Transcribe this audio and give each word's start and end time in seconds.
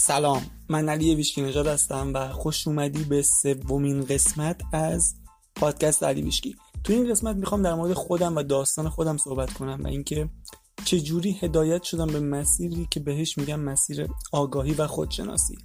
سلام. 0.00 0.42
من 0.68 0.88
علی 0.88 1.14
ویشکی 1.14 1.42
نژاد 1.42 1.66
هستم 1.66 2.10
و 2.14 2.32
خوش 2.32 2.68
اومدی 2.68 3.04
به 3.04 3.22
سومین 3.22 4.04
قسمت 4.04 4.60
از 4.72 5.14
پادکست 5.54 6.02
علی 6.02 6.22
ویشکی. 6.22 6.56
تو 6.84 6.92
این 6.92 7.10
قسمت 7.10 7.36
می‌خوام 7.36 7.62
در 7.62 7.74
مورد 7.74 7.92
خودم 7.92 8.36
و 8.36 8.42
داستان 8.42 8.88
خودم 8.88 9.16
صحبت 9.16 9.52
کنم 9.52 9.80
و 9.84 9.86
اینکه 9.86 10.28
چجوری 10.84 11.32
هدایت 11.40 11.82
شدم 11.82 12.06
به 12.06 12.20
مسیری 12.20 12.88
که 12.90 13.00
بهش 13.00 13.38
میگم 13.38 13.60
مسیر 13.60 14.08
آگاهی 14.32 14.72
و 14.72 14.86
خودشناسی 14.86 15.58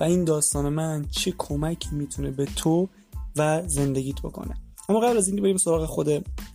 و 0.00 0.04
این 0.04 0.24
داستان 0.24 0.68
من 0.68 1.04
چه 1.10 1.34
کمکی 1.38 1.88
می‌تونه 1.92 2.30
به 2.30 2.44
تو 2.44 2.88
و 3.36 3.62
زندگیت 3.66 4.20
بکنه. 4.20 4.54
اما 4.88 5.00
قبل 5.00 5.16
از 5.16 5.26
اینکه 5.26 5.42
بریم 5.42 5.56
سراغ 5.56 5.84
خود 5.84 6.08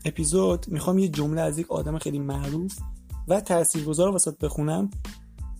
اپیزود 0.05 0.65
می‌خوام 0.67 0.99
یه 0.99 1.07
جمله 1.07 1.41
از 1.41 1.59
یک 1.59 1.71
آدم 1.71 1.97
خیلی 1.97 2.19
معروف 2.19 2.79
و 3.27 3.41
تاثیرگذار 3.41 4.11
واسط 4.11 4.37
بخونم 4.37 4.89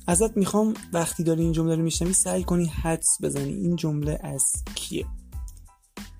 ازت 0.07 0.37
می‌خوام 0.37 0.73
وقتی 0.93 1.23
داری 1.23 1.41
این 1.41 1.51
جمله 1.51 1.75
رو 1.75 1.83
میشنوی 1.83 2.13
سعی 2.13 2.43
کنی 2.43 2.65
حدس 2.65 3.17
بزنی. 3.21 3.53
این 3.53 3.75
جمله 3.75 4.19
از 4.23 4.43
کیه؟ 4.75 5.05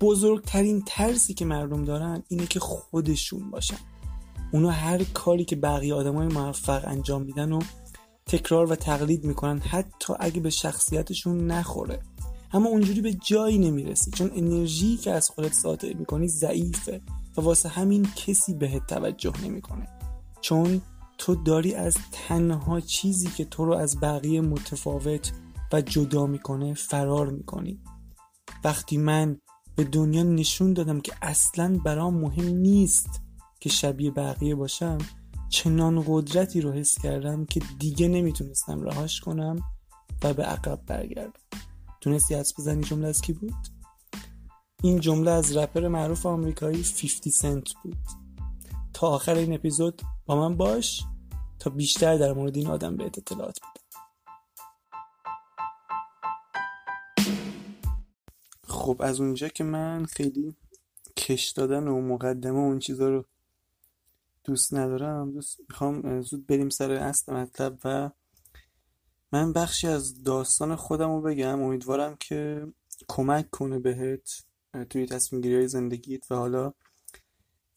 بزرگترین 0.00 0.82
ترسی 0.86 1.34
که 1.34 1.44
مردم 1.44 1.84
دارن 1.84 2.22
اینه 2.28 2.46
که 2.46 2.60
خودشون 2.60 3.50
باشن. 3.50 3.76
اونا 4.52 4.70
هر 4.70 5.04
کاری 5.04 5.44
که 5.44 5.56
بقیه 5.56 5.94
آدمای 5.94 6.28
موفق 6.28 6.84
انجام 6.86 7.22
میدن 7.22 7.52
و 7.52 7.60
تکرار 8.26 8.72
و 8.72 8.76
تقلید 8.76 9.24
می‌کنن 9.24 9.58
حتی 9.58 10.14
اگه 10.20 10.40
به 10.40 10.50
شخصیتشون 10.50 11.46
نخوره. 11.46 12.02
اما 12.52 12.68
اونجوری 12.68 13.00
به 13.00 13.12
جایی 13.12 13.58
نمی‌رسی 13.58 14.10
چون 14.10 14.30
انرژی 14.34 14.96
که 14.96 15.10
از 15.10 15.28
خودت 15.30 15.52
ساطع 15.52 15.94
می‌کنی 15.94 16.28
ضعیفه 16.28 17.00
و 17.36 17.40
واسه 17.40 17.68
همین 17.68 18.08
کسی 18.16 18.54
بهت 18.54 18.86
توجه 18.86 19.32
نمی‌کنه. 19.44 19.88
چون 20.40 20.82
تو 21.24 21.34
داری 21.34 21.74
از 21.74 21.96
تنها 22.12 22.80
چیزی 22.80 23.28
که 23.28 23.44
تو 23.44 23.64
رو 23.64 23.74
از 23.74 24.00
بقیه 24.00 24.40
متفاوت 24.40 25.32
و 25.72 25.80
جدا 25.80 26.26
می‌کنه 26.26 26.74
فرار 26.74 27.30
می‌کنی. 27.30 27.80
وقتی 28.64 28.96
من 28.96 29.40
به 29.76 29.84
دنیا 29.84 30.22
نشون 30.22 30.72
دادم 30.72 31.00
که 31.00 31.12
اصلا 31.22 31.78
برام 31.84 32.14
مهم 32.14 32.44
نیست 32.44 33.20
که 33.60 33.68
شبیه 33.68 34.10
بقیه 34.10 34.54
باشم 34.54 34.98
چنان 35.48 36.04
قدرتی 36.06 36.60
رو 36.60 36.72
حس 36.72 36.98
کردم 36.98 37.44
که 37.44 37.60
دیگه 37.78 38.08
نمی‌تونستم 38.08 38.82
رهاش 38.82 39.20
کنم 39.20 39.56
و 40.22 40.34
به 40.34 40.42
عقب 40.42 40.80
برگردم. 40.86 41.40
تونستی 42.00 42.34
حدس 42.34 42.60
بزنی 42.60 42.82
جمله 42.82 43.08
از 43.08 43.20
کی 43.20 43.32
بود؟ 43.32 43.54
این 44.82 45.00
جمله 45.00 45.30
از 45.30 45.56
رپر 45.56 45.88
معروف 45.88 46.26
آمریکایی 46.26 46.82
50 46.82 47.32
سنت 47.32 47.68
بود. 47.82 47.98
تا 48.92 49.08
آخر 49.08 49.34
این 49.34 49.54
اپیزود 49.54 50.02
با 50.26 50.36
من 50.36 50.56
باش. 50.56 51.04
تا 51.62 51.70
بیشتر 51.70 52.16
در 52.16 52.32
مورد 52.32 52.56
این 52.56 52.66
آدم 52.66 52.96
به 52.96 53.04
اطلاعات 53.04 53.58
بدم. 53.60 53.82
خب 58.68 58.96
از 59.00 59.20
اونجا 59.20 59.48
که 59.48 59.64
من 59.64 60.04
خیلی 60.04 60.56
کش 61.16 61.50
دادن 61.50 61.88
و 61.88 62.00
مقدمه 62.00 62.60
و 62.60 62.62
اون 62.62 62.78
چیزا 62.78 63.08
رو 63.08 63.24
دوست 64.44 64.74
ندارم 64.74 65.32
دوست 65.32 65.60
می‌خوام 65.68 66.20
زود 66.20 66.46
بریم 66.46 66.68
سر 66.68 66.92
اصل 66.92 67.32
مطلب 67.32 67.78
و 67.84 68.10
من 69.32 69.52
بخشی 69.52 69.88
از 69.88 70.22
داستان 70.22 70.76
خودم 70.76 71.10
رو 71.10 71.20
بگم. 71.20 71.62
امیدوارم 71.62 72.16
که 72.20 72.66
کمک 73.08 73.50
کنه 73.50 73.78
بهت 73.78 74.44
توی 74.90 75.06
تصمیم 75.06 75.42
گیری 75.42 75.68
زندگیت 75.68 76.32
و 76.32 76.34
حالا 76.34 76.72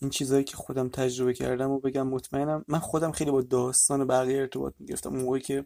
این 0.01 0.09
چیزهایی 0.09 0.43
که 0.43 0.57
خودم 0.57 0.89
تجربه 0.89 1.33
کردم 1.33 1.71
و 1.71 1.79
بگم 1.79 2.07
مطمئنم. 2.07 2.65
من 2.67 2.79
خودم 2.79 3.11
خیلی 3.11 3.31
با 3.31 3.41
داستان 3.41 4.07
بقیه 4.07 4.39
ارتباط 4.39 4.73
می‌گرفتم. 4.79 5.09
موقعی 5.09 5.41
که 5.41 5.65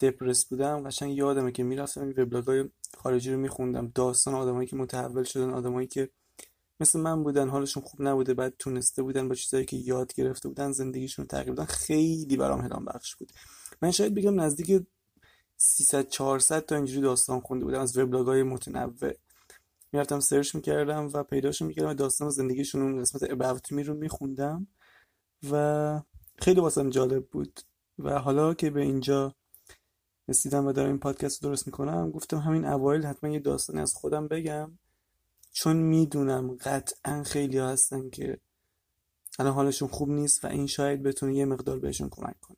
دپرس 0.00 0.44
بودم 0.44 0.82
قشنگ 0.88 1.16
یادمه 1.16 1.52
که 1.52 1.62
می‌رفتم 1.62 2.00
این 2.00 2.14
وبلاگ‌های 2.16 2.64
خارجی 2.98 3.32
رو 3.32 3.38
میخوندم. 3.38 3.92
داستان 3.94 4.34
آدمایی 4.34 4.68
که 4.68 4.76
متحول 4.76 5.24
شدن 5.24 5.50
آدمایی 5.50 5.86
که 5.86 6.10
مثل 6.80 7.00
من 7.00 7.22
بودن 7.22 7.48
حالشون 7.48 7.82
خوب 7.82 8.02
نبوده 8.02 8.34
بعد 8.34 8.54
تونسته 8.58 9.02
بودن 9.02 9.28
با 9.28 9.34
چیزایی 9.34 9.64
که 9.64 9.76
یاد 9.76 10.14
گرفته 10.14 10.48
بودن 10.48 10.72
زندگیشون 10.72 11.22
رو 11.24 11.28
تغییر 11.28 11.52
بدن. 11.52 11.64
خیلی 11.64 12.36
برام 12.36 12.60
هلام 12.60 12.84
بخش 12.84 13.16
بود. 13.16 13.32
من 13.82 13.90
شاید 13.90 14.14
بگم 14.14 14.40
نزدیک 14.40 14.86
300 15.56 16.08
400 16.08 16.66
تا 16.66 16.76
اینجوری 16.76 17.00
داستان 17.00 17.40
خونده 17.40 17.64
بودم 17.64 17.80
از 17.80 17.98
وبلاگ‌های 17.98 18.42
متنوع. 18.42 19.12
می‌رفتم 19.92 20.20
سرچ 20.20 20.54
می‌کردم 20.54 21.10
و 21.12 21.22
پیداشو 21.22 21.64
می‌کردم 21.64 21.94
داستان 21.94 22.30
زندگیشون 22.30 22.82
اون 22.82 23.00
قسمت 23.00 23.30
اباوت 23.30 23.72
می 23.72 23.82
رو 23.82 23.94
میخوندم 23.94 24.66
و 25.50 26.00
خیلی 26.38 26.60
واسم 26.60 26.90
جالب 26.90 27.26
بود 27.26 27.60
و 27.98 28.18
حالا 28.18 28.54
که 28.54 28.70
به 28.70 28.80
اینجا 28.80 29.34
رسیدم 30.28 30.66
و 30.66 30.72
دارم 30.72 30.88
این 30.88 30.98
پادکست 30.98 31.44
رو 31.44 31.50
درست 31.50 31.66
می‌کنم 31.66 32.10
گفتم 32.10 32.38
همین 32.38 32.64
اوایل 32.64 33.06
حتما 33.06 33.30
یه 33.30 33.38
داستانی 33.38 33.80
از 33.80 33.94
خودم 33.94 34.28
بگم 34.28 34.78
چون 35.52 35.76
می‌دونم 35.76 36.56
قطعا 36.56 37.22
خیلی 37.22 37.58
هستن 37.58 38.10
که 38.10 38.40
الان 39.38 39.52
حالشون 39.52 39.88
خوب 39.88 40.08
نیست 40.10 40.44
و 40.44 40.48
این 40.48 40.66
شاید 40.66 41.02
بتونه 41.02 41.34
یه 41.34 41.44
مقدار 41.44 41.78
بهشون 41.78 42.08
کمک 42.08 42.40
کنه. 42.40 42.56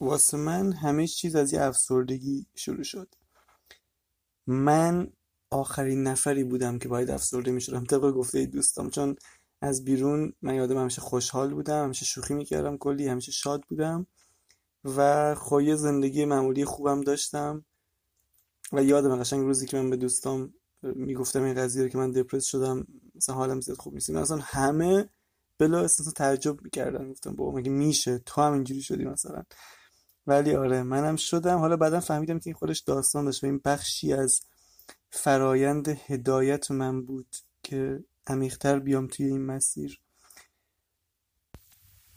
واسه 0.00 0.36
من 0.36 0.72
همه 0.72 1.06
چیز 1.06 1.36
از 1.36 1.52
یه 1.52 1.62
افسردگی 1.62 2.46
شروع 2.54 2.82
شد. 2.82 3.14
من 4.46 5.12
آخرین 5.54 6.02
نفری 6.02 6.44
بودم 6.44 6.78
که 6.78 6.88
باید 6.88 7.10
افسرده 7.10 7.50
می‌شدم 7.50 7.84
طبق 7.84 8.10
گفته 8.10 8.46
دوستم 8.46 8.90
چون 8.90 9.16
از 9.60 9.84
بیرون 9.84 10.32
من 10.42 10.54
یادم 10.54 10.78
همیشه 10.78 11.00
خوشحال 11.00 11.54
بودم 11.54 11.84
همیشه 11.84 12.04
شوخی 12.04 12.34
می‌کردم 12.34 12.76
کلی 12.76 13.08
همیشه 13.08 13.32
شاد 13.32 13.62
بودم 13.68 14.06
و 14.84 15.34
خوی 15.34 15.76
زندگی 15.76 16.24
معمولی 16.24 16.64
خوبم 16.64 17.00
داشتم 17.00 17.64
و 18.72 18.82
یادم 18.82 19.16
قشنگ 19.16 19.40
روزی 19.40 19.66
که 19.66 19.76
من 19.76 19.90
به 19.90 19.96
دوستام 19.96 20.54
می‌گفتم 20.82 21.42
این 21.42 21.54
قضیه 21.54 21.82
رو 21.82 21.88
که 21.88 21.98
من 21.98 22.10
دپرس 22.10 22.44
شدم 22.44 22.86
مثلا 23.14 23.34
حالم 23.34 23.60
زیاد 23.60 23.76
خوب 23.76 23.94
نیست. 23.94 24.10
اصلا 24.10 24.38
همه 24.42 25.08
بلا 25.58 25.80
اساس 25.80 26.12
تعجب 26.12 26.62
می‌کردن. 26.62 27.10
گفتم 27.10 27.36
بابا 27.36 27.58
مگه 27.58 27.70
میشه؟ 27.70 28.18
تو 28.18 28.42
هم 28.42 28.52
اینجوری 28.52 28.82
شدی 28.82 29.04
مثلا. 29.04 29.42
ولی 30.26 30.54
آره 30.54 30.82
منم 30.82 31.16
شدم. 31.16 31.58
حالا 31.58 31.76
بعدا 31.76 32.00
فهمیدم 32.00 32.38
که 32.38 32.46
این 32.46 32.54
خودش 32.54 32.80
داستان 32.80 33.24
داشت 33.24 33.44
و 33.44 33.46
این 33.46 33.60
بخشی 33.64 34.12
از 34.12 34.40
فرایند 35.14 35.88
هدایت 35.88 36.70
من 36.70 37.04
بود 37.04 37.36
که 37.62 38.04
عمیقتر 38.26 38.78
بیام 38.78 39.06
توی 39.06 39.26
این 39.26 39.46
مسیر. 39.46 40.00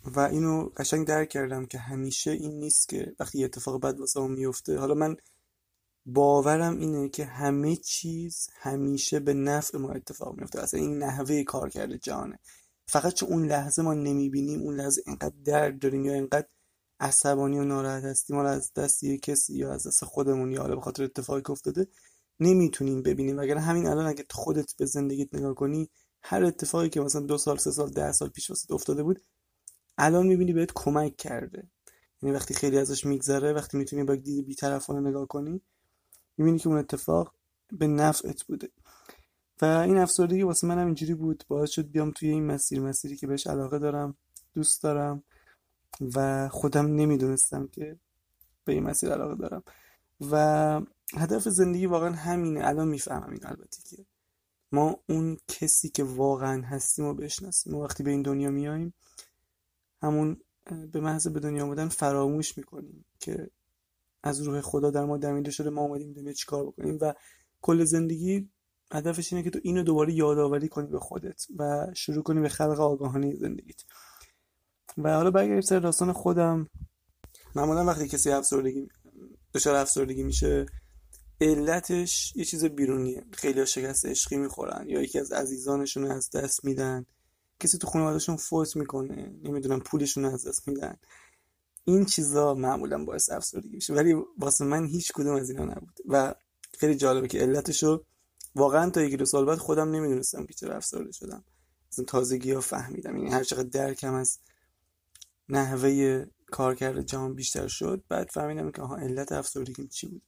و 0.04 0.20
اینو 0.20 0.70
قشنگ 0.78 1.08
درک 1.08 1.30
کردم 1.30 1.66
که 1.66 1.78
همیشه 1.78 2.32
این 2.32 2.60
نیست 2.60 2.90
که 2.90 3.16
وقتی 3.20 3.44
اتفاق 3.44 3.82
بد 3.82 4.00
واسه 4.00 4.22
هم 4.22 4.32
میفته 4.32 4.78
حالا 4.78 4.94
من 4.94 5.18
باورم 6.06 6.80
اینه 6.80 7.10
که 7.10 7.26
همه 7.26 7.76
چیز 7.76 8.50
همیشه 8.54 9.20
به 9.20 9.34
نفع 9.34 9.78
ما 9.78 9.92
اتفاق 9.92 10.40
میفته 10.40 10.62
اصلا 10.62 10.80
این 10.80 11.04
نحوه 11.04 11.44
کار 11.44 11.70
کرده 11.70 11.98
جهانه. 11.98 12.40
فقط 12.88 13.14
چون 13.14 13.30
اون 13.30 13.46
لحظه 13.48 13.82
ما 13.82 13.94
نمی‌بینیم 13.94 14.62
اون 14.62 14.76
لحظه 14.76 15.02
اینقدر 15.06 15.36
درد 15.46 15.80
داریم 15.80 16.06
یا 16.06 16.14
اینقدر 16.14 16.48
عصبانی 17.00 17.60
و 17.60 17.64
ناراحت 17.64 18.04
هستیم 18.04 18.36
حالا 18.36 18.50
از 18.50 18.74
دست 18.74 19.04
یه 19.04 19.18
کسی 19.18 19.58
یا 19.58 19.74
از 19.74 19.88
دست 19.88 20.06
خودمون 20.06 20.52
یا 20.52 20.62
حالا 20.62 20.76
به 20.76 20.82
خاطر 20.82 21.04
اتفاقی 21.04 21.42
که 21.42 21.52
افتاده 21.52 21.88
نمی‌تونیم 22.40 23.02
ببینیم. 23.02 23.40
اگر 23.40 23.58
همین 23.58 23.88
الان 23.88 24.06
اگه 24.06 24.26
خودت 24.32 24.76
به 24.78 24.86
زندگیت 24.86 25.36
نگاه 25.36 25.54
کنی 25.54 25.90
هر 26.22 26.44
اتفاقی 26.44 26.90
که 26.90 27.02
مثلا 27.02 27.22
دو 27.22 27.38
سال 27.38 27.58
سه 27.58 27.72
سال 27.72 27.90
ده 27.90 28.12
سال 28.12 28.30
پیش 28.30 28.50
واسه 28.50 28.74
افتاده 28.74 29.04
بود 29.04 29.22
الان 29.98 30.28
می‌بینی 30.28 30.54
بهت 30.54 30.72
کمک 30.76 31.18
کرده. 31.18 31.68
یعنی 32.22 32.36
وقتی 32.36 32.54
خیلی 32.54 32.78
ازش 32.78 33.06
میگذره 33.06 33.54
وقتی 33.54 33.78
می‌تونی 33.78 34.04
با 34.04 34.16
دید 34.16 34.46
بیطرفانه 34.46 35.10
نگاه 35.10 35.28
کنی 35.28 35.62
می‌بینی 36.38 36.60
که 36.60 36.68
اون 36.68 36.78
اتفاق 36.78 37.34
به 37.72 37.88
نفعت 37.88 38.44
بوده. 38.44 38.70
و 39.62 39.66
این 39.66 39.98
افسردگی 39.98 40.44
واسه 40.44 40.68
منم 40.68 40.86
اینجوری 40.86 41.14
بود. 41.14 41.44
باعث 41.48 41.70
شد 41.70 41.92
بیام 41.92 42.12
توی 42.12 42.30
این 42.30 42.46
مسیر. 42.46 42.80
مسیری 42.80 43.16
که 43.16 43.28
بهش 43.28 43.48
علاقه 43.48 43.80
دارم 43.80 44.18
دوست 44.54 44.84
دارم 44.84 45.24
و 46.16 46.50
خودم 46.50 46.86
نمی‌دونستم 46.86 47.68
که 47.68 48.00
به 48.66 48.74
این 48.74 48.84
مسیر 48.84 49.10
علاقه 49.10 49.36
دارم. 49.36 49.64
و 50.32 50.82
هدف 51.16 51.50
زندگی 51.50 51.86
واقعا 51.86 52.12
همینه. 52.12 52.68
الان 52.68 52.88
می‌فهمم 52.88 53.32
این 53.32 53.46
البته 53.46 53.82
که 53.90 54.06
ما 54.72 55.00
اون 55.10 55.38
کسی 55.48 55.90
که 55.90 56.04
واقعا 56.04 56.62
هستیم 56.62 57.06
و 57.06 57.14
بشناسیم. 57.14 57.74
ما 57.74 57.80
وقتی 57.80 58.04
به 58.04 58.12
این 58.12 58.22
دنیا 58.22 58.52
میاییم 58.52 58.94
همون 60.02 60.42
به 60.92 61.00
محض 61.00 61.28
به 61.28 61.40
دنیا 61.40 61.64
آمدن 61.64 61.88
فراموش 61.88 62.58
می‌کنیم 62.58 63.06
که 63.20 63.50
از 64.24 64.42
روح 64.42 64.62
خدا 64.62 64.92
در 64.92 65.06
ما 65.06 65.18
دمیده 65.18 65.52
شده 65.52 65.70
ما 65.70 65.82
اومدیم 65.82 66.14
دنیا 66.14 66.34
چیکار 66.34 66.66
بکنیم. 66.66 66.98
و 67.02 67.14
کل 67.62 67.84
زندگی 67.84 68.50
هدفش 68.92 69.34
اینه 69.34 69.44
که 69.44 69.50
تو 69.50 69.60
اینو 69.64 69.84
دوباره 69.84 70.14
یادآوری 70.14 70.68
کنی 70.68 70.88
به 70.88 71.00
خودت 71.00 71.46
و 71.58 71.88
شروع 71.96 72.24
کنی 72.24 72.40
به 72.40 72.50
خلق 72.50 72.80
آگاهانه 72.80 73.36
زندگیت. 73.36 73.82
و 74.98 75.14
حالا 75.14 75.32
برگردیم 75.32 75.62
سر 75.62 75.80
داستان 75.80 76.14
خودم. 76.14 76.68
معمولا 77.56 77.86
وقتی 77.86 78.08
کسی 78.08 78.32
افسردگی 78.32 78.88
دچار 79.54 79.76
افسردگی 79.76 80.24
میشه 80.24 80.66
علتش 81.42 82.34
یه 82.36 82.46
چیز 82.46 82.66
بیرونیه. 82.66 83.26
خیلی 83.32 83.66
شکست 83.66 84.06
عشقی 84.06 84.38
می‌خورن 84.38 84.90
یا 84.90 85.02
یکی 85.02 85.20
از 85.20 85.32
عزیزانشون 85.32 86.12
از 86.12 86.30
دست 86.30 86.66
میدن. 86.66 87.06
کسی 87.60 87.78
تو 87.78 87.88
خانوادهشون 87.88 88.38
فوت 88.38 88.76
می‌کنه 88.76 89.34
نمی‌دونم 89.44 89.80
پولشون 89.80 90.26
از 90.26 90.48
دست 90.48 90.68
میدن. 90.68 90.98
این 91.84 92.06
چیزا 92.06 92.54
معمولا 92.54 93.06
باعث 93.06 93.30
افسردگی 93.30 93.76
میشه. 93.76 93.94
ولی 93.94 94.16
واسه 94.38 94.66
من 94.66 94.86
هیچ 94.86 95.12
کدوم 95.12 95.36
از 95.36 95.50
اینا 95.50 95.66
نبود 95.66 96.00
و 96.08 96.36
خیلی 96.80 96.96
جالبه 96.96 97.28
که 97.28 97.40
علتشو 97.40 98.06
واقعا 98.56 98.90
تا 98.90 99.02
یک 99.02 99.16
دو 99.16 99.26
سال 99.26 99.46
بعد 99.46 99.58
خودم 99.58 99.92
نمی‌دونستم 99.92 100.46
که 100.46 100.54
چرا 100.54 100.76
افسرده 100.76 101.12
شدم. 101.12 101.44
از 101.92 102.06
تازگی 102.06 102.52
ها 102.52 102.62
فهمیدم. 102.62 103.18
یعنی 103.18 103.30
هر 103.30 103.44
چقدر 103.44 103.70
درکم 103.70 104.14
از 104.14 104.40
نحوه 105.50 106.26
کارکرد 106.52 107.02
جهان 107.02 107.36
بیشتر 107.36 107.68
شد 107.68 108.04
بعد 108.10 108.30
فهمیدم 108.34 108.72
که 108.72 108.82
آها 108.82 108.98
علت 108.98 109.32
افسردگی 109.32 109.88
چی 109.88 110.08
بود. 110.08 110.22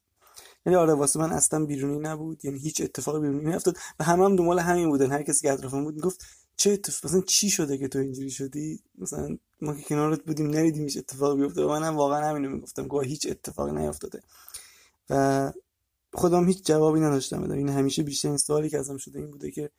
یعنی 0.69 0.81
آره 0.81 0.93
واسه 0.93 1.19
من 1.19 1.31
اصلا 1.31 1.65
بیرونی 1.65 1.99
نبود. 1.99 2.45
یعنی 2.45 2.59
هیچ 2.59 2.81
اتفاق 2.81 3.21
بیرونی 3.21 3.45
نمیافتاد 3.45 3.77
و 3.99 4.03
همه 4.03 4.25
هم 4.25 4.35
دنبال 4.35 4.59
همین 4.59 4.89
بودن. 4.89 5.11
هر 5.11 5.23
کسی 5.23 5.41
که 5.41 5.53
اطرافم 5.53 5.83
بود 5.83 5.95
می‌گفت 5.95 6.25
چه 6.55 6.71
اتفاق 6.71 7.11
مثلا 7.11 7.21
چی 7.21 7.49
شده 7.49 7.77
که 7.77 7.87
تو 7.87 7.99
اینجوری 7.99 8.29
شدی؟ 8.29 8.79
مثلا 8.97 9.37
ما 9.61 9.75
که 9.75 9.81
کنارت 9.81 10.23
بودیم 10.23 10.47
ندیدیم 10.47 10.83
هیچ 10.83 10.97
اتفاق 10.97 11.37
بیفته. 11.37 11.61
و 11.61 11.69
منم 11.69 11.97
واقعا 11.97 12.29
همینو 12.29 12.49
می‌گفتم. 12.49 12.87
که 12.87 13.07
هیچ 13.07 13.27
اتفاقی 13.29 13.71
نیافتاده. 13.71 14.21
و 15.09 15.51
خودم 16.13 16.47
هیچ 16.47 16.65
جوابی 16.65 16.99
نداشتم 16.99 17.41
بدم. 17.41 17.55
این 17.55 17.69
همیشه 17.69 18.03
بیشتر 18.03 18.27
این 18.27 18.37
سوالی 18.37 18.69
که 18.69 18.79
ازم 18.79 18.97
شده 18.97 19.19
این 19.19 19.31
بوده 19.31 19.51
که 19.51 19.69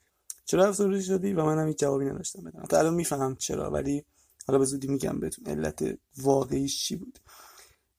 چرا 0.45 0.69
افسرده 0.69 1.01
شدی؟ 1.03 1.33
و 1.33 1.45
منم 1.45 1.69
هیچ 1.69 1.79
جوابی 1.79 2.05
نداشتم 2.05 2.43
بدم. 2.43 2.63
تا 2.63 2.79
الان 2.79 2.95
می‌فهمم 2.95 3.37
چرا. 3.37 3.71
ولی 3.71 4.05
حالا 4.47 4.59
به 4.59 4.65
زودی 4.65 4.89
میگم 4.89 5.21
بهتون 5.21 5.47
علت 5.47 5.99
واقعیش 6.17 6.85
چی 6.85 6.97
بود. 6.97 7.19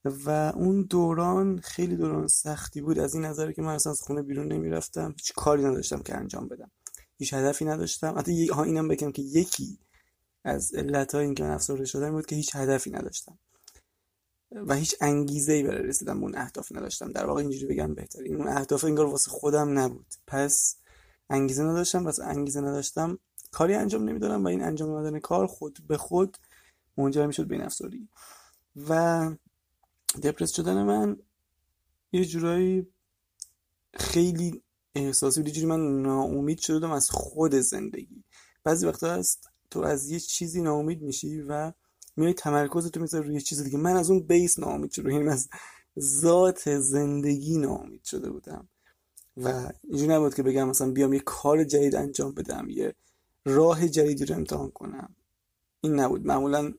و 0.06 0.51
اون 0.56 0.81
دوران 0.81 1.59
خیلی 1.59 1.95
دوران 1.95 2.27
سختی 2.27 2.81
بود. 2.81 3.00
از 3.00 3.15
این 3.15 3.25
نظر 3.25 3.51
که 3.51 3.62
من 3.62 3.74
اصلا 3.74 3.92
از 3.92 4.01
خونه 4.01 4.21
بیرون 4.21 4.51
نمی‌رفتم. 4.51 5.13
هیچ 5.18 5.33
کاری 5.33 5.63
نداشتم 5.63 6.01
که 6.01 6.18
انجام 6.18 6.48
بدم. 6.48 6.71
هیچ 7.18 7.33
هدفی 7.33 7.65
نداشتم. 7.65 8.18
حتی 8.18 8.48
ها 8.48 8.63
اینم 8.63 8.88
بگم 8.88 9.12
که 9.12 9.21
یکی 9.21 9.80
از 10.44 10.74
علت 10.74 11.15
این 11.15 11.36
که 11.36 11.44
من 11.44 11.51
افسرده 11.51 11.86
شدم 11.86 12.12
بود 12.12 12.25
که 12.25 12.36
هیچ 12.36 12.56
هدفی 12.56 12.92
نداشتم. 12.92 13.38
و 14.51 14.75
هیچ 14.75 14.95
انگیزه 15.01 15.53
ای 15.53 15.63
برای 15.63 15.83
رسیدن 15.83 16.19
به 16.19 16.24
اون 16.25 16.38
اهداف 16.38 16.71
نداشتم. 16.71 17.12
در 17.12 17.25
واقع 17.25 17.42
اینجوری 17.42 17.65
بگم 17.65 17.94
بهتر 17.94 18.21
این 18.21 18.36
اون 18.36 18.48
اهداف 18.48 18.83
انگار 18.83 19.06
واسه 19.06 19.31
خودم 19.31 19.80
نبود. 19.80 20.06
پس 20.27 20.75
انگیزه 21.30 21.63
نداشتم. 21.63 22.06
واسه 22.06 22.24
انگیزه 22.25 22.62
نداشتم. 22.62 23.18
کاری 23.51 23.74
انجام 23.74 24.09
نمی‌دادم 24.09 24.44
و 24.44 24.48
این 24.48 24.63
انجام 24.63 24.89
دادن 24.89 25.19
کار 25.19 25.48
خود 25.48 25.80
به 25.88 25.98
خود 25.98 26.38
منجر 26.98 27.25
می‌شد 27.27 27.48
به 27.48 27.65
افسردگی. 27.65 28.07
و 28.89 29.31
دپرس 30.23 30.51
شدن 30.51 30.83
من 30.83 31.17
یه 32.11 32.25
جورایی 32.25 32.87
خیلی 33.93 34.61
احساسی 34.95 35.41
بود. 35.41 35.51
جوری 35.51 35.67
من 35.67 36.01
ناامید 36.01 36.59
شدم 36.59 36.91
از 36.91 37.09
خود 37.09 37.55
زندگی. 37.55 38.23
بعضی 38.63 38.87
وقتا 38.87 39.13
هست 39.13 39.49
تو 39.71 39.79
از 39.79 40.09
یه 40.09 40.19
چیزی 40.19 40.61
ناامید 40.61 41.01
میشی 41.01 41.41
و 41.41 41.71
میای 42.15 42.33
تمرکز 42.33 42.91
تو 42.91 42.99
می‌ذاری 42.99 43.27
روی 43.27 43.41
چیز 43.41 43.63
دیگه. 43.63 43.77
من 43.77 43.95
از 43.95 44.11
اون 44.11 44.19
بیس 44.19 44.59
ناامید 44.59 44.91
شدم. 44.91 45.09
یعنی 45.09 45.29
از 45.29 45.49
ذات 45.99 46.79
زندگی 46.79 47.57
ناامید 47.57 48.03
شده 48.03 48.29
بودم. 48.29 48.67
و 49.37 49.71
اینجوری 49.83 50.11
نبود 50.11 50.35
که 50.35 50.43
بگم 50.43 50.69
مثلا 50.69 50.91
بیام 50.91 51.13
یه 51.13 51.19
کار 51.19 51.63
جدید 51.63 51.95
انجام 51.95 52.33
بدم 52.33 52.69
یه 52.69 52.95
راه 53.45 53.87
جدیدی 53.87 54.25
رو 54.25 54.35
امتحان 54.35 54.71
کنم. 54.71 55.15
این 55.81 55.99
نبود. 55.99 56.25
معمولا 56.25 56.73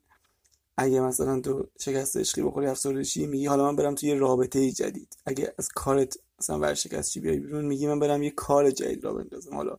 اگه 0.77 1.01
مثلا 1.01 1.41
تو 1.41 1.67
شکست 1.81 2.17
عشقی 2.17 2.43
بخوری 2.43 2.67
افسردگی 2.67 3.27
میگی 3.27 3.47
حالا 3.47 3.65
من 3.65 3.77
برم 3.77 3.95
توی 3.95 4.09
یه 4.09 4.15
رابطه 4.15 4.71
جدید. 4.71 5.17
اگه 5.27 5.55
از 5.59 5.69
کارت 5.69 6.17
مثلا 6.39 6.59
ورشکستی 6.59 7.21
بیای 7.21 7.39
بیرون 7.39 7.65
میگی 7.65 7.87
من 7.87 7.99
برم 7.99 8.23
یه 8.23 8.31
کار 8.31 8.71
جدید 8.71 9.05
را 9.05 9.15
بندازم. 9.15 9.55
حالا 9.55 9.77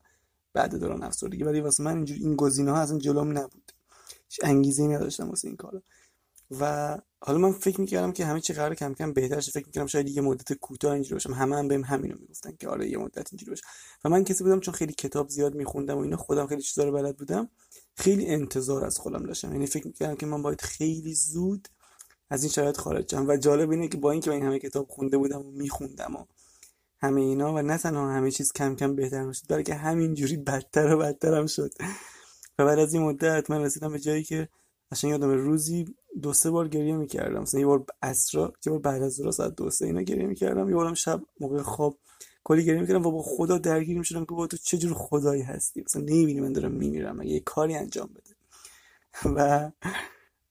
بعد 0.53 0.75
دوران 0.75 1.03
افسردگی 1.03 1.43
ولی 1.43 1.61
واسه 1.61 1.83
من 1.83 1.95
اینجوری 1.95 2.21
این 2.21 2.35
گزینه 2.35 2.71
ها 2.71 2.77
اصلا 2.77 2.97
جلوم 2.97 3.37
نبود. 3.37 3.71
هیچ 4.29 4.39
انگیزه 4.43 4.83
نداشتم 4.83 5.29
واسه 5.29 5.47
این 5.47 5.57
کارا. 5.57 5.81
و 6.59 6.97
حالا 7.19 7.37
من 7.39 7.51
فکر 7.51 7.81
می‌کردم 7.81 8.11
که 8.11 8.25
همه 8.25 8.41
چی 8.41 8.53
قرار 8.53 8.75
کم 8.75 8.93
کم 8.93 9.13
بهتر 9.13 9.39
شه. 9.39 9.51
فکر 9.51 9.65
می‌کردم 9.65 9.87
شاید 9.87 10.09
یه 10.09 10.21
مدت 10.21 10.53
کوتاه 10.53 10.93
اینجوری 10.93 11.15
باشم. 11.15 11.33
همه 11.33 11.55
هم 11.57 11.67
بهم 11.67 11.83
همینو 11.83 12.15
می‌گفتن 12.19 12.55
که 12.59 12.67
آره 12.67 12.89
یه 12.89 12.97
مدت 12.97 13.27
اینجوری 13.31 13.49
باشه 13.49 13.63
و 14.05 14.09
من 14.09 14.23
کسی 14.23 14.43
بودم 14.43 14.59
چون 14.59 14.73
خیلی 14.73 14.93
کتاب 14.93 15.29
زیاد 15.29 15.55
میخوندم 15.55 15.97
و 15.97 16.01
اینا 16.01 16.17
خودم 16.17 16.47
خیلی 16.47 16.61
چیزا 16.61 16.83
رو 16.83 16.91
بلد 16.91 17.17
بودم. 17.17 17.49
خیلی 17.95 18.27
انتظار 18.27 18.85
از 18.85 18.97
خودم 18.97 19.25
داشتم. 19.25 19.51
یعنی 19.51 19.67
فکر 19.67 19.87
می‌کردم 19.87 20.15
که 20.15 20.25
من 20.25 20.41
باید 20.41 20.61
خیلی 20.61 21.13
زود 21.13 21.67
از 22.29 22.43
این 22.43 22.51
شرایط 22.51 22.77
خارج 22.77 23.11
شم. 23.11 23.27
و 23.27 23.37
جالب 23.37 23.71
اینه 23.71 23.87
که 23.87 23.97
با 23.97 24.11
اینکه 24.11 24.29
من 24.29 24.35
این 24.35 24.45
همه 24.45 24.59
کتاب 24.59 24.87
خونده 24.89 25.17
بودم 25.17 25.41
و 25.41 25.51
میخوندم 25.51 26.15
و 26.15 26.25
همه 27.01 27.21
اینا 27.21 27.53
و 27.53 27.61
نه 27.61 27.77
تنها 27.77 28.11
همه 28.11 28.31
چیز 28.31 28.51
کم 28.51 28.75
کم 28.75 28.95
بهتر 28.95 29.23
می‌شد 29.23 29.45
بلکه 29.49 29.75
همینجوری 29.75 30.37
بدتر 30.37 30.93
و 30.93 30.97
بدتر 30.97 31.33
هم 31.33 31.45
شد. 31.45 31.71
و 32.59 32.65
بعد 32.65 32.79
از 32.79 32.93
این 32.93 33.03
مدت 33.03 33.49
من 33.49 33.61
رسیدم 33.61 33.91
به 33.91 33.99
جایی 33.99 34.23
که 34.23 34.49
اصلا 34.91 35.09
یادم 35.09 35.29
روزی 35.29 35.85
دو 36.21 36.33
سه 36.33 36.49
بار 36.49 36.67
گریه 36.67 36.95
می‌کردم. 36.95 37.41
مثلا 37.41 37.59
یه 37.59 37.65
بار 37.65 37.85
اسرا 38.01 38.53
یه 38.65 38.71
بار 38.71 38.79
بعد 38.79 39.03
از 39.03 39.13
ظهر 39.13 39.31
ساعت 39.31 39.55
دو 39.55 39.69
سه 39.69 39.85
اینا 39.85 40.01
گریه 40.01 40.27
می‌کردم. 40.27 40.69
یه 40.69 40.75
بارم 40.75 40.93
شب 40.93 41.21
موقع 41.39 41.61
خواب 41.61 41.99
کلی 42.43 42.65
گریه 42.65 42.81
می‌کردم. 42.81 43.05
و 43.05 43.11
با 43.11 43.21
خدا 43.21 43.57
درگیر 43.57 43.97
می‌شدم 43.97 44.25
که 44.25 44.35
با 44.35 44.47
تو 44.47 44.57
چه 44.57 44.77
جور 44.77 44.93
خدایی 44.93 45.41
هستی. 45.41 45.81
مثلا 45.81 46.01
نمی‌بینی 46.01 46.39
من 46.39 46.53
دارم 46.53 46.71
میمیرم. 46.71 47.21
یه 47.21 47.39
کاری 47.39 47.75
انجام 47.75 48.09
بده؟ 48.13 48.35
و 49.25 49.71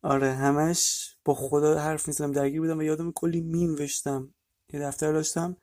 آره 0.03 0.33
همش 0.33 1.15
با 1.25 1.35
خدا 1.35 1.79
حرف 1.79 2.09
می‌زدم. 2.09 2.33
درگیر 2.33 2.61
بودم 2.61 2.79
و 2.79 2.83
یادم 2.83 3.13
کلی 3.13 3.41
میم 3.41 3.75
وشتم. 3.75 4.35
یه 4.73 4.81
دفتر 4.81 5.13
داشتم. 5.13 5.57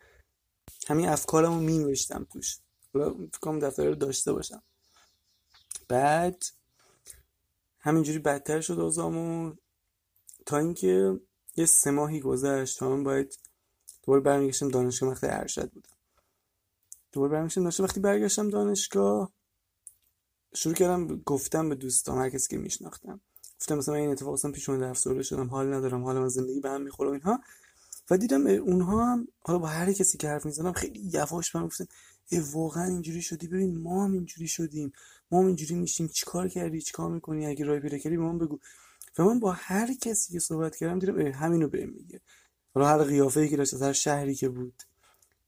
همین 0.88 1.10
افکارمو 1.10 1.60
میم 1.60 1.88
وشتم 1.88 2.28
توش. 2.34 2.60
حالا 2.94 3.16
فکرم 3.34 3.60
دفتر 3.60 3.88
رو 3.88 3.96
داشته 3.96 4.34
باشم. 4.34 4.64
بعد 5.88 6.44
همینجوری 7.80 8.20
بدتر 8.20 8.62
شد 8.62 8.80
اوزامون 8.80 9.58
تا 10.46 10.58
اینکه 10.58 11.20
یه 11.56 11.66
سه 11.66 11.92
ماهی 11.92 12.20
گذشت. 12.20 12.80
تا 12.80 12.90
من 12.90 13.04
باید 13.04 13.40
دوباره 14.04 14.22
برمیگشتم 14.22 14.68
دانشگاه 14.68 15.10
وقتی 15.10 15.28
ارشد 15.28 15.72
بودم. 15.72 15.89
دوباره 17.12 17.32
برمیگشتم 17.32 17.62
دانشگاه 17.62 17.88
وقتی 17.88 18.00
برگشتم 18.00 18.50
دانشگاه 18.50 19.32
شروع 20.54 20.76
کردم 20.76 21.22
گفتم 21.26 21.70
به 21.70 21.76
دوستان 21.76 22.18
هر 22.18 22.30
کسی 22.30 22.50
که 22.50 22.58
میشناختم. 22.58 23.22
گفتم 23.60 23.78
مثلا 23.78 23.96
این 23.96 24.10
اتفاق 24.10 24.34
اصلا 24.34 24.52
پیش 24.52 24.70
اومده 24.70 24.88
افسرده 24.88 25.24
شدم 25.24 25.48
حال 25.48 25.74
ندارم 25.74 26.04
حالا 26.04 26.22
من 26.22 26.28
زندگی 26.28 26.60
به 26.60 26.70
هم 26.70 26.82
می‌خوره 26.82 27.12
اینها. 27.12 27.40
و 28.10 28.18
دیدم 28.18 28.48
اونها 28.48 29.06
هم 29.06 29.28
حالا 29.40 29.60
با 29.60 29.68
هر 29.68 29.94
کسی 29.94 30.18
که 30.18 30.28
حرف 30.28 30.46
می‌زنم 30.46 30.74
خیلی 30.74 31.00
یواش 31.14 31.56
من 31.56 31.66
گفتن 31.66 31.86
واقعا 32.32 32.86
اینجوری 32.86 33.22
شدی؟ 33.22 33.48
ببین 33.48 33.78
ما 33.78 34.04
هم 34.04 34.14
اینجوری 34.14 34.48
شدیم. 34.48 34.94
ما 35.32 35.40
هم 35.40 35.46
اینجوری 35.46 35.76
میشیم. 35.76 36.08
چیکار 36.08 36.48
کردی؟ 36.48 36.82
چیکار 36.82 37.10
می‌کنی؟ 37.10 37.46
اگه 37.46 37.66
راه 37.66 37.80
پیدا 37.80 37.98
کردی 37.98 38.18
به 38.18 38.24
من 38.24 38.38
بگو. 38.38 38.60
و 39.18 39.24
من 39.24 39.40
با 39.40 39.52
هر 39.52 39.94
کسی 39.94 40.34
که 40.34 40.40
صحبت 40.40 40.76
کردم 40.76 41.00
دیدم 41.00 41.20
همینو 41.20 41.68
بهم 41.68 41.90
میگه. 41.90 42.22
حالا 42.74 42.88
هر 42.88 43.04
قیافه 43.04 43.48
که 43.48 43.58
داشت 43.58 43.74
هر 43.74 43.94
شهری 43.94 44.36
که 44.36 44.50
بود 44.50 44.84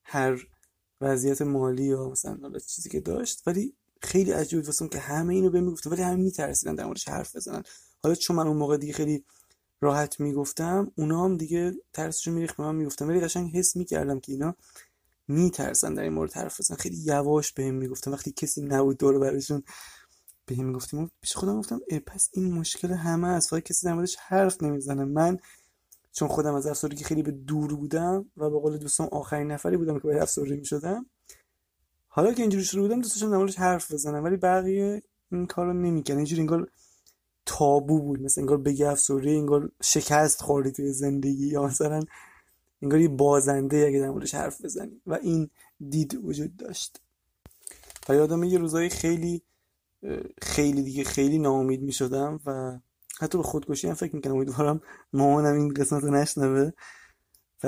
هر 0.03 0.47
وضعیت 1.01 1.41
مالی 1.41 1.83
یا 1.83 2.09
مثلا 2.09 2.59
چیزی 2.67 2.89
که 2.89 2.99
داشت 2.99 3.43
ولی 3.47 3.73
خیلی 4.01 4.31
عجیب 4.31 4.65
واسم 4.65 4.87
که 4.87 4.99
همه 4.99 5.33
اینو 5.33 5.49
بهم 5.49 5.63
می‌گفتن 5.63 5.89
ولی 5.89 6.01
همه 6.01 6.15
میترسیدن 6.15 6.75
در 6.75 6.85
موردش 6.85 7.09
حرف 7.09 7.35
بزنن. 7.35 7.63
حالا 8.03 8.15
چون 8.15 8.35
من 8.35 8.47
اون 8.47 8.57
موقع 8.57 8.77
دیگه 8.77 8.93
خیلی 8.93 9.23
راحت 9.81 10.19
می‌گفتم 10.19 10.91
اونا 10.95 11.25
هم 11.25 11.37
دیگه 11.37 11.73
ترسشون 11.93 12.33
میریخت 12.33 12.57
به 12.57 12.63
من 12.63 12.75
می‌گفتم 12.75 13.07
ولی 13.07 13.19
قشنگ 13.19 13.57
حس 13.57 13.75
می‌کردم 13.75 14.19
که 14.19 14.31
اینا 14.31 14.55
میترسن 15.27 15.93
در 15.93 16.03
این 16.03 16.13
مورد 16.13 16.33
حرف 16.33 16.59
بزنن. 16.59 16.77
خیلی 16.77 16.97
یواش 16.97 17.53
بهم 17.53 17.73
می‌گفتن. 17.75 18.11
وقتی 18.11 18.31
کسی 18.31 18.61
نبود 18.61 18.97
دور 18.97 19.19
برشون 19.19 19.63
بهم 20.45 20.65
می‌گفتیم. 20.65 21.11
پیش 21.21 21.33
خودم 21.33 21.59
گفتم 21.59 21.79
پس 22.05 22.29
این 22.33 22.53
مشکل 22.53 22.91
همه 22.91 23.27
است. 23.27 23.53
کسی 23.59 23.85
در 23.85 23.93
موردش 23.93 24.15
حرف 24.15 24.63
نمی‌زنه. 24.63 25.05
من 25.05 25.39
چون 26.11 26.27
خودم 26.27 26.53
از 26.53 26.67
افسردگی 26.67 27.03
خیلی 27.03 27.23
به 27.23 27.31
دور 27.31 27.75
بودم 27.75 28.31
و 28.37 28.49
به 28.49 28.59
قول 28.59 28.77
دوستان 28.77 29.07
آخرین 29.11 29.51
نفری 29.51 29.77
بودم 29.77 29.93
که 29.93 30.03
باید 30.03 30.21
افسردگی 30.21 30.59
می‌شدم. 30.59 31.05
حالا 32.07 32.33
که 32.33 32.41
اینجوری 32.41 32.63
شروع 32.63 32.87
بودم 32.87 33.01
دوستشم 33.01 33.31
در 33.31 33.37
موردش 33.37 33.55
حرف 33.55 33.91
بزنم 33.91 34.23
ولی 34.23 34.37
بقیه 34.37 35.03
این 35.31 35.45
کارو 35.45 35.73
نمی‌کنه 35.73 36.17
اینجوری 36.17 36.41
انگار 36.41 36.67
تابو 37.45 38.01
بود. 38.01 38.21
مثل 38.21 38.41
انگار 38.41 38.57
بگی 38.57 38.83
افسردگی 38.83 39.35
انگار 39.35 39.71
شکست 39.83 40.41
خوردی 40.41 40.71
توی 40.71 40.93
زندگی. 40.93 41.47
یا 41.47 41.63
مثلا 41.63 41.99
انگار 42.81 42.99
یه 42.99 43.07
بازنده 43.07 43.85
اگه 43.87 43.99
در 43.99 44.39
حرف 44.39 44.65
بزنی. 44.65 45.01
و 45.05 45.13
این 45.13 45.49
دید 45.89 46.15
وجود 46.23 46.55
داشت. 46.57 47.01
و 48.09 48.15
یادم 48.15 48.43
یه 48.43 48.57
روزایی 48.57 48.89
خیلی 48.89 49.41
خیلی 50.41 50.83
دیگه 50.83 51.03
خیلی 51.03 51.39
ناامید 51.39 51.81
می 51.81 51.91
شدم 51.91 52.39
و 52.45 52.79
حتی 53.21 53.37
به 53.37 53.43
خودکشی 53.43 53.87
هم 53.87 53.93
فکر 53.93 54.15
می‌کنم 54.15 54.33
امیدوارم 54.33 54.81
مامانم 55.13 55.55
این 55.55 55.73
قسمت 55.73 56.03
رو 56.03 56.11
نشنوه. 56.11 56.71
و 57.63 57.67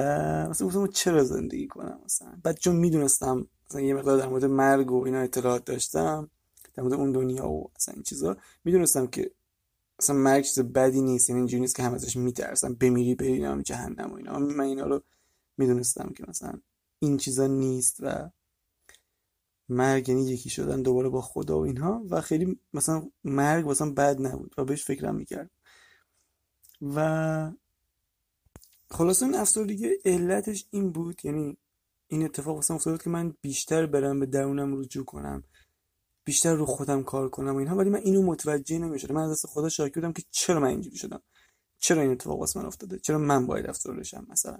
مثلا 0.50 0.68
گفتم 0.68 0.88
چرا 0.88 1.24
زندگی 1.24 1.68
کنم 1.68 2.00
مثلا؟ 2.06 2.40
بعد 2.44 2.58
چون 2.58 2.76
می‌دونستم 2.76 3.48
مثلا 3.70 3.82
یه 3.82 3.94
مقدار 3.94 4.18
در 4.18 4.28
مورد 4.28 4.46
مرگ 4.46 4.92
و 4.92 5.06
اینا 5.06 5.20
اطلاعات 5.20 5.66
داشتم 5.66 6.30
در 6.74 6.84
مورد 6.84 6.94
اون 6.94 7.12
دنیا 7.12 7.50
و 7.50 7.72
مثلا 7.76 7.94
این 7.94 8.04
چیزا 8.04 8.38
می‌دونستم 8.64 9.08
که 9.08 9.32
مثلا 10.00 10.16
مرگ 10.16 10.44
چیز 10.44 10.60
بدی 10.60 11.02
نیست 11.02 11.30
یعنی 11.30 11.40
اینجوری 11.40 11.62
نیست 11.62 11.76
که 11.76 11.84
همه 11.84 11.96
ازش 11.96 12.16
میترسن 12.16 12.74
بمیری 12.74 13.16
بری 13.16 13.40
نام 13.40 13.62
جهنم 13.62 14.12
و 14.12 14.16
اینا. 14.16 14.40
من 14.40 14.64
اینا 14.64 14.86
رو 14.86 15.02
می‌دونستم 15.58 16.14
که 16.18 16.24
مثلا 16.28 16.54
این 17.00 17.18
چیزا 17.18 17.48
نیست 17.48 17.98
و 18.00 18.30
مرگ 19.74 20.10
یعنی 20.10 20.32
یکی 20.32 20.50
شدن 20.50 20.82
دوباره 20.82 21.10
با 21.10 21.22
خدا 21.22 21.60
و 21.60 21.62
اینها 21.62 22.04
و 22.10 22.22
خیلی 22.22 22.60
مثلا 22.74 23.10
مرگ 23.24 23.70
مثلا 23.70 23.90
بد 23.90 24.22
نبود 24.22 24.56
و 24.58 24.66
بهش 24.66 24.86
فکرم 24.86 25.16
می‌کرد 25.16 25.52
و 26.82 27.52
خلاص 28.92 29.24
این 29.24 29.36
افسردگی 29.36 29.90
علتش 30.06 30.66
این 30.70 30.92
بود 30.92 31.26
یعنی 31.26 31.58
این 32.08 32.26
اتفاق 32.26 32.56
واسه 32.56 32.74
افتاد 32.74 33.04
که 33.04 33.10
من 33.10 33.34
بیشتر 33.42 33.86
برم 33.86 34.20
به 34.20 34.26
درونم 34.26 34.80
رجوع 34.80 35.06
کنم 35.06 35.44
بیشتر 36.26 36.56
رو 36.56 36.66
خودم 36.66 37.04
کار 37.04 37.30
کنم 37.30 37.56
و 37.56 37.58
اینها 37.58 37.76
ولی 37.76 37.90
من 37.90 38.00
اینو 38.00 38.22
متوجه 38.22 38.80
نمی‌شدم. 38.80 39.16
من 39.16 39.22
از 39.22 39.32
دست 39.32 39.48
خدا 39.48 39.70
شاکی 39.70 39.94
بودم 39.94 40.14
که 40.14 40.24
چرا 40.32 40.60
من 40.60 40.68
اینجوری 40.68 40.98
شدم؟ 40.98 41.22
چرا 41.80 42.02
این 42.02 42.12
اتفاق 42.12 42.40
واسه 42.40 42.60
من 42.60 42.66
افتاده؟ 42.66 43.00
چرا 43.00 43.18
من 43.18 43.46
باید 43.48 43.66
افسرده 43.66 44.00
بشم 44.00 44.28
مثلا؟ 44.30 44.58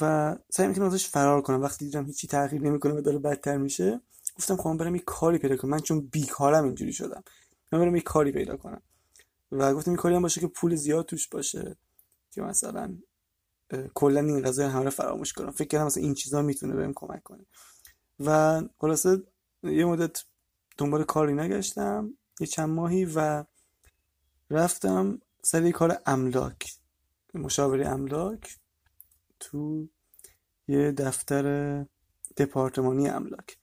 و 0.00 0.36
سعی 0.50 0.68
می‌کنم 0.68 0.84
ازش 0.84 1.08
فرار 1.08 1.42
کنم. 1.42 1.62
وقتی 1.62 1.84
دیدم 1.84 2.06
هیچی 2.06 2.26
تغییر 2.26 2.62
نمی‌کنه 2.62 2.94
و 2.94 3.00
داره 3.00 3.18
بدتر 3.18 3.56
میشه 3.56 4.00
گفتم 4.36 4.56
خب 4.56 4.76
برم 4.76 4.94
یه 4.94 5.02
کاری 5.06 5.38
پیدا 5.38 5.56
کنم. 5.56 5.70
من 5.70 5.80
چون 5.80 6.00
بیکارم 6.00 6.64
اینجوری 6.64 6.92
شدم. 6.92 7.22
من 7.72 7.78
برم 7.78 7.96
یه 7.96 8.02
کاری 8.02 8.32
پیدا 8.32 8.56
کنم. 8.56 8.82
و 9.52 9.74
گفتم 9.74 9.90
این 9.90 9.98
کاری 9.98 10.14
هم 10.14 10.22
باشه 10.22 10.40
که 10.40 10.46
پول 10.46 10.74
زیاد 10.74 11.06
توش 11.06 11.28
باشه 11.28 11.76
که 12.30 12.42
مثلا 12.42 12.98
کلا 13.94 14.20
این 14.20 14.42
قضیه 14.42 14.68
همه 14.68 14.90
فراموش 14.90 15.32
کنم. 15.32 15.50
فکر 15.50 15.68
کردم 15.68 15.86
مثلا 15.86 16.02
این 16.02 16.14
چیزا 16.14 16.42
می‌تونه 16.42 16.74
بهم 16.74 16.92
کمک 16.96 17.22
کنه. 17.22 17.46
و 18.20 18.60
خلاصه 18.78 19.22
یه 19.62 19.84
مدت 19.84 20.24
دنبال 20.78 21.04
کاری 21.04 21.34
نگشتم. 21.34 22.14
یه 22.40 22.46
چند 22.46 22.68
ماهی 22.68 23.04
و 23.04 23.44
رفتم 24.50 25.20
سر 25.42 25.70
کار 25.70 25.98
املاک 26.06 26.74
مشاوره 27.34 27.88
املاک 27.88 28.58
تو 29.40 29.88
یه 30.68 30.92
دفتر 30.92 31.86
دپارتمانی 32.36 33.08
املاک. 33.08 33.58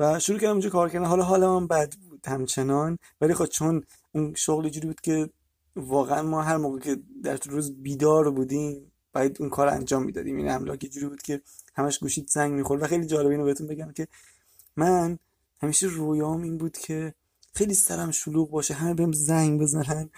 و 0.00 0.18
شروع 0.18 0.38
کردم 0.38 0.52
اونجا 0.52 0.70
کار 0.70 0.88
کردن. 0.88 1.04
حالا 1.04 1.24
حالا 1.24 1.60
من 1.60 1.66
بد 1.66 1.94
بود 1.94 2.26
همچنان. 2.26 2.98
ولی 3.20 3.34
خب 3.34 3.46
چون 3.46 3.84
اون 4.12 4.34
شغل 4.34 4.68
جوری 4.68 4.86
بود 4.86 5.00
که 5.00 5.30
واقعا 5.76 6.22
ما 6.22 6.42
هر 6.42 6.56
موقع 6.56 6.78
که 6.78 6.96
در 7.22 7.38
روز 7.46 7.82
بیدار 7.82 8.30
بودیم 8.30 8.92
باید 9.12 9.36
اون 9.40 9.50
کار 9.50 9.68
انجام 9.68 10.02
می‌دادیم. 10.02 10.36
این 10.36 10.50
املاک 10.50 10.78
جوری 10.78 11.06
بود 11.06 11.22
که 11.22 11.42
همش 11.74 11.98
گوشید 11.98 12.28
زنگ 12.28 12.52
می‌خورد. 12.52 12.82
و 12.82 12.86
خیلی 12.86 13.06
جالب 13.06 13.30
اینو 13.30 13.44
بهتون 13.44 13.66
بگم 13.66 13.92
که 13.92 14.08
من 14.76 15.18
همیشه 15.62 15.86
رویام 15.86 16.42
این 16.42 16.58
بود 16.58 16.76
که 16.78 17.14
خیلی 17.54 17.74
سرم 17.74 18.10
شلوغ 18.10 18.50
باشه 18.50 18.74
همه 18.74 18.94
بهم 18.94 19.12
زنگ 19.12 19.60
بزنن 19.60 20.10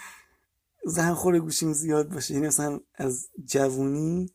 زن 0.85 1.15
خوره 1.15 1.41
گوشیم 1.41 1.73
زیاد 1.73 2.09
باشه. 2.09 2.35
یعنی 2.35 2.47
مثلا 2.47 2.81
از 2.95 3.29
جوونی 3.45 4.31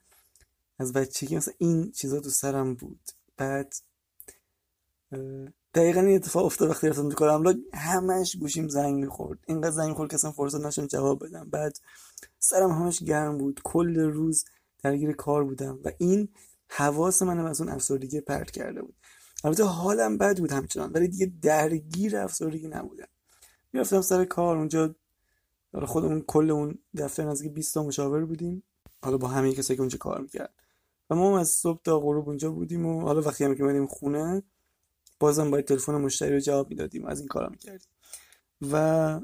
از 0.80 0.94
بچگی 0.94 1.38
مثلا 1.38 1.54
این 1.58 1.92
چیزا 1.92 2.20
تو 2.20 2.30
سرم 2.30 2.74
بود. 2.74 3.00
بعد 3.38 3.74
دقیقا 5.74 6.02
این 6.02 6.16
اتفاق 6.16 6.46
افتاد 6.46 6.70
وقتی 6.70 6.88
رفتم 6.88 7.10
تو 7.10 7.16
کار 7.16 7.30
املاک 7.30 7.58
همش 7.74 8.36
گوشیم 8.36 8.68
زنگ 8.68 8.96
می‌خورد. 8.96 9.40
اینقدر 9.48 9.72
زنگ 9.72 9.96
خورد 9.96 10.10
که 10.10 10.16
اصلا 10.16 10.32
فرصت 10.32 10.66
نشون 10.66 10.88
جواب 10.88 11.26
بدم. 11.26 11.50
بعد 11.50 11.78
سرم 12.40 12.72
همش 12.72 13.04
گرم 13.04 13.38
بود. 13.38 13.62
کل 13.64 14.00
روز 14.00 14.46
درگیر 14.84 15.12
کار 15.12 15.44
بودم 15.44 15.80
و 15.86 15.92
این 15.98 16.30
حواس 16.70 17.22
منم 17.22 17.46
از 17.46 17.62
اون 17.62 17.70
افسردگی 17.70 18.22
پرت 18.22 18.52
کرده 18.52 18.82
بود. 18.82 18.96
البته 19.44 19.64
حالم 19.64 20.18
بد 20.18 20.40
بود 20.40 20.52
همچنان 20.52 20.92
ولی 20.92 21.08
دیگه 21.08 21.32
درگیر 21.42 22.18
افسردگی 22.18 22.68
نبودم. 22.68 23.08
می‌رفتم 23.74 24.02
سر 24.02 24.26
کار. 24.26 24.58
اونجا 24.58 24.96
خودمون 25.86 26.22
کل 26.22 26.52
اون 26.52 26.80
دفتر 26.98 27.24
نزدیک 27.26 27.54
20 27.54 27.74
تا 27.74 27.84
مشاور 27.84 28.26
بودیم. 28.26 28.64
حالا 29.04 29.18
با 29.18 29.28
همه 29.28 29.54
کسایی 29.54 29.78
که 29.78 29.82
اونجا 29.82 29.98
کار 29.98 30.22
می‌کرد 30.22 30.54
و 31.10 31.16
ما 31.16 31.40
از 31.40 31.50
صبح 31.50 31.82
تا 31.84 32.00
غروب 32.00 32.28
اونجا 32.28 32.52
بودیم 32.52 32.86
و 32.86 33.02
حالا 33.02 33.22
وقتی 33.22 33.44
هم 33.44 33.56
که 33.56 33.86
خونه 33.90 34.44
بازم 35.20 35.52
باید 35.52 35.66
تلفن 35.66 35.96
مشتری 35.96 36.34
رو 36.34 36.40
جواب 36.40 36.70
می‌دادیم 36.70 37.06
از 37.06 37.20
این 37.20 37.28
کارا 37.28 37.50
می‌کردیم. 37.50 37.90
و 38.72 39.22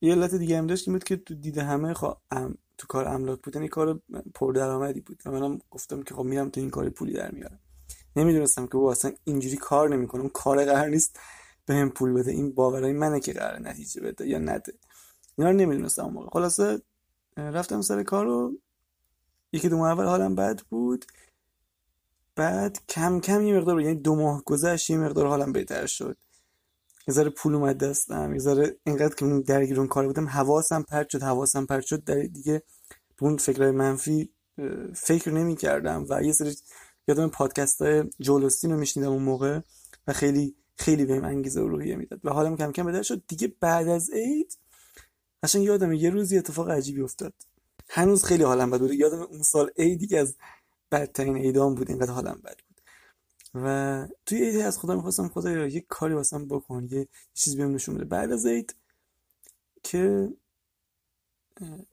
یه 0.00 0.12
علت 0.12 0.34
دیگه 0.34 0.58
هم 0.58 0.66
داشت 0.66 0.90
بود 0.90 1.04
که 1.04 1.16
تو 1.16 1.34
دیده 1.34 1.62
همه 1.62 1.94
خوا... 1.94 2.20
تو 2.78 2.86
کار 2.86 3.08
املاک 3.08 3.42
بودن 3.42 3.62
یه 3.62 3.68
کار 3.68 4.00
پردرآمدی 4.34 5.00
بود. 5.00 5.22
و 5.26 5.30
منم 5.30 5.58
گفتم 5.70 6.02
که 6.02 6.14
خب 6.14 6.22
میرم 6.22 6.50
تو 6.50 6.60
این 6.60 6.70
کاری 6.70 6.90
پولی 6.90 7.12
در 7.12 7.30
میارم. 7.30 7.58
نمی‌دونستم 8.16 8.66
که 8.66 8.72
با 8.72 8.92
اصلا 8.92 9.12
اینجوری 9.24 9.56
کار 9.56 9.88
نمی‌کنم 9.88 10.28
کار 10.28 10.64
قرار 10.64 10.88
نیست 10.88 11.20
بهم 11.66 11.90
پول 11.90 12.12
بده. 12.12 12.30
این 12.30 12.52
باورای 12.52 12.92
منه 12.92 13.20
که 13.20 13.32
قرار 13.32 13.60
نتیجه 13.60 14.00
بده 14.00 14.28
یا 14.28 14.38
نده. 14.38 14.74
اینا 15.38 15.50
رو 15.50 15.56
نمی‌دونستم 15.56 16.04
اون 16.04 16.14
موقع. 16.14 16.30
خلاصه 16.30 16.82
رفتم 17.36 17.80
سر 17.80 18.02
کار 18.02 18.24
رو 18.24 18.58
یکی 19.52 19.68
دو 19.68 19.76
ماه 19.76 19.90
اول 19.90 20.04
حالم 20.04 20.34
بد 20.34 20.60
بود. 20.60 21.04
بعد 22.36 22.78
کم 22.88 23.20
کم 23.20 23.42
یه 23.46 23.54
مقدار 23.54 23.80
یعنی 23.80 23.94
دو 23.94 24.14
ماه 24.14 24.42
گذشت 24.44 24.90
یه 24.90 24.98
مقدار 24.98 25.26
حالم 25.26 25.52
بهتر 25.52 25.86
شد. 25.86 26.16
یه 27.08 27.14
ذره 27.14 27.30
پول 27.30 27.54
اومد 27.54 27.78
دستم 27.78 28.32
یه 28.32 28.38
ذره 28.38 28.76
اینقدر 28.84 29.14
که 29.14 29.42
درگیر 29.46 29.78
اون 29.78 29.88
کار 29.88 30.06
بودم 30.06 30.28
حواسم 30.28 30.82
پرت 30.82 31.08
شد 31.08 31.22
حواسم 31.22 31.66
پرت 31.66 31.84
شد. 31.84 32.04
در 32.04 32.20
دیگه 32.22 32.62
اون 33.20 33.36
فکرهای 33.36 33.70
منفی 33.70 34.30
فکر 34.94 35.30
نمی 35.30 35.56
کردم 35.56 36.06
و 36.08 36.22
یه 36.22 36.32
سری 36.32 36.56
یادم 37.08 37.28
پادکست 37.28 37.82
های 37.82 38.04
جولستین 38.20 38.72
رو 38.72 38.78
میشنیدم 38.78 39.10
اون 39.10 39.22
موقع 39.22 39.60
و 40.06 40.12
خیلی 40.12 40.56
خیلی 40.76 41.04
بهم 41.04 41.24
انگیزه 41.24 41.60
و 41.60 41.68
روحیه 41.68 41.96
می‌داد 41.96 42.20
و 42.24 42.30
حالم 42.30 42.56
کم 42.56 42.72
کم 42.72 42.86
بهتر 42.86 43.02
شد. 43.02 43.22
دیگه 43.28 43.54
بعد 43.60 43.88
از 43.88 44.10
عید 44.10 44.58
قشنگ 45.42 45.62
یادم 45.62 45.92
یه 45.92 46.10
روزی 46.10 46.38
اتفاق 46.38 46.70
عجیبی 46.70 47.02
افتاد. 47.02 47.34
هنوز 47.88 48.24
خیلی 48.24 48.42
حالم 48.42 48.70
بد 48.70 48.80
بود 48.80 48.92
یادم 48.92 49.22
اون 49.22 49.42
سال 49.42 49.70
عیدی 49.78 50.16
از 50.16 50.36
بدترین 50.94 51.36
عیدام 51.36 51.74
بود 51.74 51.90
اینقدر 51.90 52.10
حالم 52.12 52.40
بد 52.44 52.56
بود. 52.68 52.80
و 53.54 54.08
توی 54.26 54.50
عید 54.50 54.60
از 54.60 54.78
خدا 54.78 54.96
می‌خواستم 54.96 55.28
خدا 55.28 55.66
یه 55.66 55.80
کاری 55.88 56.14
واسم 56.14 56.48
بکن 56.48 56.88
یه 56.90 57.08
چیزی 57.34 57.56
بهم 57.56 57.74
نشون 57.74 57.94
بده. 57.94 58.04
بعد 58.04 58.32
از 58.32 58.46
عید 58.46 58.76
که 59.82 60.28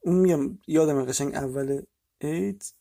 اون 0.01 0.15
میگم 0.15 0.57
یادم 0.67 1.05
قشنگ 1.05 1.35
اول 1.35 1.81
عید 2.21 2.73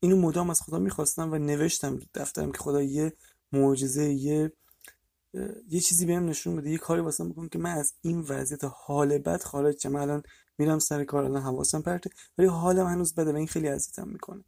اینو 0.00 0.16
مدام 0.16 0.50
از 0.50 0.62
خدا 0.62 0.78
می‌خواستم 0.78 1.32
و 1.32 1.38
نوشتم 1.38 2.00
دفترم 2.14 2.52
که 2.52 2.58
خدا 2.58 2.82
یه 2.82 3.12
معجزه 3.52 4.12
یه 4.12 4.52
یه 5.68 5.80
چیزی 5.80 6.06
بهم 6.06 6.26
نشون 6.26 6.56
بده 6.56 6.70
یه 6.70 6.78
کاری 6.78 7.00
واسم 7.00 7.28
بکن 7.28 7.48
که 7.48 7.58
من 7.58 7.70
از 7.70 7.94
این 8.00 8.20
وضعیت 8.20 8.60
حال 8.64 9.18
بد 9.18 9.42
خارج 9.42 9.82
شم. 9.82 9.96
الان 9.96 10.22
میرم 10.58 10.78
سر 10.78 11.04
کار 11.04 11.24
الان 11.24 11.42
حواسم 11.42 11.82
پرته 11.82 12.10
ولی 12.38 12.46
حالم 12.46 12.86
هنوز 12.86 13.14
بده 13.14 13.32
و 13.32 13.36
این 13.36 13.46
خیلی 13.46 13.68
اذیتم 13.68 14.08
می‌کنه. 14.08 14.44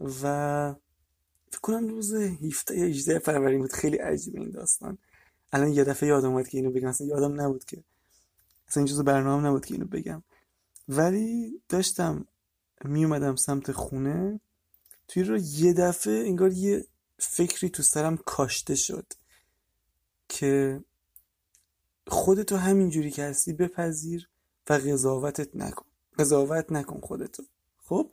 و 0.00 0.74
فکر 1.50 1.60
کنم 1.60 1.88
روز 1.88 2.14
17 2.14 2.78
یا 2.78 2.86
18 2.86 3.18
فروردین 3.18 3.58
بود. 3.58 3.72
خیلی 3.72 3.96
عجیب 3.96 4.36
این 4.36 4.50
داستان. 4.50 4.98
الان 5.52 5.72
یه 5.72 5.84
دفعه 5.84 6.08
یادم 6.08 6.30
اومد 6.30 6.48
که 6.48 6.58
اینو 6.58 6.70
بگم. 6.70 6.88
اصلا 6.88 7.06
یادم 7.06 7.40
نبود 7.40 7.64
که 7.64 7.84
اصلا 8.68 8.84
این 8.84 9.02
برنامه 9.02 9.48
نبود 9.48 9.66
که 9.66 9.74
اینو 9.74 9.86
بگم. 9.86 10.22
ولی 10.88 11.62
داشتم 11.68 12.26
می 12.84 13.04
اومدم 13.04 13.36
سمت 13.36 13.72
خونه. 13.72 14.40
توی 15.08 15.22
رو 15.22 15.38
یه 15.38 15.72
دفعه 15.72 16.26
انگار 16.26 16.52
یه 16.52 16.86
فکری 17.18 17.70
تو 17.70 17.82
سرم 17.82 18.16
کاشته 18.16 18.74
شد 18.74 19.06
که 20.28 20.80
خودتو 22.06 22.56
همینجوری 22.56 23.10
که 23.10 23.24
هستی 23.24 23.52
بپذیر 23.52 24.28
و 24.70 24.72
قضاوتت 24.72 25.56
نکن. 25.56 25.86
قضاوت 26.18 26.72
نکن 26.72 27.00
خودتو. 27.00 27.42
خب؟ 27.84 28.10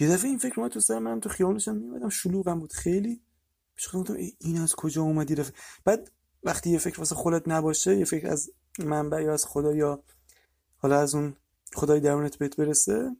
یه 0.00 0.08
دفعه 0.08 0.28
این 0.28 0.38
فکر 0.38 0.60
اومد 0.60 0.70
تو 0.70 0.80
سر 0.80 0.98
من 0.98 1.20
تو 1.20 1.52
داشتم 1.52 1.76
میومدم 1.76 2.08
شلوغم 2.08 2.60
بود. 2.60 2.72
خیلی 2.72 3.20
پیش 3.74 3.88
خودم 3.88 4.16
این 4.38 4.60
از 4.60 4.74
کجا 4.74 5.02
اومدی؟ 5.02 5.34
رفت. 5.34 5.54
بعد 5.84 6.10
وقتی 6.42 6.70
یه 6.70 6.78
فکر 6.78 6.98
واسه 6.98 7.14
خودت 7.14 7.48
نباشه 7.48 7.98
یه 7.98 8.04
فکر 8.04 8.28
از 8.28 8.50
منبع 8.78 9.22
یا 9.22 9.32
از 9.32 9.44
خدا 9.44 9.74
یا 9.74 10.02
حالا 10.76 11.00
از 11.00 11.14
اون 11.14 11.36
خدای 11.74 12.00
درونت 12.00 12.36
بهت 12.36 12.56
برسه 12.56 13.16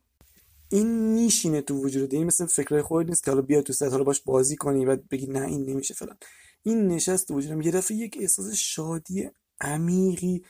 این 0.68 1.12
میشینه 1.12 1.60
تو 1.62 1.74
وجود 1.82 2.14
این 2.14 2.26
مثل 2.26 2.46
فکرهای 2.46 2.82
خود 2.82 3.08
نیست 3.08 3.24
که 3.24 3.30
حالا 3.30 3.42
بیا 3.42 3.62
تو 3.62 3.72
سر 3.72 3.88
حالا 3.88 4.04
باش 4.04 4.20
بازی 4.20 4.56
کنی 4.56 4.86
و 4.86 4.96
بگی 5.10 5.26
نه 5.26 5.42
این 5.42 5.64
نمیشه 5.64 5.94
فلان. 5.94 6.16
این 6.62 6.88
نشست 6.88 7.30
وجودم. 7.30 7.62
یه 7.62 7.70
دفعه 7.70 7.96
یک 7.96 8.18
احساس 8.20 8.54
شادی 8.54 9.30
عمیقی 9.60 10.42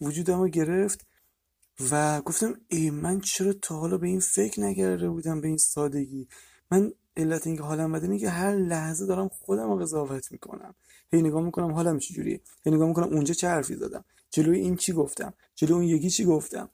وجودم 0.00 0.40
رو 0.40 0.48
گرفت. 0.48 1.06
و 1.90 2.20
گفتم 2.20 2.54
ای 2.68 2.90
من 2.90 3.20
چرا 3.20 3.52
تا 3.52 3.76
حالا 3.76 3.98
به 3.98 4.06
این 4.06 4.20
فکر 4.20 4.60
نکرده 4.60 5.08
بودم 5.08 5.40
به 5.40 5.48
این 5.48 5.56
سادگی؟ 5.56 6.28
من 6.70 6.92
علت 7.16 7.46
اینکه 7.46 7.62
حالم 7.62 7.92
بده 7.92 8.18
که 8.18 8.30
هر 8.30 8.54
لحظه 8.54 9.06
دارم 9.06 9.28
خودم 9.28 9.70
رو 9.70 9.78
قضاوت 9.78 10.32
می‌کنم. 10.32 10.74
هی 11.12 11.22
نگاه 11.22 11.42
می‌کنم 11.42 11.72
حالم 11.72 11.98
چجوریه 11.98 12.40
هی 12.64 12.72
نگاه 12.72 12.88
می‌کنم 12.88 13.06
اونجا 13.06 13.34
چه 13.34 13.48
حرفی 13.48 13.74
زدم؟ 13.74 14.04
جلوی 14.30 14.60
این 14.60 14.76
چی 14.76 14.92
گفتم؟ 14.92 15.34
جلوی 15.54 15.74
اون 15.74 15.84
یکی 15.84 16.10
چی 16.10 16.24
گفتم؟ 16.24 16.68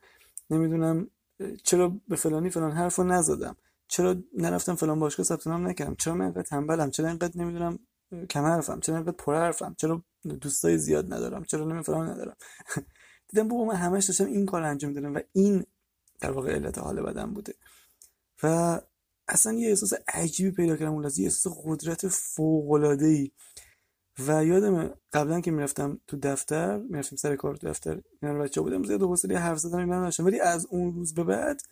نمی‌دونم 0.50 1.10
چرا 1.64 1.96
به 2.08 2.16
فلانی 2.16 2.50
فلان 2.50 2.72
حرف 2.72 2.96
رو 2.96 3.04
نزدم؟ 3.04 3.56
چرا 3.88 4.16
نرفتم 4.38 4.74
فلان 4.74 4.98
باشگاه 5.00 5.26
ثبت 5.26 5.46
نام 5.46 5.68
نکردم؟ 5.68 5.94
چرا 5.94 6.14
من 6.14 6.24
اینقدر 6.24 6.42
تنبلم؟ 6.42 6.90
چرا 6.90 7.08
اینقدر 7.08 7.42
نمی‌دونم 7.42 7.78
کم 8.30 8.44
حرفم؟ 8.44 8.80
چرا 8.80 8.96
اینقدر 8.96 9.16
پر 9.16 9.34
حرفم؟ 9.34 9.74
چرا 9.78 10.04
دوستای 10.40 10.78
زیاد 10.78 11.14
ندارم؟ 11.14 11.44
چرا 11.44 11.64
نمی 11.64 11.82
فلان 11.82 12.08
ندارم؟ 12.08 12.36
دیدم 13.32 13.48
بابا 13.48 13.64
من 13.64 13.74
همش 13.74 14.04
داشتم 14.04 14.26
این 14.26 14.46
کار 14.46 14.62
انجام 14.62 14.92
دادم 14.92 15.14
و 15.14 15.20
این 15.32 15.64
در 16.20 16.30
واقع 16.30 16.54
علت 16.54 16.78
حال 16.78 17.02
بدن 17.02 17.34
بوده. 17.34 17.54
و 18.42 18.80
اصلا 19.28 19.52
یه 19.52 19.68
احساس 19.68 19.92
عجیبی 20.08 20.50
پیدا 20.50 20.76
کردم 20.76 20.92
اون 20.92 21.10
یه 21.16 21.24
احساس 21.24 21.56
قدرت 21.64 22.08
فوق 22.08 22.70
العاده 22.70 23.06
ای 23.06 23.30
و 24.26 24.44
یادم 24.44 24.94
قبلا 25.12 25.40
که 25.40 25.50
می‌رفتم 25.50 26.00
تو 26.06 26.16
دفتر 26.16 26.78
می‌رفتیم 26.78 27.16
سر 27.16 27.36
کار 27.36 27.56
تو 27.56 27.68
دفتر 27.68 28.00
اینا 28.22 28.38
بچه 28.38 28.60
بودم 28.60 28.84
زیاد 28.84 29.02
حوصله 29.02 29.38
حرف 29.38 29.58
زدن 29.58 29.78
اینا 29.78 30.00
نداشتم. 30.00 30.24
ولی 30.24 30.40
از 30.40 30.66
اون 30.66 30.92
روز 30.92 31.14
به 31.14 31.24
بعد 31.24 31.62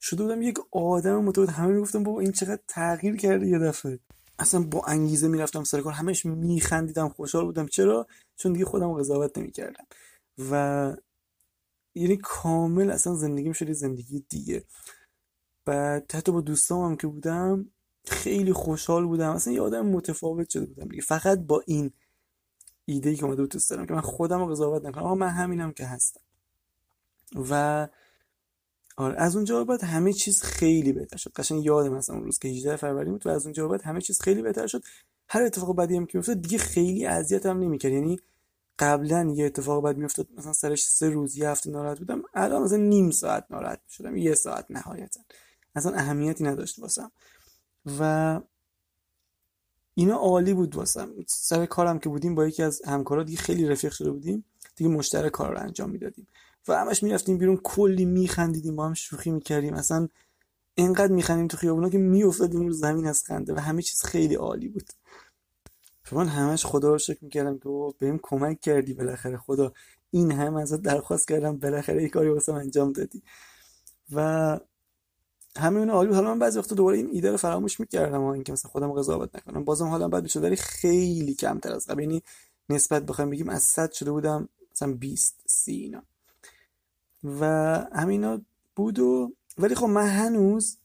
شده 0.00 0.22
بودم 0.22 0.42
یک 0.42 0.58
آدم 0.70 1.24
متفاوت. 1.24 1.50
همه 1.50 1.72
می‌گفتم 1.72 2.02
بابا 2.02 2.20
این 2.20 2.32
چقدر 2.32 2.62
تغییر 2.68 3.16
کرده 3.16 3.46
یه 3.46 3.58
دفعه. 3.58 3.98
اصلا 4.38 4.62
با 4.62 4.82
انگیزه 4.86 5.28
می‌رفتم 5.28 5.64
سر 5.64 5.80
کار. 5.80 5.92
همش 5.92 6.26
میخندیدم 6.26 7.08
خوشحال 7.08 7.44
بودم. 7.44 7.66
چرا؟ 7.66 8.06
چون 8.36 8.52
دیگه 8.52 8.64
خودم 8.64 8.92
قضاوت 8.92 9.38
نمی‌کردم. 9.38 9.84
و 10.50 10.96
یعنی 11.94 12.16
کامل 12.16 12.90
اصلا 12.90 13.14
زندگیم 13.14 13.52
شده 13.52 13.72
زندگی 13.72 14.24
دیگه. 14.28 14.64
بعد 15.64 16.12
حتی 16.12 16.32
با 16.32 16.40
دوستام 16.40 16.84
هم 16.84 16.96
که 16.96 17.06
بودم 17.06 17.70
خیلی 18.04 18.52
خوشحال 18.52 19.06
بودم. 19.06 19.30
اصلا 19.30 19.52
یه 19.52 19.60
آدم 19.60 19.86
متفاوت 19.86 20.50
شده 20.50 20.66
بودم 20.66 20.88
دیگه. 20.88 21.02
فقط 21.02 21.38
با 21.38 21.62
این 21.66 21.92
ایده 22.84 23.10
ای 23.10 23.16
که 23.16 23.24
اومده 23.24 23.46
دوست 23.46 23.70
دارم 23.70 23.86
که 23.86 23.94
من 23.94 24.00
خودم 24.00 24.38
رو 24.38 24.46
قضاوت 24.46 24.84
نکنم. 24.84 25.04
اما 25.04 25.14
من 25.14 25.28
همینم 25.28 25.72
که 25.72 25.86
هستم. 25.86 26.20
و 27.50 27.88
آره 28.96 29.14
از 29.20 29.36
اونجا 29.36 29.64
بعد 29.64 29.84
همه 29.84 30.12
چیز 30.12 30.42
خیلی 30.42 30.92
بهتر 30.92 31.16
شد. 31.16 31.32
قشنگ 31.36 31.64
یادم 31.64 31.92
مثلا 31.94 32.16
اون 32.16 32.24
روز 32.24 32.38
که 32.38 32.48
18 32.48 32.76
فروری 32.76 33.10
بود 33.10 33.26
و 33.26 33.30
از 33.30 33.44
اونجا 33.44 33.68
بعد 33.68 33.82
همه 33.82 34.00
چیز 34.00 34.20
خیلی 34.20 34.42
بهتر 34.42 34.66
شد. 34.66 34.82
هر 35.28 35.42
اتفاق 35.42 35.76
بدی 35.76 35.96
هم 35.96 36.06
که 36.06 36.18
افتاد 36.18 36.42
دیگه 36.42 36.58
خیلی 36.58 37.06
اذیتم 37.06 37.58
نمی‌کرد. 37.58 37.92
یعنی 37.92 38.20
قبلا 38.80 39.32
یه 39.36 39.46
اتفاق 39.46 39.84
بد 39.84 39.96
میافتاد. 39.96 40.28
مثلا 40.36 40.52
سرش 40.52 40.84
سه 40.86 41.10
روز 41.10 41.36
یه 41.36 41.48
هفته 41.48 41.70
ناراحت 41.70 41.98
بودم. 41.98 42.22
الان 42.34 42.62
مثلا 42.62 42.78
نیم 42.78 43.10
ساعت 43.10 43.46
ناراحت 43.50 43.80
می‌شدم. 43.86 44.16
یه 44.16 44.34
ساعت 44.34 44.66
نهایتا. 44.70 45.20
اصلا 45.74 45.94
اهمیتی 45.94 46.44
نداشت 46.44 46.78
واسم. 46.78 47.12
و 47.98 48.40
اینا 49.94 50.16
عالی 50.16 50.54
بود 50.54 50.76
واسم. 50.76 51.10
سر 51.26 51.66
کارم 51.66 51.98
که 51.98 52.08
بودیم 52.08 52.34
با 52.34 52.46
یکی 52.46 52.62
از 52.62 52.82
همکارا 52.84 53.22
دیگه 53.22 53.38
خیلی 53.38 53.68
رفیق 53.68 53.92
شده 53.92 54.10
بودیم. 54.10 54.44
دیگه 54.76 54.90
مشترک 54.90 55.32
کار 55.32 55.52
رو 55.52 55.60
انجام 55.60 55.90
می‌دادیم. 55.90 56.26
و 56.68 56.78
همش 56.78 57.02
می‌رفتیم 57.02 57.38
بیرون. 57.38 57.56
کلی 57.56 58.04
میخندیدیم. 58.04 58.76
با 58.76 58.86
هم 58.86 58.94
شوخی 58.94 59.30
می‌کردیم. 59.30 59.74
اصلا 59.74 60.08
اینقدر 60.74 61.12
میخندیم 61.12 61.48
تو 61.48 61.56
خیابونا 61.56 61.88
که 61.88 61.98
میافتادیم 61.98 62.60
رو 62.60 62.72
زمین 62.72 63.06
از 63.06 63.24
خنده. 63.24 63.54
و 63.54 63.58
همه 63.58 63.82
چیز 63.82 64.02
خیلی 64.02 64.34
عالی 64.34 64.68
بود. 64.68 64.90
من 66.16 66.28
همش 66.28 66.66
خدا 66.66 66.92
رو 66.92 66.98
شکر 66.98 67.24
می‌کردم 67.24 67.58
که 67.58 67.68
بهم 67.98 68.18
کمک 68.22 68.60
کردی 68.60 68.94
بالاخره. 68.94 69.36
خدا 69.36 69.72
این 70.10 70.32
هم 70.32 70.56
ازت 70.56 70.82
درخواست 70.82 71.28
کردم 71.28 71.56
بالاخره 71.56 72.02
یه 72.02 72.08
کاری 72.08 72.28
واسم 72.28 72.54
انجام 72.54 72.92
دادی. 72.92 73.22
و 74.12 74.60
همین 75.56 75.90
عالی 75.90 76.14
حالا 76.14 76.28
من 76.32 76.38
بعضی 76.38 76.58
وقتا 76.58 76.74
دوباره 76.74 76.96
این 76.96 77.08
ایده 77.12 77.30
رو 77.30 77.36
فراموش 77.36 77.80
می‌کردم 77.80 78.22
و 78.22 78.26
اینکه 78.26 78.52
مثلا 78.52 78.70
خودم 78.70 78.92
قضاوت 78.92 79.36
نکنم. 79.36 79.64
بازم 79.64 79.86
حالا 79.86 80.08
بعد 80.08 80.22
میشه 80.22 80.40
ولی 80.40 80.56
خیلی 80.56 81.34
کمتر 81.34 81.72
از 81.72 81.86
قبل. 81.86 82.00
یعنی 82.00 82.22
نسبت 82.68 83.06
بخوایم 83.06 83.30
بگیم 83.30 83.48
از 83.48 83.62
100 83.62 83.92
شده 83.92 84.10
بودم 84.10 84.48
مثلا 84.72 84.92
20 84.92 85.42
30 85.46 85.72
اینا. 85.72 86.02
و 87.24 87.44
همینا 87.92 88.40
بود 88.76 88.98
و 88.98 89.32
ولی 89.58 89.74
خب 89.74 89.86
من 89.86 90.06
هنوز 90.06 90.76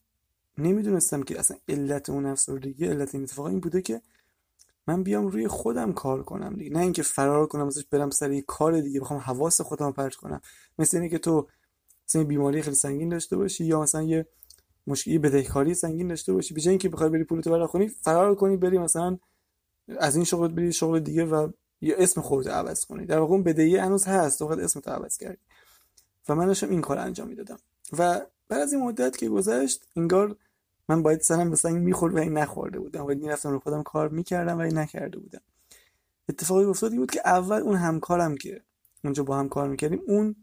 نمی‌دونستم 0.57 1.23
که 1.23 1.39
اصلا 1.39 1.57
علت 1.69 2.09
اون 2.09 2.25
افسردگی 2.25 2.85
علت 2.85 3.15
این 3.15 3.23
اتفاق 3.23 3.45
این 3.45 3.59
بوده 3.59 3.81
که 3.81 4.01
من 4.87 5.03
بیام 5.03 5.27
روی 5.27 5.47
خودم 5.47 5.93
کار 5.93 6.23
کنم 6.23 6.55
دیگه. 6.55 6.71
نه 6.71 6.79
اینکه 6.79 7.03
فرار 7.03 7.47
کنم 7.47 7.67
ازش 7.67 7.85
برم 7.85 8.09
سر 8.09 8.31
یه 8.31 8.41
کار 8.41 8.81
دیگه 8.81 8.99
بخوام 8.99 9.19
حواس 9.19 9.61
خودم 9.61 9.91
پرت 9.91 10.15
کنم. 10.15 10.41
مثل 10.79 10.97
اینکه 10.97 11.17
تو 11.17 11.47
مثلا 12.07 12.23
بیماری 12.23 12.61
خیلی 12.61 12.75
سنگین 12.75 13.09
داشته 13.09 13.37
باشی 13.37 13.65
یا 13.65 13.81
مثلا 13.81 14.03
یه 14.03 14.27
مشکلی 14.87 15.17
بدهکاری 15.17 15.73
سنگین 15.73 16.07
داشته 16.07 16.33
باشی. 16.33 16.53
به 16.53 16.69
اینکه 16.69 16.89
بخوای 16.89 17.09
بری 17.09 17.23
پولتو 17.23 17.51
برا 17.51 17.67
کنی 17.67 17.87
فرار 17.87 18.35
کنی 18.35 18.57
بری 18.57 18.77
مثلا 18.77 19.17
از 19.99 20.15
این 20.15 20.25
شغل 20.25 20.47
بری 20.47 20.73
شغل 20.73 20.99
دیگه 20.99 21.25
و 21.25 21.51
یا 21.81 21.95
اسم 21.97 22.21
خودت 22.21 22.47
عوض 22.47 22.85
کنی. 22.85 23.05
در 23.05 23.19
واقع 23.19 23.33
اون 23.33 23.43
بدهی 23.43 23.77
هنوز 23.77 24.05
هست 24.05 24.39
تو 24.39 24.45
اسم 24.45 24.79
تو 24.79 24.91
عوض 24.91 25.17
کردی. 25.17 25.41
و 26.29 26.35
من 26.35 26.45
داشتم 26.45 26.69
این 26.69 26.81
کار 26.81 26.97
انجام 26.97 27.27
می‌دادم. 27.27 27.57
و 27.97 28.21
بعد 28.49 28.61
از 28.61 28.73
این 28.73 28.83
مدت 28.83 29.17
که 29.17 29.29
گذشت 29.29 29.87
انگار 29.95 30.37
من 30.89 31.03
باید 31.03 31.21
سرم 31.21 31.49
به 31.49 31.55
سنگ 31.55 31.83
می‌خورد 31.83 32.15
و 32.15 32.17
این 32.17 32.37
نخورده 32.37 32.79
بودم. 32.79 33.03
باید 33.03 33.21
می‌رفتم 33.21 33.49
رو 33.49 33.59
خودم 33.59 33.83
کار 33.83 34.09
می‌کردم 34.09 34.57
و 34.57 34.61
این 34.61 34.77
نکرده 34.77 35.19
بودم. 35.19 35.41
اتفاقی 36.29 36.65
افتادی 36.65 36.97
بود 36.97 37.11
که 37.11 37.21
اول 37.25 37.61
اون 37.61 37.75
همکارم 37.75 38.37
که 38.37 38.61
اونجا 39.03 39.23
با 39.23 39.37
هم 39.37 39.49
کار 39.49 39.69
می‌کردیم 39.69 40.01
اون 40.07 40.35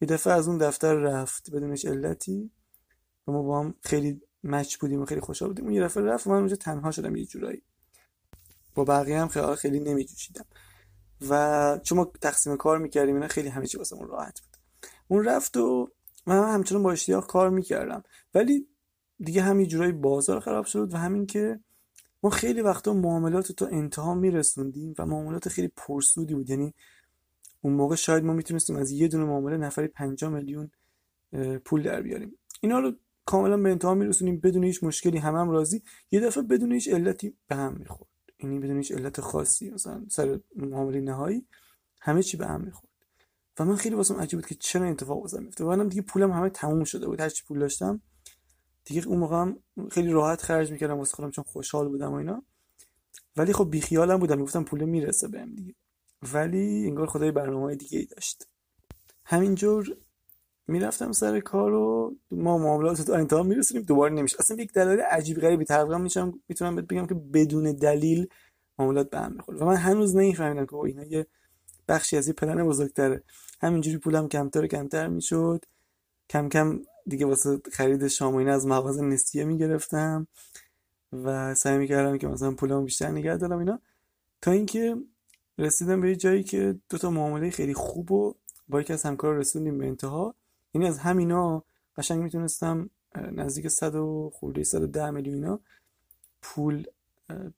یه 0.00 0.08
دفعه 0.08 0.32
از 0.32 0.48
اون 0.48 0.58
دفتر 0.58 0.94
رفت 0.94 1.50
بدونش 1.50 1.84
علتی. 1.84 2.50
و 3.26 3.32
ما 3.32 3.42
با 3.42 3.60
هم 3.60 3.74
خیلی 3.82 4.22
مچ 4.44 4.76
بودیم 4.76 5.02
و 5.02 5.04
خیلی 5.04 5.20
خوشحال 5.20 5.48
بودیم. 5.48 5.64
اون 5.64 5.74
یه 5.74 5.82
دفعه 5.82 6.02
رفت 6.02 6.26
و 6.26 6.30
من 6.30 6.36
اونجا 6.36 6.56
تنها 6.56 6.90
شدم 6.90 7.16
یه 7.16 7.24
جورایی. 7.24 7.62
با 8.74 8.84
بقیه 8.84 9.20
هم 9.20 9.28
خیلی 9.28 9.56
خیلی 9.56 9.80
نمیجوشیدم. 9.80 10.44
و 11.28 11.80
چون 11.82 11.98
ما 11.98 12.12
تقسیم 12.20 12.56
کار 12.56 12.78
می‌کردیم 12.78 13.14
اینا 13.14 13.28
خیلی 13.28 13.48
همه 13.48 13.66
چی 13.66 13.78
واسه 13.78 13.96
اون 13.96 14.08
راحت 14.08 14.40
بود. 14.40 14.56
اون 15.08 15.24
رفت 15.24 15.56
و 15.56 15.90
من 16.26 16.54
همچنان 16.54 16.82
با 16.82 16.92
اشتیاق 16.92 17.26
کار 17.26 17.50
می‌کردم. 17.50 18.04
ولی 18.34 18.68
دیگه 19.24 19.42
همین 19.42 19.68
جورایی 19.68 19.92
بازار 19.92 20.40
خراب 20.40 20.64
شد 20.64 20.94
و 20.94 20.96
همین 20.96 21.26
که 21.26 21.60
ما 22.22 22.30
خیلی 22.30 22.60
وقتا 22.60 22.94
معاملات 22.94 23.52
تو 23.52 23.68
انتها 23.70 24.14
میرسوندیم 24.14 24.94
و 24.98 25.06
معاملات 25.06 25.48
خیلی 25.48 25.68
پرسودی 25.76 26.34
بود. 26.34 26.50
یعنی 26.50 26.74
اون 27.60 27.72
موقع 27.72 27.96
شاید 27.96 28.24
ما 28.24 28.32
می‌تونستیم 28.32 28.76
از 28.76 28.90
یه 28.90 29.08
دونه 29.08 29.24
معامله 29.24 29.56
نفری 29.56 29.86
5 29.86 30.24
میلیون 30.24 30.70
پول 31.64 31.82
در 31.82 32.02
بیاریم. 32.02 32.38
اینا 32.60 32.78
رو 32.78 32.92
کاملا 33.24 33.56
به 33.56 33.70
انتها 33.70 33.94
میرسونیم 33.94 34.40
بدون 34.40 34.64
هیچ 34.64 34.84
مشکلی 34.84 35.18
هم 35.18 35.34
هم 35.34 35.50
راضی. 35.50 35.82
یه 36.10 36.20
دفعه 36.20 36.42
بدون 36.42 36.72
هیچ 36.72 36.88
علتی 36.88 37.34
به 37.48 37.56
هم 37.56 37.76
می‌خورد. 37.78 38.10
یعنی 38.42 38.58
بدون 38.58 38.76
هیچ 38.76 38.92
علت 38.92 39.20
خاصی 39.20 39.70
مثلا 39.70 40.04
سر 40.08 40.40
معامله 40.56 41.00
نهایی 41.00 41.46
همه 42.00 42.22
چی 42.22 42.36
به 42.36 42.46
هم 42.46 42.60
می‌خورد. 42.60 42.92
و 43.58 43.64
من 43.64 43.76
خیلی 43.76 43.94
واسم 43.94 44.14
عجیب 44.14 44.38
بود 44.38 44.48
که 44.48 44.54
چرا 44.54 44.86
اتفاق 44.86 45.18
واسم 45.18 45.42
میفته 45.42 45.64
و 45.64 45.84
دیگه 45.84 46.02
پولم 46.02 46.32
همه 46.32 46.50
تموم 46.50 46.84
شده 46.84 47.06
بود. 47.06 47.20
هر 47.20 47.28
چی 47.28 47.44
پول 47.44 47.58
داشتم 47.58 48.02
دیگه 48.90 49.08
اون 49.08 49.18
موقع 49.18 49.36
هم 49.36 49.58
خیلی 49.90 50.10
راحت 50.10 50.42
خرج 50.42 50.72
می‌کردم 50.72 50.98
واسه 50.98 51.14
خودم 51.14 51.30
چون 51.30 51.44
خوشحال 51.44 51.88
بودم 51.88 52.12
و 52.12 52.14
اینا. 52.14 52.42
ولی 53.36 53.52
خب 53.52 53.70
بیخیالم 53.70 54.16
بودم 54.18 54.42
گفتم 54.42 54.64
پول 54.64 54.84
می‌رسه 54.84 55.28
بهم 55.28 55.54
دیگه. 55.54 55.74
ولی 56.34 56.86
انگار 56.86 57.06
خدای 57.06 57.30
برنامه 57.30 57.74
دیگه 57.74 57.98
ای 57.98 58.06
داشت. 58.06 58.46
همینجور 59.24 59.96
می‌رفتم 60.68 61.12
سر 61.12 61.40
کار 61.40 61.72
و 61.72 62.16
ما 62.30 62.58
معاملات 62.58 63.02
تو 63.02 63.12
انتها 63.12 63.42
میرسونیم 63.42 63.84
دوباره 63.84 64.14
نمیشه. 64.14 64.36
اصلا 64.38 64.56
یک 64.56 64.72
دلیل 64.72 65.00
عجیب 65.00 65.40
غریبی 65.40 65.64
تقریبا 65.64 65.98
میشم 65.98 66.40
می‌تونم 66.48 66.76
بهت 66.76 66.86
بگم 66.86 67.06
که 67.06 67.14
بدون 67.14 67.72
دلیل 67.72 68.28
معاملات 68.78 69.10
به 69.10 69.18
هم 69.18 69.32
می‌خوره 69.32 69.58
و 69.58 69.64
من 69.64 69.76
هنوز 69.76 70.16
نمیفهمیدم 70.16 70.66
که 70.66 70.74
اینا 70.74 71.04
یه 71.04 71.26
بخشی 71.88 72.16
از 72.16 72.28
یه 72.28 72.34
پلن 72.34 72.66
بزرگتره. 72.66 73.22
همینجوری 73.60 73.98
پولم 73.98 74.28
کمتر 74.28 74.64
و 74.64 74.66
کمتر 74.66 75.08
می‌شد. 75.08 75.64
کم 76.30 76.48
کم 76.48 76.80
دیگه 77.06 77.26
واسه 77.26 77.60
خرید 77.72 78.08
شام 78.08 78.36
از 78.36 78.66
مغازه 78.66 79.02
نسیه 79.02 79.44
می‌گرفتم 79.44 80.26
و 81.12 81.54
سعی 81.54 81.78
می‌کردم 81.78 82.18
که 82.18 82.28
مثلا 82.28 82.50
پولم 82.50 82.84
بیشتر 82.84 83.08
نگه 83.08 83.36
دارم 83.36 83.58
اینا. 83.58 83.80
تا 84.42 84.50
اینکه 84.50 84.96
رسیدم 85.58 86.00
به 86.00 86.08
یه 86.08 86.16
جایی 86.16 86.42
که 86.42 86.78
دو 86.88 86.98
تا 86.98 87.10
معامله 87.10 87.50
خیلی 87.50 87.74
خوب 87.74 88.12
و 88.12 88.34
با 88.68 88.80
یکی 88.80 88.92
از 88.92 89.02
همکار 89.02 89.36
رسیدیم 89.36 89.78
به 89.78 89.86
انتها. 89.86 90.34
یعنی 90.74 90.86
از 90.88 90.98
همینا 90.98 91.64
قشنگ 91.96 92.22
می‌تونستم 92.22 92.90
نزدیک 93.32 93.68
100 93.68 93.94
و 93.94 94.30
خورده 94.34 94.64
110 94.64 95.10
میلیون 95.10 95.58
پول 96.42 96.86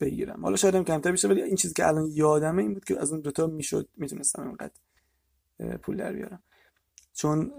بگیرم. 0.00 0.42
حالا 0.42 0.56
شاید 0.56 0.74
هم 0.74 0.84
کمتر 0.84 1.12
بشه 1.12 1.28
ولی 1.28 1.42
این 1.42 1.56
چیزی 1.56 1.74
که 1.74 1.86
الان 1.86 2.08
یادمه 2.12 2.62
این 2.62 2.74
بود 2.74 2.84
که 2.84 3.00
از 3.00 3.12
اون 3.12 3.20
دوتا 3.20 3.46
می‌شد 3.46 3.88
می‌تونستم 3.96 4.42
اینقدر 4.42 4.72
پول 5.76 5.96
در 5.96 6.12
بیارم. 6.12 6.42
چون 7.14 7.52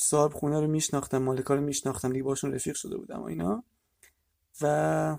صاحب 0.00 0.32
خونه 0.32 0.60
رو 0.60 0.66
میشناختم 0.66 1.18
مالکا 1.18 1.54
رو 1.54 1.60
میشناختم 1.60 2.12
دیگه 2.12 2.22
باشون 2.22 2.52
رفیق 2.52 2.74
شده 2.74 2.96
بودم 2.96 3.20
و 3.20 3.24
اینا. 3.24 3.64
و 4.60 5.16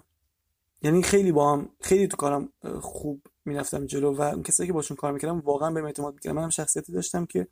یعنی 0.82 1.04
خیلی 1.04 1.32
با 1.32 1.54
هم 1.54 1.70
خیلی 1.82 2.08
تو 2.08 2.18
کارم 2.18 2.50
خوب 2.82 3.22
می‌رفتم 3.46 3.86
جلو 3.86 4.16
و 4.16 4.22
اون 4.22 4.44
کسایی 4.44 4.68
که 4.68 4.74
باشون 4.74 4.98
کار 4.98 5.14
می‌کردم 5.14 5.40
واقعا 5.40 5.72
به 5.72 5.84
اعتماد 5.84 6.14
می‌کردم 6.14 6.36
منم 6.36 6.50
شخصیتی 6.50 6.92
داشتم 6.92 7.26
که 7.26 7.48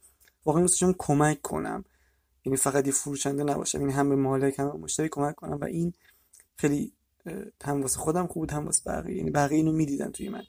واقعا 0.45 0.61
دوستشون 0.61 0.95
کمک 0.97 1.41
کنم. 1.41 1.83
یعنی 2.45 2.57
فقط 2.57 2.85
یه 2.85 2.93
فروشنده 2.93 3.43
نباشم 3.43 3.81
یعنی 3.81 3.93
هم 3.93 4.09
به 4.09 4.15
مالک 4.15 4.59
هم 4.59 4.71
به 4.71 4.77
مشتری 4.77 5.09
کمک 5.09 5.35
کنم 5.35 5.57
و 5.57 5.65
این 5.65 5.93
خیلی 6.55 6.93
هم 7.63 7.81
واسه 7.81 7.99
خودم 7.99 8.27
خوب 8.27 8.43
بود 8.43 8.51
هم 8.51 8.65
واسه 8.65 8.81
بقیه. 8.85 9.17
یعنی 9.17 9.31
بقیه 9.31 9.57
اینو 9.57 9.71
می‌دیدن 9.71 10.11
توی 10.11 10.29
من. 10.29 10.43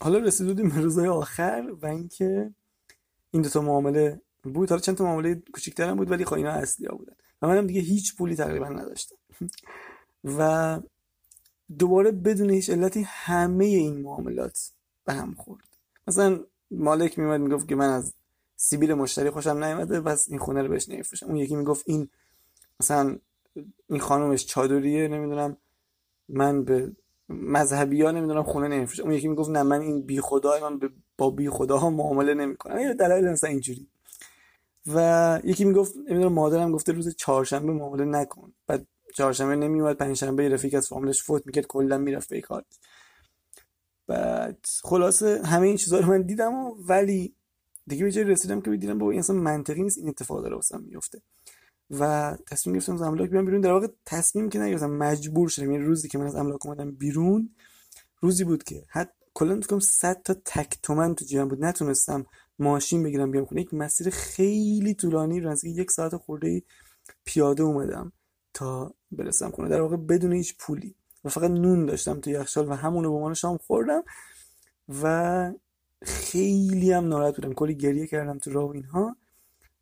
حالا 0.00 0.18
رسیدیم 0.18 0.68
به 0.68 0.80
روزهای 0.80 1.08
آخر 1.08 1.72
و 1.82 1.86
اینکه 1.86 2.54
این 3.30 3.42
دو 3.42 3.48
تا 3.48 3.60
معامله 3.60 4.20
بود. 4.44 4.68
حالا 4.68 4.80
چند 4.80 4.96
تا 4.96 5.04
معامله 5.04 5.42
کوچیک‌تر 5.52 5.88
هم 5.88 5.96
بود 5.96 6.10
ولی 6.10 6.24
خب 6.24 6.34
اینا 6.34 6.50
اصلی 6.50 6.88
بودن. 6.88 7.14
و 7.42 7.48
منم 7.48 7.66
دیگه 7.66 7.80
هیچ 7.80 8.16
پولی 8.16 8.36
تقریبا 8.36 8.68
نداشتم. 8.68 9.16
و 10.24 10.80
دوباره 11.78 12.10
بدون 12.10 12.50
هیچ 12.50 12.70
علتی 12.70 13.02
همه 13.08 13.64
این 13.64 14.00
معاملات 14.00 14.70
به 15.04 15.12
هم 15.12 15.34
خورد. 15.34 15.64
مثلا 16.06 16.40
مالک 16.70 17.18
میومد 17.18 17.40
می‌گفت 17.40 17.68
که 17.68 17.74
من 17.76 17.90
از 17.90 18.14
سیبیل 18.56 18.94
مشتری 18.94 19.30
خوشم 19.30 19.64
نیومده 19.64 20.00
بس 20.00 20.28
این 20.28 20.38
خونه 20.38 20.62
رو 20.62 20.68
بهش 20.68 20.88
نمیفروشم. 20.88 21.26
اون 21.26 21.36
یکی 21.36 21.56
می‌گفت 21.56 21.84
این 21.86 22.08
مثلا 22.80 23.18
این 23.88 24.00
خانومش 24.00 24.46
چادریه 24.46 25.08
نمی‌دونم. 25.08 25.56
من 26.28 26.64
به 26.64 26.92
مذهبی 27.28 28.02
ها 28.02 28.10
نمی‌دونم 28.10 28.42
خونه 28.42 28.68
نمیفروشم. 28.68 29.02
اون 29.02 29.12
یکی 29.12 29.28
می‌گفت 29.28 29.50
نه 29.50 29.62
من 29.62 29.80
این 29.80 30.02
بی 30.02 30.20
خدا 30.20 30.70
من 30.70 30.80
با 31.18 31.30
بی 31.30 31.50
خدا 31.50 31.76
ها 31.76 31.90
معامله 31.90 32.34
نمی‌کنم. 32.34 32.78
یه 32.78 32.94
دلایل 32.94 33.24
مثلا 33.24 33.50
اینجوری. 33.50 33.88
و 34.86 35.40
یکی 35.44 35.64
می‌گفت 35.64 35.96
نمی‌دونم 35.96 36.32
مادرم 36.32 36.72
گفته 36.72 36.92
روز 36.92 37.16
چهارشنبه 37.16 37.72
معامله 37.72 38.04
نکن. 38.04 38.52
بعد 38.66 38.86
چهارشنبه 39.14 39.56
نمیومد 39.56 39.96
پنجشنبه 39.96 40.48
رفیق 40.48 40.74
از 40.74 40.88
فامیلش 40.88 41.22
فوت 41.22 41.46
می‌کرد 41.46 41.66
کلا 41.66 41.98
می‌رفت 41.98 42.28
به 42.28 42.40
کار 42.40 42.64
بعد 44.06 44.66
خلاصه 44.82 45.42
همه 45.44 45.66
این 45.66 45.76
چیزها 45.76 45.98
رو 45.98 46.06
من 46.06 46.22
دیدم 46.22 46.54
و 46.54 46.74
ولی 46.88 47.34
دیگه 47.86 48.04
به 48.04 48.12
جای 48.12 48.24
رسیدم 48.24 48.60
که 48.60 48.70
دیدم 48.70 48.98
با 48.98 49.10
این 49.10 49.20
اصلا 49.20 49.36
منطقی 49.36 49.82
نیست 49.82 49.98
این 49.98 50.08
اتفاق 50.08 50.42
داره 50.42 50.54
واسم 50.54 50.80
میفته 50.80 51.22
و 51.90 52.36
تصمیم 52.46 52.74
گرفتم 52.74 52.94
از 52.94 53.02
املاک 53.02 53.30
بیام 53.30 53.44
بیرون. 53.44 53.60
در 53.60 53.72
واقع 53.72 53.86
تصمیم 54.06 54.48
که 54.48 54.58
نگرفتم 54.58 54.90
مجبور 54.90 55.48
شدم. 55.48 55.72
یعنی 55.72 55.84
روزی 55.84 56.08
که 56.08 56.18
من 56.18 56.26
از 56.26 56.34
املاک 56.34 56.66
اومدم 56.66 56.90
بیرون 56.90 57.50
روزی 58.20 58.44
بود 58.44 58.64
که 58.64 58.84
حد 58.88 59.14
کلا 59.34 59.60
فکر 59.60 59.78
100 59.78 60.22
تا 60.22 60.34
تک 60.44 60.78
تومن 60.82 61.14
تو 61.14 61.24
جیبم 61.24 61.48
بود. 61.48 61.64
نتونستم 61.64 62.26
ماشین 62.58 63.02
بگیرم 63.02 63.30
بیام 63.30 63.44
خونه. 63.44 63.60
یک 63.60 63.74
مسیر 63.74 64.10
خیلی 64.10 64.94
طولانی 64.94 65.40
رو 65.40 65.56
یک 65.64 65.90
ساعت 65.90 66.16
خورده 66.16 66.62
پیاده 67.24 67.62
اومدم 67.62 68.12
تا 68.54 68.94
برسم 69.12 69.50
خونه. 69.50 69.68
در 69.68 69.80
واقع 69.80 69.96
بدون 69.96 70.32
هیچ 70.32 70.56
پولی. 70.58 70.94
و 71.24 71.28
فقط 71.28 71.50
نون 71.50 71.86
داشتم 71.86 72.20
تو 72.20 72.30
یخچال 72.30 72.68
و 72.68 72.74
همونو 72.74 73.10
به 73.10 73.16
عنوان 73.16 73.34
شام 73.34 73.56
خوردم 73.56 74.02
و 75.02 75.52
خیلی 76.02 76.92
هم 76.92 77.08
ناراحت 77.08 77.36
بودم. 77.36 77.52
کلی 77.52 77.74
گریه 77.74 78.06
کردم 78.06 78.38
تو 78.38 78.50
راه 78.50 78.70
اینها 78.70 79.16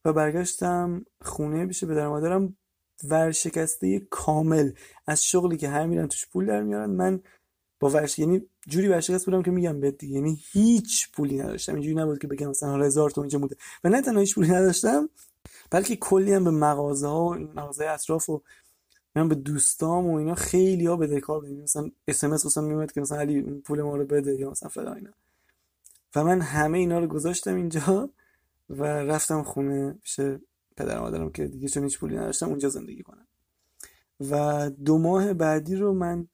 و 0.04 0.12
برگشتم 0.12 1.04
خونه 1.20 1.66
پیش 1.66 1.84
به 1.84 2.08
مادرم. 2.08 2.56
ورشکسته 3.04 4.00
کامل. 4.00 4.72
از 5.06 5.24
شغلی 5.24 5.56
که 5.56 5.68
همه 5.68 5.86
میرن 5.86 6.08
توش 6.08 6.26
پول 6.26 6.46
در 6.46 6.62
میارن. 6.62 6.90
من 6.90 7.20
با 7.82 7.90
ورش 7.90 8.18
یعنی 8.18 8.42
جوری 8.68 8.88
ورشکست 8.88 9.24
بودم 9.24 9.42
که 9.42 9.50
میگم 9.50 9.80
بهت 9.80 10.02
یعنی 10.02 10.40
هیچ 10.52 11.12
پولی 11.12 11.38
نداشتم. 11.38 11.74
اینجوری 11.74 11.94
نبود 11.94 12.18
که 12.18 12.26
بگم 12.26 12.48
مثلا 12.48 12.84
هزار 12.84 13.10
تومن 13.10 13.24
اینجا 13.24 13.38
بوده 13.38 13.56
و 13.84 13.88
نه 13.88 14.02
تنها 14.02 14.20
هیچ 14.20 14.34
پولی 14.34 14.48
نداشتم 14.48 15.08
بلکه 15.70 15.96
کلی 15.96 16.32
هم 16.32 16.44
به 16.44 16.50
مغازه 16.50 17.06
ها 17.06 17.24
و 17.24 17.34
مغازه 17.34 17.86
اطراف 17.86 18.30
و 18.30 18.42
من 19.14 19.28
به 19.28 19.34
دوستام 19.34 20.06
و 20.06 20.14
اینا 20.14 20.34
خیلی 20.34 20.86
ها 20.86 20.96
بدهکار 20.96 21.40
بودیم. 21.40 21.62
مثلا 21.62 21.90
اس 22.08 22.24
ام 22.24 22.32
اس 22.32 22.44
واسم 22.44 22.64
میومد 22.64 22.92
که 22.92 23.00
مثلا 23.00 23.18
علی 23.18 23.42
پول 23.42 23.82
ما 23.82 23.96
رو 23.96 24.06
بده 24.06 24.34
یا 24.34 24.50
مثلا 24.50 24.68
فلان 24.68 24.96
اینا. 24.96 25.10
و 26.16 26.24
من 26.24 26.40
همه 26.40 26.78
اینا 26.78 26.98
رو 26.98 27.06
گذاشتم 27.06 27.54
اینجا 27.54 28.10
و 28.70 28.84
رفتم 28.84 29.42
خونه 29.42 29.92
پیش 29.92 30.20
پدر 30.76 31.00
مادرم 31.00 31.30
که 31.30 31.46
دیگه 31.46 31.68
چون 31.68 31.82
هیچ 31.82 31.98
پولی 31.98 32.16
نداشتم 32.16 32.48
اونجا 32.48 32.68
زندگی 32.68 33.02
کنم. 33.02 33.26
و 34.30 34.70
دو 34.70 34.98
ماه 34.98 35.32
بعدی 35.32 35.76
رو 35.76 35.94
من 35.94 36.28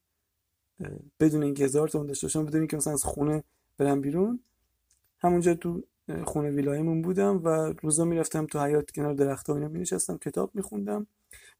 بدون 1.20 1.42
اینکه 1.42 1.64
هزار 1.64 1.88
تومن 1.88 2.06
داشته 2.06 2.26
باشم 2.26 2.44
بدون 2.44 2.60
اینکه 2.60 2.76
مثلا 2.76 2.92
از 2.92 3.04
خونه 3.04 3.44
برم 3.78 4.00
بیرون. 4.00 4.40
همونجا 5.18 5.54
تو 5.54 5.82
خونه 6.24 6.50
ویلایمون 6.50 7.02
بودم 7.02 7.44
و 7.44 7.48
روزا 7.82 8.04
می‌رفتم 8.04 8.46
تو 8.46 8.64
حیات 8.64 8.90
کنار 8.90 9.14
درخت‌ها 9.14 9.54
اینا 9.54 9.68
مینشستم 9.68 10.18
کتاب 10.18 10.50
میخوندم. 10.54 11.06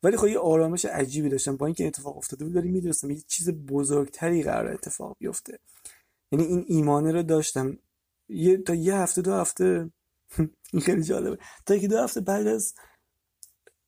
ولی 0.02 0.16
خب 0.16 0.26
یه 0.26 0.38
آرامش 0.38 0.84
عجیبی 0.84 1.28
داشتم. 1.28 1.56
با 1.56 1.66
اینکه 1.66 1.86
اتفاق 1.86 2.16
افتاده 2.16 2.44
بود 2.44 2.56
ولی 2.56 2.68
می‌دونستم 2.68 3.10
یه 3.10 3.20
چیز 3.26 3.50
بزرگتری 3.50 4.42
قرار 4.42 4.72
اتفاق 4.72 5.16
بیفته. 5.18 5.58
یعنی 6.32 6.44
این 6.44 6.64
ایمانه 6.68 7.12
رو 7.12 7.22
داشتم. 7.22 7.78
یه 8.28 8.56
تا 8.56 8.74
یه 8.74 8.96
هفته 8.96 9.22
دو 9.22 9.32
هفته 9.32 9.90
این 10.72 10.82
خیلی 10.82 11.02
جالبه. 11.02 11.38
تا 11.66 11.74
یکی 11.74 11.88
دو 11.88 11.98
هفته 11.98 12.20
بعد 12.20 12.46
از 12.46 12.74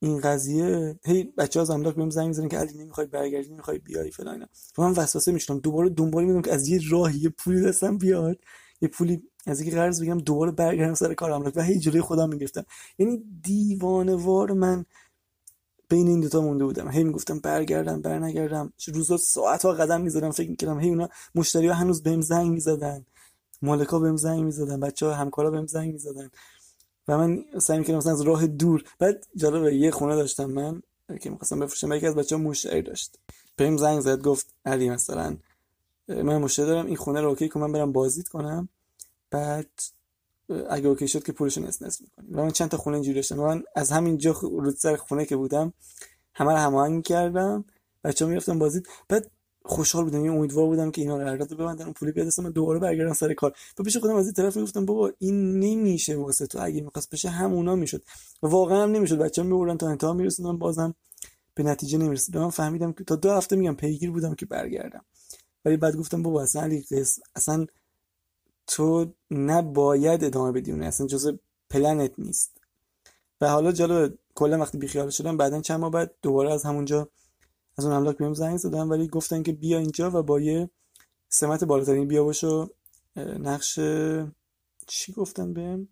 این 0.03 0.21
قضیه 0.21 0.99
هی 1.05 1.25
بچه 1.25 1.61
ها 1.61 1.65
زملاک 1.65 1.95
بهم 1.95 2.11
زنگ 2.11 2.27
می‌زنن 2.27 2.49
که 2.49 2.59
علی 2.59 2.79
نمی‌خوای 2.79 3.07
برگردی 3.07 3.49
نمی‌خوای 3.49 3.79
بیای 3.79 4.11
فلان 4.11 4.35
اینا. 4.35 4.47
من 4.79 4.91
وسوسه 4.91 5.33
می‌شدم. 5.33 5.59
دوباره 5.59 5.89
دنبال 5.89 6.25
می‌دونم 6.25 6.43
که 6.43 6.55
از 6.55 6.69
یه 6.69 6.81
راهی 6.91 7.19
یه 7.19 7.29
پولی 7.29 7.63
دستم 7.63 7.99
بیاد. 7.99 8.39
یه 8.81 8.89
پولی 8.89 9.23
از 9.47 9.61
اینکه 9.61 9.77
قرض 9.77 10.03
بگم 10.03 10.19
دوباره 10.19 10.51
برگردم 10.51 10.95
سر 10.95 11.15
کار 11.15 11.31
املاک 11.31 11.53
و 11.57 11.63
هی 11.63 11.79
جلوی 11.79 12.01
خودم 12.01 12.29
می‌گرفتم. 12.29 12.65
یعنی 12.99 13.23
دیوانه 13.43 14.15
وار 14.15 14.53
من 14.53 14.85
بین 15.89 16.09
این 16.09 16.21
دوتا 16.21 16.41
مونده 16.41 16.65
بودم. 16.65 16.91
هی 16.91 17.05
می‌گفتم 17.05 17.39
برگردم 17.39 18.03
برنگردم. 18.03 18.73
روزا 18.95 19.17
ساعت 19.17 19.65
ها 19.65 19.73
قدم 19.73 20.01
می‌زدم 20.01 20.31
فکر 20.31 20.51
می‌کردم 20.51 20.81
هی 20.81 20.89
اونا 20.89 21.09
مشتری 21.35 21.67
ها 21.67 21.75
هنوز 21.75 22.03
بهم 22.03 22.21
زنگ 22.21 22.51
می‌زدن. 22.51 23.05
مالکا 23.63 23.99
بهم 23.99 24.17
زنگ 24.17 24.45
می‌زدن 24.45 24.81
بچه 24.81 25.07
ها 25.07 25.15
همکارا 25.15 25.51
بهم 25.51 25.67
زنگ 25.67 25.93
می‌زدن. 25.93 26.31
و 27.11 27.19
من 27.19 27.45
سعی 27.59 27.79
می‌کردم 27.79 27.99
مثلا 27.99 28.13
از 28.13 28.21
راه 28.21 28.47
دور 28.47 28.85
بعد 28.99 29.27
جالبه 29.37 29.75
یه 29.75 29.91
خونه 29.91 30.17
داشتم 30.17 30.51
من 30.51 30.83
که 31.21 31.31
می‌خواستم 31.31 31.59
بفروشم 31.59 31.93
یکی 31.93 32.07
از 32.07 32.15
بچه 32.15 32.37
ها 32.37 32.43
مشتری 32.43 32.83
داشت. 32.83 33.19
بهم 33.57 33.77
زنگ 33.77 34.01
زد 34.01 34.21
گفت 34.21 34.55
علی 34.65 34.91
مثلا 34.91 35.37
من 36.09 36.39
مشتری 36.39 36.67
دارم 36.67 36.87
این 36.87 36.97
خونه 36.97 37.21
رو 37.21 37.29
اوکی 37.29 37.49
کن 37.49 37.61
من 37.61 37.73
برم 37.73 37.93
بازدید 37.93 38.29
کنم. 38.29 38.69
بعد 39.31 39.71
اگه 40.71 40.89
اوکی 40.89 41.09
شد 41.09 41.23
که 41.23 41.33
پولشون 41.33 41.65
نصف 41.65 42.01
می‌کنیم. 42.01 42.39
و 42.39 42.43
من 42.43 42.51
چند 42.51 42.69
تا 42.71 42.77
خونه 42.77 42.97
اینجوری 42.97 43.15
داشتم. 43.15 43.37
من 43.37 43.63
از 43.75 43.93
همینجا 43.93 44.37
رو 44.43 44.71
سر 44.71 44.97
خونه 44.97 45.25
که 45.25 45.37
بودم 45.37 45.73
همه 46.35 46.53
رو 46.53 46.59
هماهنگ 46.59 47.05
کردم. 47.05 47.65
بچه‌ها 48.05 48.29
می‌رفتم 48.29 48.59
بازدید. 48.59 48.89
بعد 49.09 49.31
خوشحال 49.71 50.05
بودم 50.05 50.25
یه 50.25 50.33
امیدوار 50.33 50.67
بودم 50.67 50.91
که 50.91 51.01
اینا 51.01 51.17
قرارداد 51.17 51.55
ببندن 51.55 51.85
اون 51.85 51.93
پولی 51.93 52.13
بیاد 52.13 52.41
من 52.41 52.51
دوباره 52.51 52.79
برگردم 52.79 53.13
سر 53.13 53.35
کار. 53.35 53.53
و 53.79 53.83
پیش 53.83 53.97
خودم 53.97 54.15
از 54.15 54.25
این 54.25 54.33
طرف 54.33 54.59
گفتم 54.59 54.87
بابا 54.87 55.13
این 55.19 55.61
نمیشه 55.61 56.17
واسه 56.17 56.47
تو. 56.47 56.59
اگه 56.63 56.81
می‌خواست 56.81 57.11
بشه 57.11 57.29
همونا 57.29 57.77
می‌شد. 57.77 58.03
واقعا 58.43 58.83
هم 58.83 58.91
نمی‌شد. 58.91 59.19
بچه‌ها 59.19 59.49
می‌برن 59.49 59.79
تا 59.79 59.89
انتها 59.89 60.13
میرسوندن 60.13 60.59
بازم 60.59 60.95
به 61.55 61.63
نتیجه 61.63 61.99
نمی‌رسید. 61.99 62.37
من 62.37 62.51
فهمیدم 62.51 62.93
که 62.93 63.05
تا 63.05 63.17
دو 63.17 63.31
هفته 63.31 63.57
میگم 63.57 63.75
پیگیر 63.75 64.11
بودم 64.11 64.35
که 64.35 64.47
برگردم. 64.47 65.05
ولی 65.65 65.77
بعد 65.77 65.97
گفتم 65.97 66.23
بابا 66.23 66.43
اصلا 66.43 66.63
علی 66.63 66.85
اصلا 67.37 67.67
تو 68.67 69.13
نباید 69.31 70.25
ادامه 70.25 70.53
بدی 70.53 70.73
اون 70.73 70.83
اصلا 70.83 71.07
جزء 71.07 71.33
پلنت 71.71 72.13
نیست. 72.19 72.61
و 73.41 73.49
حالا 73.49 73.73
جالب 73.73 74.15
کلا 74.35 74.59
وقتی 74.59 74.79
بیخیال 74.79 75.11
شدم 75.11 75.37
بعدا 75.37 75.61
چند 75.61 75.81
ماه 75.81 75.91
بعد 75.91 76.15
دوباره 76.23 76.53
از 76.53 76.65
همونجا 76.65 77.09
از 77.81 77.87
اون 77.87 77.95
املاک 77.95 78.17
بهم 78.17 78.35
زنگ 78.35 78.57
زدن 78.57 78.89
ولی 78.89 79.09
گفتن 79.09 79.43
که 79.43 79.53
بیا 79.53 79.79
اینجا 79.79 80.11
و 80.11 80.23
با 80.23 80.41
یه 80.41 80.71
سمت 81.29 81.65
بالاترین 81.65 82.09
بیا 82.09 82.25
باشو. 82.25 82.69
نقش 83.17 83.81
چی 84.87 85.13
گفتن 85.13 85.53
بهم؟ 85.53 85.89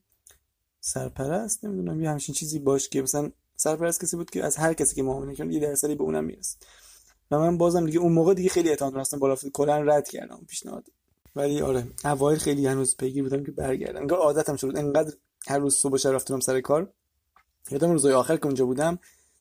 سرپرست؟ 0.81 1.64
نمی‌دونم 1.64 2.01
یه 2.01 2.11
همچین 2.11 2.35
چیزی 2.35 2.59
باش 2.59 2.88
که 2.88 3.03
مثلا 3.03 3.31
سرپرست 3.57 4.01
کسی 4.03 4.16
بود 4.16 4.31
که 4.31 4.44
از 4.44 4.57
هر 4.57 4.72
کسی 4.72 4.94
که 4.96 5.03
معامله 5.03 5.35
کرد 5.35 5.53
یه 5.53 5.61
درصدی 5.61 5.94
به 5.94 6.03
اونم 6.03 6.24
می‌رسید 6.24 6.66
و 7.31 7.38
من 7.38 7.59
بازم 7.59 7.87
دیگه 7.87 7.98
اون 7.98 8.12
موقع 8.12 8.35
دیگه 8.35 8.48
خیلی 8.48 8.68
اعتماد 8.68 8.94
داشتم 8.94 9.18
بالا 9.18 9.37
کلا 9.53 9.81
رد 9.81 10.09
کردم 10.09 10.40
پیشنهاد. 10.48 10.85
ولی 11.37 11.61
آره 11.61 11.87
اوایل 12.05 12.38
خیلی 12.38 12.66
هنوز 12.66 12.96
پیگیر 12.96 13.22
بودم 13.22 13.44
که 13.44 13.51
برگردم. 13.53 14.01
انگار 14.01 14.18
عادتم 14.18 14.57
شد. 14.57 14.72
انقدر 14.77 15.12
هر 15.46 15.59
روز 15.59 15.74
صبح 15.74 16.09
رفتم 16.09 16.40
سر 16.40 16.61
کار. 16.61 16.92
یادم 17.70 17.92
روزای 17.92 18.12
آخر 18.12 18.37
که 18.37 18.46
اونجا 18.46 18.66
بودم 18.66 18.98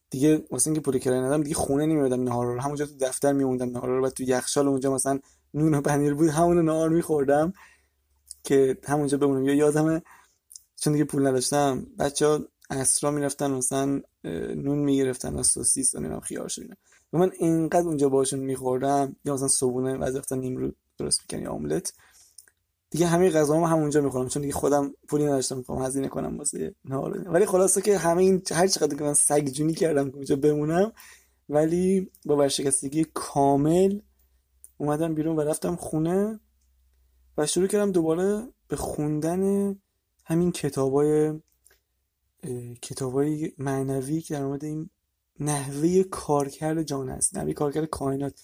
دیگه 0.09 0.45
واسه 0.51 0.67
اینکه 0.67 0.81
پول 0.81 0.97
کرایه 0.97 1.21
ندم 1.21 1.43
دیگه 1.43 1.55
خونه 1.55 1.85
نمیادم 1.85 2.23
نهار 2.23 2.45
رو. 2.45 2.61
همونجا 2.61 2.85
تو 2.85 2.97
دفتر 2.99 3.33
میموندم 3.33 3.69
نهار 3.69 3.89
رو. 3.89 4.05
و 4.05 4.09
تو 4.09 4.23
یخچال 4.23 4.67
اونجا 4.67 4.93
مثلا 4.93 5.19
نون 5.53 5.73
و 5.73 5.81
پنیر 5.81 6.13
بود 6.13 6.29
همون 6.29 6.65
نهار 6.65 6.89
میخوردم 6.89 7.53
که 8.43 8.77
همونجا 8.83 9.17
بمونم. 9.17 9.45
یا 9.45 9.53
یادمه 9.53 10.01
چون 10.75 10.93
دیگه 10.93 11.05
پول 11.05 11.27
نداشتم 11.27 11.87
بچه 11.99 12.39
اسرا 12.69 13.11
می‌رفتن 13.11 13.51
مثلا 13.51 14.01
نون 14.55 14.77
می‌گرفتن 14.77 15.33
و 15.33 15.43
سوسیس 15.43 15.95
و 15.95 15.99
نمی‌دونم 15.99 16.19
خیار 16.19 16.47
شدن 16.47 16.75
و 17.13 17.17
من 17.17 17.31
اینقدر 17.39 17.87
اونجا 17.87 18.09
باشون 18.09 18.39
میخوردم 18.39 19.15
یا 19.25 19.33
مثلا 19.33 19.47
صبونه 19.47 19.97
بعضی 19.97 20.17
وقتا 20.17 20.35
نیم 20.35 20.75
درست 20.97 21.21
می‌کنی 21.21 21.47
آملت 21.47 21.93
دیگه 22.89 23.07
همه 23.07 23.31
هم 23.31 23.63
همونجا 23.63 24.01
می‌خورم 24.01 24.27
چون 24.27 24.41
دیگه 24.41 24.53
خودم 24.53 24.93
پولی 25.07 25.25
نداشتم 25.25 25.57
می‌خوام 25.57 25.81
هزینه 25.81 26.07
کنم 26.07 26.37
واسه 26.37 26.75
نهار 26.85 27.29
ولی 27.29 27.45
خلاصه 27.45 27.81
که 27.81 27.97
همه 27.97 28.21
این 28.21 28.41
هر 28.51 28.67
چقدر 28.67 28.95
که 28.95 29.03
من 29.03 29.13
سگ 29.13 29.47
جونی 29.47 29.73
کردم 29.73 30.09
که 30.09 30.15
اونجا 30.15 30.35
بمونم 30.35 30.91
ولی 31.49 32.11
با 32.25 32.37
ورشکستگی 32.37 33.05
کامل 33.13 33.99
اومدم 34.77 35.15
بیرون 35.15 35.35
و 35.35 35.41
رفتم 35.41 35.75
خونه 35.75 36.39
و 37.37 37.45
شروع 37.45 37.67
کردم 37.67 37.91
دوباره 37.91 38.47
به 38.67 38.75
خوندن 38.75 39.75
همین 40.25 40.51
کتابای 40.51 41.33
کتابای 42.81 43.51
معنوی 43.57 44.21
که 44.21 44.33
در 44.33 44.45
مورد 44.45 44.63
این 44.63 44.89
نحوه 45.39 46.03
کارکرد 46.03 46.83
جان 46.83 47.09
است. 47.09 47.37
نحوه 47.37 47.53
کارکرد 47.53 47.85
کائنات. 47.85 48.41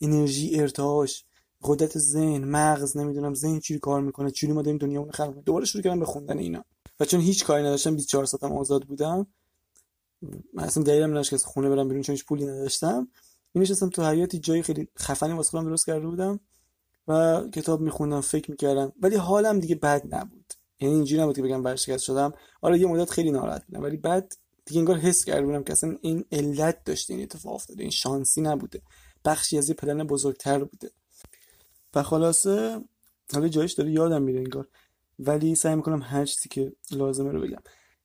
انرژی 0.00 0.60
ارتعاش. 0.60 1.24
قدرت 1.62 1.98
ذهن 1.98 2.44
مغز 2.44 2.96
نمی‌دونم 2.96 3.34
ذهن 3.34 3.60
چی 3.60 3.78
کار 3.78 4.00
می‌کنه 4.00 4.30
چی 4.30 4.52
ما 4.52 4.62
داریم 4.62 4.78
دنیا 4.78 5.02
رو 5.02 5.10
خلق 5.10 5.42
دوباره 5.44 5.64
شروع 5.64 5.84
کردم 5.84 6.00
به 6.00 6.06
خوندن 6.06 6.38
اینا. 6.38 6.64
و 7.00 7.04
چون 7.04 7.20
هیچ 7.20 7.44
کاری 7.44 7.62
نداشتم 7.62 7.96
24 7.96 8.24
ساعتم 8.24 8.52
آزاد 8.52 8.82
بودم. 8.82 9.26
من 10.54 10.64
اصلا 10.64 10.82
دلیلم 10.82 11.10
نداشت 11.10 11.30
که 11.30 11.38
خونه 11.38 11.68
برم 11.68 11.88
بیرون 11.88 12.02
چون 12.02 12.12
هیچ 12.12 12.24
پولی 12.24 12.46
نداشتم. 12.46 13.08
نشستم 13.54 13.88
تو 13.88 14.04
حیاتی 14.04 14.38
جای 14.38 14.62
خیلی 14.62 14.88
خفنی 14.98 15.32
واسه 15.32 15.50
خودم 15.50 15.64
درست 15.64 15.86
کرده 15.86 16.06
بودم 16.06 16.40
و 17.08 17.42
کتاب 17.54 17.80
میخوندم 17.80 18.20
فکر 18.20 18.50
می‌کردم. 18.50 18.92
ولی 19.00 19.16
حالم 19.16 19.60
دیگه 19.60 19.74
بد 19.74 20.14
نبود. 20.14 20.52
یعنی 20.80 20.94
اینجوری 20.94 21.22
نبود 21.22 21.36
که 21.36 21.42
بگم 21.42 21.62
برشکست 21.62 22.04
شدم. 22.04 22.32
آره 22.60 22.78
یه 22.78 22.86
مدت 22.86 23.10
خیلی 23.10 23.30
ناراحت 23.30 23.66
بودم 23.66 23.82
ولی 23.82 23.96
بعد 23.96 24.32
دیگه 24.66 24.78
انگار 24.78 24.96
حس 24.96 25.24
کرده 25.24 25.46
بودم 25.46 25.62
که 25.62 25.72
اصلا 25.72 25.96
این 26.00 26.24
علت 26.32 26.84
داشته 26.84 27.14
این 27.14 27.22
اتفاق 27.22 27.54
افتاده 27.54 27.82
این 27.82 27.90
شانسی 27.90 28.40
نبوده. 28.40 28.82
بخشی 29.24 29.58
از 29.58 29.68
یه 29.68 29.74
پلن 29.74 30.04
بزرگتر 30.04 30.64
بوده. 30.64 30.90
و 31.94 32.02
خلاصه 32.02 32.80
حالا 33.32 33.48
جایش 33.48 33.72
داره 33.72 33.92
یادم 33.92 34.22
میره 34.22 34.38
انگار. 34.38 34.68
ولی 35.18 35.54
سعی 35.54 35.76
می‌کنم 35.76 36.02
هر 36.02 36.24
چیزی 36.24 36.48
که 36.48 36.72
لازمه 36.90 37.32
رو 37.32 37.40
بگم. 37.40 37.62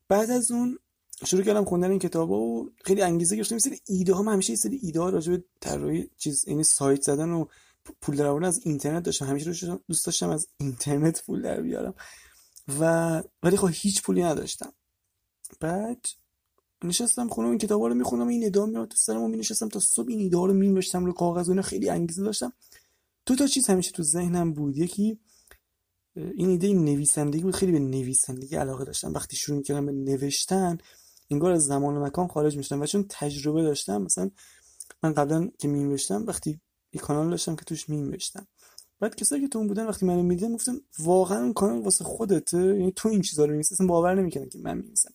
بعد 0.08 0.32
از 0.32 0.52
اون 0.52 0.80
شروع 1.26 1.44
کردم 1.44 1.66
خوندن 1.66 1.90
این 1.90 2.00
کتاب 2.00 2.32
و 2.32 2.70
خیلی 2.84 3.02
انگیزه 3.02 3.36
گرفتم. 3.36 3.58
سری 3.58 3.80
ایده 3.88 4.14
ها 4.14 4.24
همیشه 4.24 4.50
یه 4.50 4.58
سری 4.58 4.80
ایده 4.84 5.00
ها 5.00 5.10
راجع 5.10 5.32
به 5.32 5.44
طراحی 5.60 6.10
چیز 6.18 6.48
یعنی 6.48 6.64
سایت 6.64 7.02
زدن 7.02 7.30
و 7.30 7.46
پول 8.02 8.16
در 8.16 8.46
از 8.46 8.60
اینترنت 8.64 9.04
داشتم. 9.04 9.26
همیشه 9.26 9.80
دوست 9.88 10.06
داشتم 10.06 10.30
از 10.30 10.48
اینترنت 10.58 11.24
پول 11.26 11.42
در 11.42 11.62
بیارم. 11.62 11.94
و 12.80 13.24
ولی 13.44 13.58
خب 13.58 13.70
هیچ 13.72 14.02
پولی 14.02 14.24
نداشتم. 14.24 14.74
بعد 15.60 16.06
نشستم 16.84 17.28
خونه 17.28 17.50
این 17.50 17.58
کتابا 17.58 17.88
رو 17.88 17.94
می‌خونم 17.94 18.28
این 18.28 18.44
ایده 18.44 18.66
میاد 18.66 18.88
تو 18.88 18.98
سرم 18.98 19.22
و 19.22 19.28
نشستم 19.28 19.70
تا 19.70 19.80
صبح 19.80 20.08
این 20.10 20.20
ایده 20.20 20.38
ها 20.38 20.46
رو 20.46 20.54
مینوشتم 20.54 21.06
رو 21.06 21.14
کاغذ 21.14 21.50
و 21.50 21.62
خیلی 21.62 21.90
انگیزه 21.90 22.24
داشتم. 22.24 22.54
دو 23.28 23.36
تا 23.36 23.48
چیز 23.48 23.68
همیشه 23.68 23.92
تو 23.92 24.04
ذهنم 24.04 24.54
بود. 24.54 24.78
یکی 24.78 25.20
این 26.16 26.50
ایده 26.50 26.74
نویسندگی 26.74 27.44
بود. 27.44 27.56
خیلی 27.56 27.72
به 27.72 27.80
نویسندگی 27.80 28.56
علاقه 28.56 28.86
داشتم. 28.86 29.14
وقتی 29.14 29.36
شروع 29.36 29.58
می‌کردم 29.58 29.86
به 29.86 29.92
نوشتن 29.92 30.78
انگار 31.30 31.52
از 31.52 31.66
زمان 31.66 31.98
و 31.98 32.06
مکان 32.06 32.28
خارج 32.28 32.58
می‌شدم 32.58 32.82
و 32.82 32.86
چون 32.86 33.06
تجربه 33.10 33.64
داشتم 33.64 34.02
مثلا 34.02 34.32
من 35.04 35.14
قبلا 35.14 35.50
که 35.60 35.68
مینوشتم 35.68 36.26
وقتی 36.26 36.60
یه 36.94 37.02
کانال 37.02 37.30
داشتم 37.30 37.56
که 37.56 37.66
توش 37.66 37.90
مینوشتم. 37.90 38.48
بعد 39.00 39.16
کسایی 39.16 39.42
که 39.42 39.48
تو 39.48 39.60
اون 39.60 39.68
بودن 39.68 39.86
وقتی 39.86 40.06
منو 40.06 40.24
می‌دیدن 40.24 40.54
گفتم 40.54 40.82
واقعا 41.00 41.40
اون 41.40 41.54
کانال 41.54 41.82
واسه 41.82 42.04
خودته؟ 42.04 42.58
یعنی 42.58 42.92
تو 42.96 43.10
این 43.10 43.22
چیزا 43.22 43.44
رو 43.44 43.50
می‌نویسی؟ 43.50 43.76
اصلا 43.76 43.88
باور 43.88 44.16
نمی‌کنن 44.16 44.50
که 44.50 44.60
من 44.60 44.78
می‌نویسم. 44.78 45.12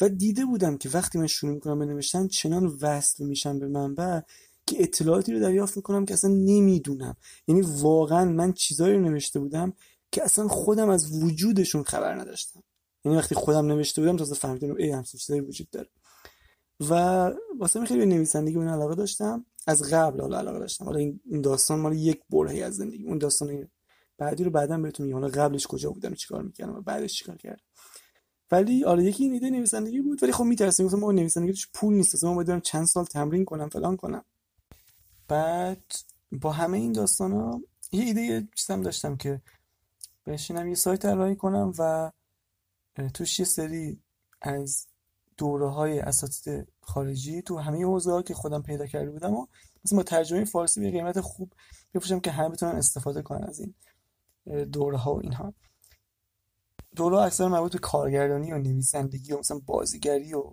و 0.00 0.08
دیده 0.08 0.44
بودم 0.44 0.76
که 0.76 0.88
وقتی 0.88 1.18
من 1.18 1.26
شروع 1.26 1.52
می‌کنم 1.52 1.78
به 1.78 1.84
نوشتن 1.84 2.28
چنان 2.28 2.66
وصل 2.80 3.24
میشم 3.24 3.58
به 3.58 3.68
منبع 3.68 4.20
که 4.66 4.82
اطلاعاتی 4.82 5.32
رو 5.32 5.40
دریافت 5.40 5.76
می‌کنم 5.76 6.04
که 6.04 6.14
اصلا 6.14 6.30
نمی‌دونم. 6.30 7.16
یعنی 7.48 7.62
واقعا 7.62 8.24
من 8.24 8.52
چیزایی 8.52 8.94
رو 8.94 9.00
نوشته 9.00 9.40
بودم 9.40 9.72
که 10.12 10.24
اصلا 10.24 10.48
خودم 10.48 10.88
از 10.88 11.22
وجودشون 11.22 11.82
خبر 11.82 12.20
نداشتم. 12.20 12.62
یعنی 13.04 13.18
وقتی 13.18 13.34
خودم 13.34 13.66
نوشته 13.66 14.02
بودم 14.02 14.16
تازه 14.16 14.34
فهمیدم 14.34 14.74
ای 14.76 14.90
همچین 14.90 15.18
چیزایی 15.18 15.40
وجود 15.40 15.70
داره. 15.70 15.88
و 16.80 16.94
واسه 17.58 17.80
من 17.80 17.86
خیلی 17.86 18.00
به 18.00 18.06
نویسندگی 18.06 18.56
اون 18.56 18.68
علاقه 18.68 18.94
داشتم. 18.94 19.46
از 19.66 19.82
قبل 19.82 20.20
حالا 20.20 20.38
علاقه 20.38 20.58
داشتم. 20.58 20.84
حالا 20.84 20.98
این 20.98 21.40
داستان 21.42 21.80
مال 21.80 21.96
یک 21.96 22.20
برهه 22.30 22.64
از 22.64 22.76
زندگی. 22.76 23.04
اون 23.04 23.18
داستان 23.18 23.68
بعدی 24.18 24.44
رو 24.44 24.50
بعدا 24.50 24.78
بهتون 24.78 25.06
میگم. 25.06 25.18
حالا 25.18 25.28
قبلش 25.28 25.66
کجا 25.66 25.90
بودم 25.90 26.14
چیکار 26.14 26.42
می‌کردم 26.42 26.76
و 26.76 26.80
بعدش 26.80 27.14
چیکار 27.14 27.36
کردم. 27.36 27.62
ولی 28.50 28.84
آره 28.84 29.04
یکی 29.04 29.24
این 29.24 29.32
ایده 29.32 29.50
نویسندگی 29.50 30.00
بود. 30.00 30.22
ولی 30.22 30.32
خب 30.32 30.44
میترسیم 30.44 30.86
گفتم 30.86 30.98
ما 30.98 31.12
نویسندگی 31.12 31.52
توش 31.52 31.68
پول 31.74 31.94
نیست. 31.94 32.24
ما 32.24 32.34
باید 32.34 32.62
چند 32.62 32.86
سال 32.86 33.04
تمرین 33.04 33.44
کنم 33.44 33.68
فلان 33.68 33.96
کنم. 33.96 34.24
بعد 35.32 35.92
با 36.32 36.52
همه 36.52 36.78
این 36.78 36.92
داستان 36.92 37.32
ها 37.32 37.60
یه 37.92 38.04
ایده 38.04 38.48
چیزم 38.54 38.82
داشتم 38.82 39.16
که 39.16 39.40
بشینم 40.26 40.68
یه 40.68 40.74
سایت 40.74 41.02
طراحی 41.02 41.36
کنم 41.36 41.72
و 41.78 42.12
توش 43.14 43.38
یه 43.38 43.44
سری 43.44 44.02
از 44.42 44.86
دوره 45.36 45.68
های 45.70 46.00
اساتید 46.00 46.68
خارجی 46.80 47.42
تو 47.42 47.58
همه 47.58 47.84
حوزه 47.84 48.22
که 48.22 48.34
خودم 48.34 48.62
پیدا 48.62 48.86
کرده 48.86 49.10
بودم 49.10 49.34
و 49.34 49.46
مثلا 49.84 49.96
با 49.96 50.02
ترجمه 50.02 50.44
فارسی 50.44 50.80
به 50.80 50.90
قیمت 50.90 51.20
خوب 51.20 51.52
بفروشم 51.94 52.20
که 52.20 52.30
همه 52.30 52.48
بتونن 52.48 52.72
استفاده 52.72 53.22
کنن 53.22 53.44
از 53.44 53.60
این 53.60 53.74
دوره 54.64 54.96
ها 54.98 55.14
و 55.14 55.20
اینها. 55.22 55.54
دوره 56.96 57.18
اکثر 57.18 57.48
مربوط 57.48 57.72
به 57.72 57.78
کارگردانی 57.78 58.52
و 58.52 58.58
نویسندگی 58.58 59.32
و 59.32 59.38
مثلا 59.38 59.58
بازیگری 59.66 60.34
و 60.34 60.52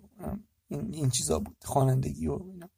این, 0.68 0.94
این 0.94 1.10
چیزا 1.10 1.38
بود 1.38 1.56
خوانندگی 1.64 2.26
و 2.26 2.42
اینا. 2.44 2.68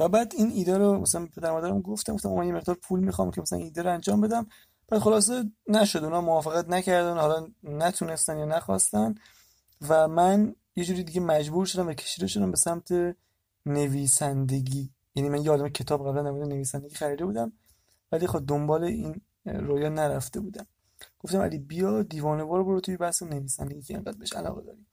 و 0.00 0.08
بعد 0.08 0.32
این 0.36 0.50
ایده 0.50 0.78
رو 0.78 0.98
مثلا 0.98 1.26
پدر 1.26 1.50
مادرم 1.50 1.80
گفتم 1.80 2.14
گفتم 2.14 2.28
من 2.28 2.46
یه 2.46 2.52
مقدار 2.52 2.76
پول 2.82 3.00
می‌خوام 3.00 3.30
که 3.30 3.40
مثلا 3.40 3.58
ایده 3.58 3.82
رو 3.82 3.92
انجام 3.92 4.20
بدم. 4.20 4.46
بعد 4.88 5.00
خلاصه 5.00 5.44
نشد 5.68 6.04
اونا 6.04 6.20
موافقت 6.20 6.68
نکردن 6.68 7.18
حالا 7.18 7.48
نتونستن 7.62 8.38
یا 8.38 8.44
نخواستن. 8.44 9.14
و 9.88 10.08
من 10.08 10.54
یه 10.76 10.84
جوری 10.84 11.04
دیگه 11.04 11.20
مجبور 11.20 11.66
شدم 11.66 11.86
و 11.86 11.92
کشیده 11.92 12.26
شدم 12.26 12.50
به 12.50 12.56
سمت 12.56 12.92
نویسندگی. 13.66 14.90
یعنی 15.14 15.28
من 15.28 15.42
یادم 15.42 15.68
کتاب 15.68 16.08
قبلا 16.08 16.22
نمیده 16.22 16.46
نویسندگی 16.46 16.94
خریده 16.94 17.24
بودم 17.24 17.52
ولی 18.12 18.26
خب 18.26 18.46
دنبال 18.46 18.84
این 18.84 19.20
رویا 19.46 19.88
نرفته 19.88 20.40
بودم. 20.40 20.66
گفتم 21.18 21.38
علی 21.40 21.58
بیا 21.58 22.02
دیوانه 22.02 22.42
وار 22.42 22.64
برو 22.64 22.80
توی 22.80 22.96
بحث 22.96 23.22
نویسندگی 23.22 23.82
که 23.82 23.94
انقدر 23.96 24.18
بهش 24.18 24.32
علاقه 24.32 24.62
داری 24.62 24.86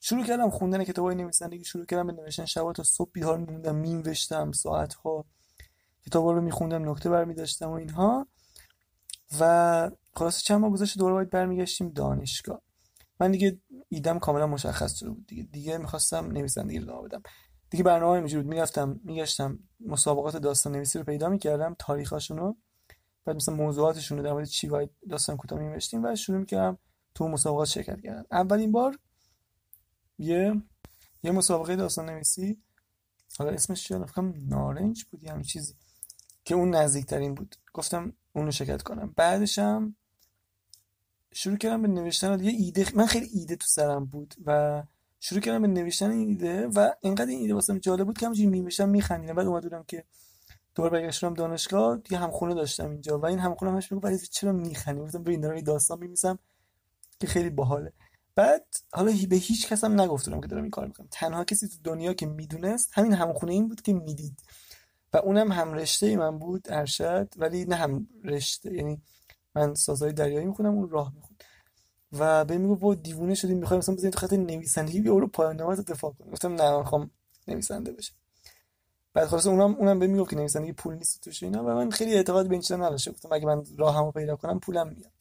شروع 0.00 0.24
کردم 0.24 0.50
خوندن 0.50 0.84
کتابای 0.84 1.14
نویسندگی 1.14 1.64
شروع 1.64 1.86
کردم 1.86 2.06
به 2.06 2.12
نوشتن. 2.12 2.44
شبا 2.44 2.72
تا 2.72 2.82
صبح 2.82 3.10
بیدار 3.12 3.38
میموندم 3.38 3.76
مینوشتم 3.76 4.52
ساعت 4.52 4.94
ها 4.94 5.24
کتابا 6.06 6.32
رو 6.32 6.40
میخوندم 6.40 6.90
نکته 6.90 7.10
برمی 7.10 7.34
داشتم 7.34 7.70
و 7.70 7.72
اینها. 7.72 8.28
و 9.40 9.90
خلاص 10.14 10.42
چند 10.42 10.60
ماه 10.60 10.70
گذشت 10.70 10.98
دوباره 10.98 11.14
باید 11.14 11.30
برمیگشتیم 11.30 11.88
دانشگاه. 11.88 12.62
من 13.20 13.30
دیگه 13.30 13.60
ایدم 13.88 14.18
کاملا 14.18 14.46
مشخص 14.46 14.98
شده 14.98 15.10
بود. 15.10 15.26
دیگه 15.26 15.42
دیگه 15.42 15.78
می‌خواستم 15.78 16.26
نویسندگی 16.26 16.78
رو 16.78 17.02
بدم. 17.02 17.22
دیگه 17.70 17.84
برنامه 17.84 18.12
اینجوری 18.12 18.42
بود. 18.42 18.52
می‌رفتم 18.52 19.00
میگشتم 19.04 19.58
مسابقات 19.80 20.36
داستان 20.36 20.72
نویسی 20.72 20.98
رو 20.98 21.04
پیدا 21.04 21.28
می‌کردم 21.28 21.76
تاریخاشون 21.78 22.38
رو 22.38 22.56
بعد 23.24 23.36
مثلا 23.36 23.54
موضوعاتشون 23.54 24.18
رو 24.18 24.24
در 24.24 24.32
مورد 24.32 24.46
چی 24.46 24.68
باید 24.68 24.90
داستان 25.10 25.36
کوتاه 25.36 25.58
می‌نوشتیم 25.58 26.04
و 26.04 26.16
شروع 26.16 26.38
می‌کردم 26.38 26.78
تو 27.14 27.28
مسابقات 27.28 27.68
شرکت 27.68 28.00
کردم 28.00 28.24
اولین 28.30 28.72
بار 28.72 28.98
یه 30.20 30.62
یه 31.22 31.30
مسابقه 31.30 31.76
داستان 31.76 32.10
نویسی 32.10 32.62
حالا 33.38 33.50
اسمش 33.50 33.84
چیه؟ 33.84 34.04
فکرم 34.04 34.34
نارنج 34.48 35.04
بود 35.04 35.24
یا 35.24 35.42
چیزی 35.42 35.74
که 36.44 36.54
اون 36.54 36.74
نزدیکترین 36.74 37.34
بود. 37.34 37.56
گفتم 37.74 38.12
اون 38.32 38.44
رو 38.44 38.50
شرکت 38.50 38.82
کنم. 38.82 39.14
بعدشم 39.16 39.96
شروع 41.32 41.56
کردم 41.56 41.82
به 41.82 41.88
نوشتن. 41.88 42.44
یه 42.44 42.50
ایده 42.50 42.86
من 42.94 43.06
خیلی 43.06 43.26
ایده 43.26 43.56
تو 43.56 43.66
سرم 43.66 44.04
بود 44.04 44.34
و 44.46 44.82
شروع 45.20 45.40
کردم 45.40 45.62
به 45.62 45.68
نوشتن 45.68 46.10
این 46.10 46.28
ایده 46.28 46.66
و 46.66 46.90
اینقدر 47.00 47.26
این 47.26 47.40
ایده 47.40 47.54
واسم 47.54 47.78
جالب 47.78 48.06
بود 48.06 48.18
که 48.18 48.26
همینجوری 48.26 48.48
می‌نوشتم 48.48 48.88
می‌خندیدم. 48.88 49.34
بعد 49.34 49.46
اومد 49.46 49.86
که 49.86 50.04
دور 50.74 50.90
برگشتم 50.90 51.34
دانشگاه. 51.34 51.96
دیگه 51.96 52.18
همخونه 52.18 52.54
داشتم 52.54 52.90
اینجا 52.90 53.18
و 53.18 53.26
این 53.26 53.38
همخونه 53.38 53.70
همش 53.70 53.92
می‌گفت 53.92 54.04
ولی 54.04 54.18
چرا 54.18 54.52
میخندی؟ 54.52 55.00
گفتم 55.00 55.22
ببین 55.22 55.40
دارم 55.40 55.60
داستان 55.60 55.98
میمیسم 55.98 56.38
که 57.20 57.26
خیلی 57.26 57.50
باحاله. 57.50 57.92
بعد 58.40 58.66
حالا 58.92 59.12
به 59.28 59.36
هیچ 59.36 59.68
کس 59.68 59.84
هم 59.84 60.00
نگفتم 60.00 60.40
که 60.40 60.46
دارم 60.48 60.62
این 60.62 60.70
کار 60.70 60.86
می‌کنم. 60.86 61.08
تنها 61.10 61.44
کسی 61.44 61.68
تو 61.68 61.76
دنیا 61.84 62.14
که 62.14 62.26
می‌دونست 62.26 62.90
همین 62.92 63.12
همخونه 63.12 63.52
این 63.52 63.68
بود 63.68 63.82
که 63.82 63.92
می‌دید. 63.92 64.42
و 65.12 65.16
اونم 65.16 65.52
هم 65.52 65.72
رشته 65.72 66.16
من 66.16 66.38
بود 66.38 66.66
ارشد 66.70 67.28
ولی 67.36 67.64
نه 67.64 67.74
هم 67.74 68.08
رشته 68.24 68.74
یعنی 68.74 69.02
من 69.54 69.74
سازهای 69.74 70.12
دریایی 70.12 70.46
می‌خونم 70.46 70.74
اون 70.74 70.88
راه 70.88 71.12
می‌خوند. 71.14 71.44
و 72.12 72.44
به 72.44 72.58
میگه 72.58 72.74
با 72.74 72.94
دیوونه 72.94 73.34
شدیم 73.34 73.58
می‌خوایم 73.58 73.78
مثلا 73.78 73.94
بزنید 73.94 74.12
تو 74.12 74.18
خط 74.18 74.32
نویسندگی 74.32 75.00
بیا 75.00 75.18
رو 75.18 75.26
پایان 75.26 75.56
نامه 75.56 75.76
دفاع 75.76 76.12
کنیم 76.12 76.32
گفتم 76.32 76.54
نه 76.54 76.70
من 76.70 76.78
می‌خوام 76.78 77.10
نویسنده 77.48 77.92
بشم. 77.92 78.14
بعد 79.14 79.26
خلاصه 79.26 79.46
اونم 79.46 79.74
اونم 79.74 79.98
به 79.98 80.06
می‌گفت 80.06 80.30
که 80.30 80.36
نویسندگی 80.36 80.72
پول 80.72 80.94
نیست 80.94 81.20
توش 81.20 81.42
اینا. 81.42 81.64
و 81.64 81.66
من 81.66 81.90
خیلی 81.90 82.14
اعتقاد 82.14 82.46
به 82.48 82.52
این 82.52 82.62
چیزا 82.62 82.76
نداشتم. 82.76 83.12
گفتم 83.12 83.28
اگه 83.32 83.46
من 83.46 83.64
راهمو 83.78 84.10
پیدا 84.10 84.36
کنم 84.36 84.60
پولم 84.60 84.88
میاد. 84.88 85.12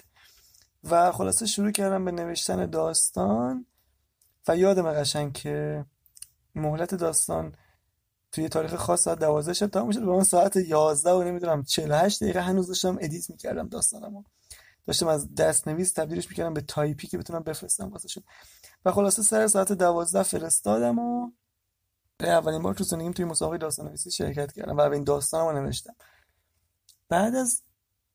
و 0.83 1.11
خلاصه 1.11 1.45
شروع 1.45 1.71
کردم 1.71 2.05
به 2.05 2.11
نوشتن 2.11 2.65
داستان 2.65 3.65
و 4.47 4.57
یادم 4.57 4.93
قشنگ 4.93 5.33
که 5.33 5.85
مهلت 6.55 6.95
داستان 6.95 7.55
توی 8.31 8.49
تاریخ 8.49 8.75
خاص 8.75 9.03
ساعت 9.03 9.19
12 9.19 9.53
شب 9.53 9.67
تموم 9.67 9.91
شد. 9.91 9.99
به 9.99 10.05
من 10.05 10.23
ساعت 10.23 10.55
11 10.55 11.11
و 11.11 11.23
نمی‌دونم 11.23 11.63
48 11.63 12.23
دقیقه 12.23 12.41
هنوز 12.41 12.67
داشتم 12.67 12.97
edit 13.01 13.29
می‌کردم 13.29 13.67
داستانمو. 13.67 14.23
داشتم 14.87 15.07
از 15.07 15.35
دست 15.35 15.67
نویس 15.67 15.91
تبدیلش 15.91 16.29
می‌کردم 16.29 16.53
به 16.53 16.61
تایپی 16.61 17.07
که 17.07 17.17
بتونم 17.17 17.43
بفرستم 17.43 17.89
واسه 17.89 18.07
شد 18.07 18.23
و 18.85 18.91
خلاصه 18.91 19.23
سر 19.23 19.47
ساعت 19.47 19.71
12 19.71 20.23
فرستادم 20.23 20.99
و 20.99 21.31
اولین 22.19 22.61
بار 22.61 22.73
تو 22.73 22.83
زندگیم 22.83 23.11
توی 23.11 23.25
مسابقه 23.25 23.57
داستان 23.57 23.87
نویسی 23.87 24.11
شرکت 24.11 24.51
کردم 24.51 24.77
و 24.77 24.81
اولین 24.81 25.03
داستانمو 25.03 25.51
نوشتم. 25.51 25.95
بعد 27.09 27.35
از 27.35 27.61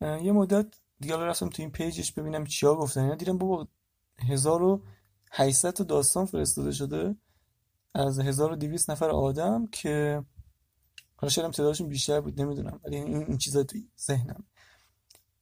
یه 0.00 0.32
مدت 0.32 0.66
دیگه 1.04 1.16
رفتم 1.16 1.48
تو 1.48 1.62
این 1.62 1.70
پیجش 1.70 2.12
ببینم 2.12 2.44
چیا 2.46 2.74
گفتن. 2.74 3.00
اینا 3.00 3.14
دیدم 3.14 3.38
بابا 3.38 3.68
1800 4.18 5.70
تا 5.70 5.84
داستان 5.84 6.26
فرستاده 6.26 6.72
شده 6.72 7.16
از 7.94 8.18
1200 8.18 8.90
نفر 8.90 9.10
آدم 9.10 9.66
که 9.66 10.24
حالا 11.16 11.30
شاید 11.30 11.50
تعدادشون 11.50 11.88
بیشتر 11.88 12.20
بود 12.20 12.40
نمی‌دونم. 12.40 12.80
ولی 12.84 12.96
این 12.96 13.16
این 13.16 13.38
چیزا 13.38 13.64
تو 13.64 13.78
ذهنم. 14.00 14.44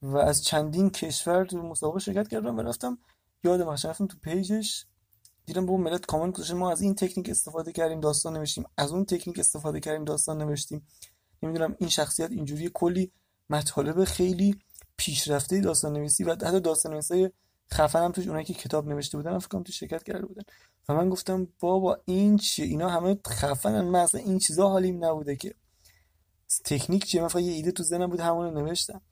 و 0.03 0.16
از 0.16 0.44
چندین 0.44 0.90
کشور 0.90 1.44
تو 1.44 1.62
مسابقه 1.62 1.98
شرکت 1.98 2.29
کردم 2.29 2.59
و 2.59 2.62
رفتم 2.62 2.98
یادم 3.44 3.68
رفتم 3.68 4.07
تو 4.07 4.18
پیجش 4.22 4.87
دیدم 5.46 5.66
با 5.66 5.77
ملت 5.77 6.07
کامنت 6.07 6.35
گذاشتن 6.35 6.57
ما 6.57 6.72
از 6.72 6.81
این 6.81 6.94
تکنیک 6.94 7.29
استفاده 7.29 7.72
کردیم 7.72 8.01
داستان 8.01 8.37
نوشتیم. 8.37 8.64
از 8.77 8.92
اون 8.92 9.05
تکنیک 9.05 9.38
استفاده 9.38 9.81
کردیم 9.81 10.05
داستان 10.05 10.42
نوشتیم. 10.42 10.87
نمی‌دونم 11.42 11.77
این 11.79 11.88
شخصیت 11.88 12.31
اینجوری 12.31 12.70
کلی 12.75 13.12
مطالب 13.51 14.05
خیلی 14.05 14.59
پیشرفته 15.02 15.60
داستان 15.60 15.92
نویسی 15.92 16.24
و 16.24 16.32
حتی 16.32 16.60
داستان 16.60 16.92
نویسی 16.92 17.28
خفن 17.72 18.02
هم 18.02 18.12
توش 18.12 18.26
اونایی 18.26 18.44
که 18.44 18.54
کتاب 18.54 18.88
نوشته 18.88 19.16
بودن 19.16 19.38
فکر 19.38 19.48
کنم 19.48 19.62
تو 19.62 19.72
شرکت 19.72 20.02
کرده 20.02 20.26
بودن. 20.26 20.42
و 20.88 20.94
من 20.94 21.08
گفتم 21.08 21.48
بابا 21.60 21.98
این 22.04 22.36
چیه 22.36 22.66
اینا 22.66 22.88
همه 22.88 23.18
خفنن. 23.28 23.80
من 23.80 23.98
اصلا 23.98 24.20
این 24.20 24.38
چیزا 24.38 24.68
حالیم 24.68 25.04
نبوده 25.04 25.36
که. 25.36 25.54
تکنیک 26.64 27.04
چیه؟ 27.04 27.22
من 27.22 27.28
فقط 27.28 27.42
یه 27.42 27.52
ایده 27.52 27.72
تو 27.72 27.82
ذهنم 27.82 28.10
بود 28.10 28.20
همون 28.20 28.58
نوشتم. 28.58 29.02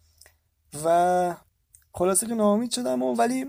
و 0.84 1.36
خلاصه 1.94 2.26
که 2.26 2.34
ناامید 2.34 2.70
شدم 2.70 3.02
و 3.02 3.14
ولی 3.14 3.46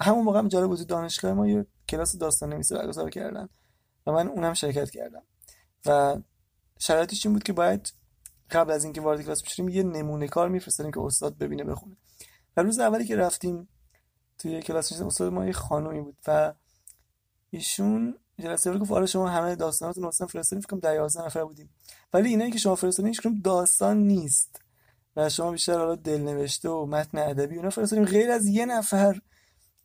همون 0.00 0.24
موقع 0.24 0.48
جالب 0.48 0.68
بود 0.68 0.86
دانشگاه 0.86 1.32
ما 1.32 1.48
یه 1.48 1.66
کلاس 1.88 2.16
داستان 2.16 2.52
نویسی 2.52 2.74
برگزار 2.74 3.10
کردن 3.10 3.48
و 4.06 4.12
من 4.12 4.28
اونم 4.28 4.54
شرکت 4.54 4.90
کردم. 4.90 5.22
و 5.86 6.16
شرایطش 6.78 7.26
این 7.26 7.32
بود 7.32 7.42
که 7.42 7.52
باید 7.52 7.92
قبل 8.50 8.72
از 8.72 8.84
اینکه 8.84 9.00
وارد 9.00 9.22
کلاس 9.22 9.42
بشیم 9.42 9.68
یه 9.68 9.82
نمونه 9.82 10.28
کار 10.28 10.48
میفرستادیم 10.48 10.92
که 10.92 11.00
استاد 11.00 11.38
ببینه 11.38 11.64
بخونه. 11.64 11.96
و 12.56 12.62
روز 12.62 12.78
اولی 12.78 13.06
که 13.06 13.16
رفتیم 13.16 13.68
توی 14.38 14.62
کلاس 14.62 15.02
استاد 15.02 15.32
ما 15.32 15.46
یه 15.46 15.52
خانومی 15.52 16.00
بود 16.00 16.16
و 16.26 16.54
ایشون 17.50 18.14
جلسه 18.40 18.70
اول 18.70 18.78
گفت 18.78 18.90
آره 18.90 19.06
شما 19.06 19.28
همه 19.28 19.54
داستاناتون 19.54 20.04
واسه 20.04 20.26
فرستادین 20.26 20.62
فکر 20.62 20.80
کنم 20.80 20.94
11 20.94 21.26
نفر 21.26 21.44
بودیم. 21.44 21.70
ولی 22.12 22.28
اینایی 22.28 22.50
که 22.50 22.58
شما 22.58 22.74
فرستادین 22.74 23.08
هیچ 23.08 23.20
داستان 23.44 23.96
نیست. 23.96 24.60
و 25.16 25.28
شما 25.28 25.50
بیشتر 25.50 25.78
حالا 25.78 25.94
دل 25.94 26.20
نوشته 26.20 26.68
و 26.68 26.86
متن 26.86 27.18
ادبی 27.18 27.56
اونا 27.56 27.70
فرستادیم 27.70 28.04
غیر 28.04 28.30
از 28.30 28.46
یه 28.46 28.66
نفر 28.66 29.20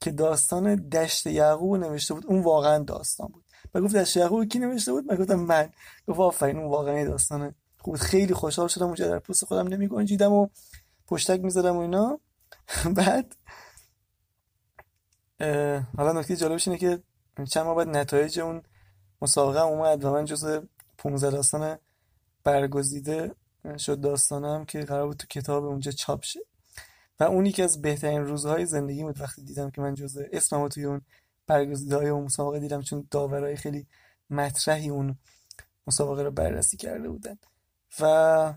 که 0.01 0.11
داستان 0.11 0.75
دشت 0.75 1.27
یعقوب 1.27 1.75
نوشته 1.75 2.13
بود 2.13 2.25
اون 2.25 2.43
واقعا 2.43 2.83
داستان 2.83 3.27
بود. 3.27 3.43
و 3.73 3.81
گفت 3.81 3.95
دشت 3.95 4.17
یعقوب 4.17 4.45
کی 4.45 4.59
نوشته 4.59 4.91
بود؟ 4.91 5.05
من. 5.11 5.17
گفتم 5.17 5.35
من 5.35 5.69
گفت 6.07 6.19
آفرین 6.19 6.57
اون 6.57 6.69
واقعا 6.69 7.05
داستانه 7.05 7.55
خوب 7.83 7.95
خیلی 7.95 8.33
خوشحال 8.33 8.67
شدم 8.67 8.85
اونجا 8.85 9.07
در 9.07 9.19
پوست 9.19 9.45
خودم 9.45 9.67
نمیگنجیدم 9.67 10.33
و 10.33 10.47
پشتک 11.07 11.39
می‌زدم 11.43 11.77
و 11.77 11.79
اینا. 11.79 12.19
بعد 12.97 13.35
حالا 15.97 16.11
نکته 16.19 16.35
جالبش 16.35 16.67
اینه 16.67 16.79
که 16.79 17.03
چند 17.51 17.65
ماه 17.65 17.75
بعد 17.75 17.87
نتایج 17.87 18.39
اون 18.39 18.61
مسابقه 19.21 19.61
اومد 19.61 20.05
و 20.05 20.11
من 20.11 20.25
جز 20.25 20.59
15 20.97 21.29
داستان 21.29 21.77
برگزیده 22.43 23.35
شد 23.77 24.01
داستانم 24.01 24.65
که 24.65 24.81
قرار 24.81 25.07
بود 25.07 25.17
تو 25.17 25.27
کتاب 25.27 25.65
اونجا 25.65 25.91
چاپ 25.91 26.23
شه. 26.23 26.39
و 27.19 27.23
اون 27.23 27.45
یکی 27.45 27.61
از 27.63 27.81
بهترین 27.81 28.21
روزهای 28.21 28.65
زندگی 28.65 29.03
بود 29.03 29.21
وقتی 29.21 29.43
دیدم 29.43 29.69
که 29.69 29.81
من 29.81 29.93
جزء 29.93 30.23
اسممو 30.31 30.69
توی 30.69 30.85
اون 30.85 31.01
برگزیده 31.47 31.97
های 31.97 32.07
اون 32.07 32.23
مسابقه 32.23 32.59
دیدم 32.59 32.81
چون 32.81 33.07
داورای 33.11 33.55
خیلی 33.55 33.87
مطرحی 34.29 34.89
اون 34.89 35.17
مسابقه 35.87 36.23
رو 36.23 36.31
بررسی 36.31 36.77
کرده 36.77 37.09
بودن. 37.09 37.37
و 37.99 38.53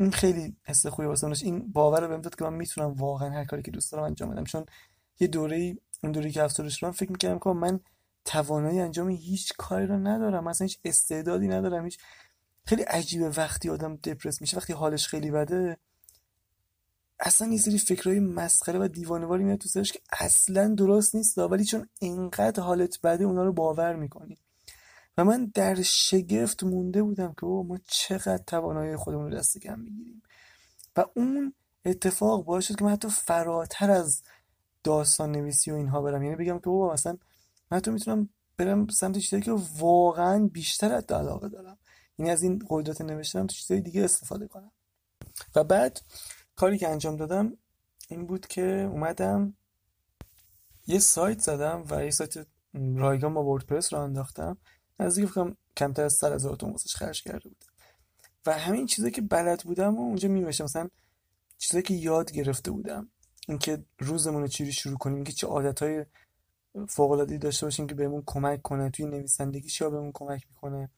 این 0.00 0.10
خیلی 0.10 0.56
حس 0.64 0.86
خوبی 0.86 1.08
واسه 1.08 1.44
این 1.44 1.72
باور 1.72 2.00
رو 2.00 2.08
بهم 2.08 2.20
داد 2.20 2.34
که 2.34 2.44
من 2.44 2.54
می‌تونم 2.54 2.92
واقعا 2.92 3.30
هر 3.30 3.44
کاری 3.44 3.62
که 3.62 3.70
دوست 3.70 3.92
دارم 3.92 4.04
انجام 4.04 4.30
بدم. 4.30 4.44
چون 4.44 4.66
یه 5.20 5.26
دوره 5.26 5.76
اون 6.02 6.12
دوری 6.12 6.30
که 6.30 6.42
افسردگی 6.42 6.70
شدم 6.70 6.90
فکر 6.90 7.12
می‌کردم 7.12 7.38
که 7.38 7.50
من 7.50 7.80
توانایی 8.24 8.80
انجام 8.80 9.08
هیچ 9.08 9.52
کاری 9.58 9.86
رو 9.86 9.98
ندارم. 9.98 10.44
مثلا 10.44 10.64
هیچ 10.64 10.78
استعدادی 10.84 11.48
ندارم. 11.48 11.84
هیچ 11.84 11.98
خیلی 12.64 12.82
عجیبه 12.82 13.28
وقتی 13.28 13.70
آدم 13.70 13.96
دپرس 13.96 14.40
میشه 14.40 14.56
وقتی 14.56 14.72
حالش 14.72 15.08
خیلی 15.08 15.30
بده. 15.30 15.76
اصلا 17.20 17.48
یه 17.48 17.58
سری 17.58 17.78
فکرهای 17.78 18.20
مسخره 18.20 18.78
و 18.78 18.88
دیوانواری 18.88 19.44
میاد 19.44 19.58
تو 19.58 19.68
سرش 19.68 19.92
که 19.92 20.00
اصلا 20.12 20.74
درست 20.74 21.14
نیست 21.14 21.38
ولی 21.38 21.64
چون 21.64 21.88
انقدر 22.02 22.62
حالت 22.62 23.00
بده 23.02 23.24
اونا 23.24 23.44
رو 23.44 23.52
باور 23.52 23.96
می‌کنی. 23.96 24.38
و 25.18 25.24
من 25.24 25.50
در 25.54 25.82
شگفت 25.82 26.64
مونده 26.64 27.02
بودم 27.02 27.34
که 27.40 27.46
ما 27.46 27.78
چقدر 27.86 28.38
توانایی 28.46 28.96
خودمون 28.96 29.32
رو 29.32 29.38
دست 29.38 29.58
کم 29.58 29.80
می‌گیریم. 29.80 30.22
و 30.96 31.04
اون 31.14 31.54
اتفاق 31.84 32.44
باعث 32.44 32.64
شد 32.64 32.76
که 32.76 32.84
من 32.84 32.90
حتی 32.90 33.08
فراتر 33.08 33.90
از 33.90 34.22
داستان 34.84 35.32
نویسی 35.32 35.70
و 35.70 35.74
اینها 35.74 36.02
برم. 36.02 36.22
یعنی 36.22 36.36
بگم 36.36 36.58
که 36.58 36.66
بابا 36.66 36.92
مثلا 36.92 37.18
من 37.70 37.80
تو 37.80 37.92
می‌تونم 37.92 38.28
برم 38.56 38.86
سمت 38.86 39.18
چیزایی 39.18 39.42
که 39.42 39.52
واقعا 39.78 40.48
بیشتر 40.52 40.92
از 40.92 41.04
علاقه 41.04 41.48
دارم. 41.48 41.78
یعنی 42.18 42.30
از 42.30 42.42
این 42.42 42.66
قدرت 42.68 43.00
نوشتم 43.00 43.46
تو 43.46 43.54
چیزای 43.54 43.80
دیگه 43.80 44.04
استفاده 44.04 44.46
کنم. 44.46 44.72
و 45.54 45.64
بعد 45.64 46.00
کاری 46.56 46.78
که 46.78 46.88
انجام 46.88 47.16
دادم 47.16 47.56
این 48.08 48.26
بود 48.26 48.46
که 48.46 48.62
اومدم 48.92 49.54
یه 50.86 50.98
سایت 50.98 51.38
زدم 51.40 51.84
و 51.90 52.04
یه 52.04 52.10
سایت 52.10 52.46
رایگان 52.74 53.34
با 53.34 53.44
وردپرس 53.44 53.92
رو 53.92 54.00
انداختم. 54.00 54.58
نزدیک 55.00 55.26
فکرم 55.26 55.56
کمتر 55.76 56.04
از 56.04 56.12
سر 56.12 56.32
هزار 56.32 56.56
تومن 56.56 56.74
خرج 56.76 57.22
کرده 57.22 57.48
بودم 57.48 57.66
و 58.46 58.58
همین 58.58 58.86
چیزایی 58.86 59.12
که 59.12 59.22
بلد 59.22 59.62
بودم 59.62 59.96
و 59.96 60.00
اونجا 60.00 60.28
می‌نوشتم 60.28 60.64
مثلا 60.64 60.88
چیزایی 61.58 61.82
که 61.82 61.94
یاد 61.94 62.32
گرفته 62.32 62.70
بودم. 62.70 63.10
اینکه 63.48 63.84
روزمون 63.98 64.42
رو 64.42 64.48
چجوری 64.48 64.72
شروع 64.72 64.98
کنیم 64.98 65.16
اینکه 65.16 65.32
چه 65.32 65.46
عادتهای 65.46 66.04
فوق 66.88 67.10
العاده 67.10 67.38
داشته 67.38 67.66
باشیم 67.66 67.86
که 67.86 67.94
بهمون 67.94 68.22
کمک 68.26 68.62
کنه 68.62 68.90
توی 68.90 69.06
نویسندگی 69.06 69.68
چیا 69.68 69.90
بهمون 69.90 70.10
کمک 70.14 70.46
می‌کنه 70.48 70.90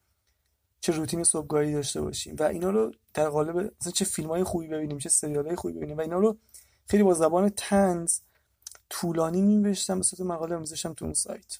چه 0.81 0.91
روتین 0.91 1.23
صبحگاهی 1.23 1.73
داشته 1.73 2.01
باشیم. 2.01 2.35
و 2.39 2.43
اینا 2.43 2.69
رو 2.69 2.91
در 3.13 3.29
قالب 3.29 3.57
مثلا 3.57 3.91
چه 3.91 4.05
فیلم 4.05 4.29
های 4.29 4.43
خوبی 4.43 4.67
ببینیم 4.67 4.97
چه 4.97 5.09
سریال 5.09 5.47
های 5.47 5.55
خوبی 5.55 5.73
ببینیم. 5.73 5.97
و 5.97 6.01
اینا 6.01 6.19
رو 6.19 6.37
خیلی 6.87 7.03
با 7.03 7.13
زبان 7.13 7.49
تنز 7.49 8.19
طولانی 8.89 9.41
می‌نوشتم 9.41 9.97
به 9.97 10.03
صورت 10.03 10.21
مقاله 10.21 10.57
می‌ذاشتم 10.57 10.93
تو 10.93 11.05
اون 11.05 11.13
سایت. 11.13 11.59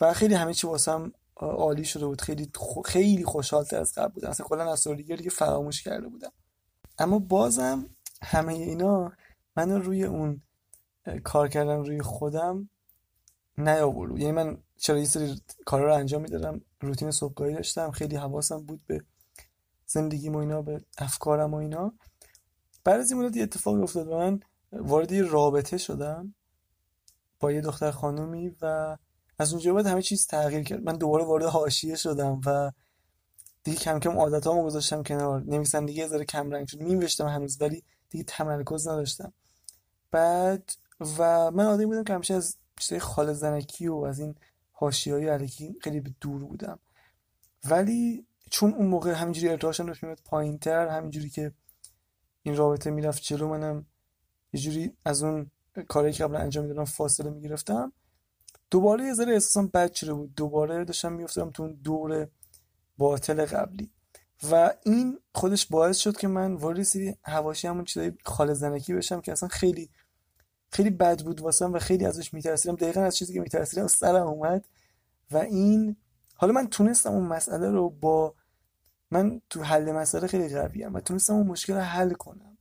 و 0.00 0.12
خیلی 0.12 0.34
همه 0.34 0.54
چی 0.54 0.66
واسم 0.66 1.12
عالی 1.36 1.84
شده 1.84 2.06
بود. 2.06 2.20
خیلی 2.20 2.50
خیلی 2.84 3.24
خوشحال‌تر 3.24 3.80
از 3.80 3.94
قبل 3.94 4.12
بودم. 4.12 4.30
اصلا 4.30 4.46
کلا 4.46 4.72
از 4.72 4.88
دیگه 4.88 5.30
فراموش 5.30 5.82
کرده 5.82 6.08
بودم. 6.08 6.32
اما 6.98 7.18
بازم 7.18 7.86
همه 8.22 8.52
اینا 8.52 9.12
من 9.56 9.70
روی 9.82 10.04
اون 10.04 10.42
کار 11.24 11.48
کردن 11.48 11.76
روی 11.84 12.02
خودم 12.02 12.68
نیاورد 13.58 14.18
یعنی 14.18 14.32
من 14.32 14.58
چرا 14.76 14.98
یه 14.98 15.04
سری 15.04 15.40
کارا 15.66 15.86
رو 15.86 15.94
انجام 15.94 16.22
می‌دادم 16.22 16.60
روتین 16.80 17.10
صبحگاهی 17.10 17.54
داشتم 17.54 17.90
خیلی 17.90 18.16
حواسم 18.16 18.66
بود 18.66 18.80
به 18.86 19.04
زندگی 19.86 20.28
و 20.28 20.36
اینا 20.36 20.62
به 20.62 20.84
افکارم 20.98 21.54
و 21.54 21.56
اینا. 21.56 21.92
بعد 22.84 23.00
از 23.00 23.12
این 23.12 23.22
مدت 23.22 23.36
یه 23.36 23.42
اتفاقی 23.42 23.82
افتاد 23.82 24.08
و 24.08 24.16
من 24.18 24.40
وارد 24.72 25.12
رابطه 25.12 25.78
شدم 25.78 26.34
با 27.40 27.52
یه 27.52 27.60
دختر 27.60 27.90
خانومی 27.90 28.56
و 28.62 28.96
از 29.38 29.52
اونجا 29.52 29.74
بعد 29.74 29.86
همه 29.86 30.02
چیز 30.02 30.26
تغییر 30.26 30.62
کرد. 30.62 30.82
من 30.82 30.96
دوباره 30.96 31.24
وارد 31.24 31.44
حاشیه 31.44 31.96
شدم 31.96 32.40
و 32.46 32.72
دیگه 33.64 33.78
کم 33.78 33.98
کم 34.00 34.18
عادتامو 34.18 34.64
گذاشتم 34.64 35.02
کنار. 35.02 35.42
نویسندگی 35.42 35.98
یه 35.98 36.06
ذره 36.06 36.24
کم 36.24 36.50
رنگ 36.50 36.68
شد. 36.68 36.82
نمی‌نوشتم 36.82 37.26
هنوز 37.26 37.60
ولی 37.60 37.84
دیگه 38.10 38.24
تمرکز 38.24 38.88
نداشتم. 38.88 39.32
بعد 40.10 40.72
و 41.18 41.50
من 41.50 41.66
آدمی 41.66 41.86
بودم 41.86 42.04
که 42.04 42.12
همیشه 42.12 42.34
از 42.34 42.56
چیزای 42.78 43.00
خال 43.00 43.32
زنکی 43.32 43.88
و 43.88 43.94
از 43.96 44.18
این 44.18 44.34
حاشیه‌های 44.72 45.28
علیکی 45.28 45.76
خیلی 45.80 46.00
دور 46.20 46.44
بودم. 46.44 46.78
ولی 47.70 48.26
چون 48.50 48.74
اون 48.74 48.86
موقع 48.86 49.10
همینجوری 49.10 49.48
ارتعاشم 49.48 49.86
داشت 49.86 50.04
میاد 50.04 50.20
پایینتر 50.24 50.88
همینجوری 50.88 51.30
که 51.30 51.52
این 52.42 52.56
رابطه 52.56 52.90
می‌رفت 52.90 53.22
جلو 53.22 53.48
منم 53.48 53.86
یه 54.52 54.60
جوری 54.60 54.96
از 55.04 55.22
اون 55.22 55.50
کاری 55.88 56.12
که 56.12 56.24
قبلا 56.24 56.38
انجام 56.38 56.64
می‌دادم 56.64 56.84
فاصله 56.84 57.30
می‌گرفتم. 57.30 57.92
دوباره 58.72 59.04
یه 59.04 59.14
ذره 59.14 59.32
احساسم 59.32 59.66
بد 59.66 59.92
شده 59.92 60.12
بود. 60.12 60.34
دوباره 60.34 60.84
داشتم 60.84 61.12
میافتادم 61.12 61.50
تو 61.50 61.62
اون 61.62 61.72
دور 61.72 62.28
باطل 62.98 63.44
قبلی. 63.44 63.90
و 64.50 64.74
این 64.84 65.18
خودش 65.34 65.66
باعث 65.66 65.96
شد 65.96 66.16
که 66.16 66.28
من 66.28 66.54
وارد 66.54 66.82
سری 66.82 67.16
حواشی 67.22 67.68
همون 67.68 67.84
چیزای 67.84 68.12
خال 68.24 68.52
زنکی 68.52 68.94
بشم 68.94 69.20
که 69.20 69.32
اصلا 69.32 69.48
خیلی 69.48 69.90
خیلی 70.70 70.90
بد 70.90 71.22
بود 71.22 71.40
واسم 71.40 71.72
و 71.72 71.78
خیلی 71.78 72.06
ازش 72.06 72.34
میترسیدم. 72.34 72.74
دقیقا 72.74 73.00
از 73.00 73.16
چیزی 73.16 73.34
که 73.34 73.40
میترسیدم 73.40 73.86
سرم 73.86 74.26
اومد. 74.26 74.68
و 75.30 75.36
این 75.36 75.96
حالا 76.34 76.52
من 76.52 76.66
تونستم 76.66 77.12
اون 77.12 77.26
مسئله 77.26 77.70
رو 77.70 77.90
با 77.90 78.34
من 79.10 79.40
تو 79.50 79.62
حل 79.62 79.92
مسئله 79.92 80.26
خیلی 80.26 80.48
قویم 80.48 80.94
و 80.94 81.00
تونستم 81.00 81.34
اون 81.34 81.46
مشکل 81.46 81.74
رو 81.74 81.80
حل 81.80 82.12
کنم. 82.12 82.58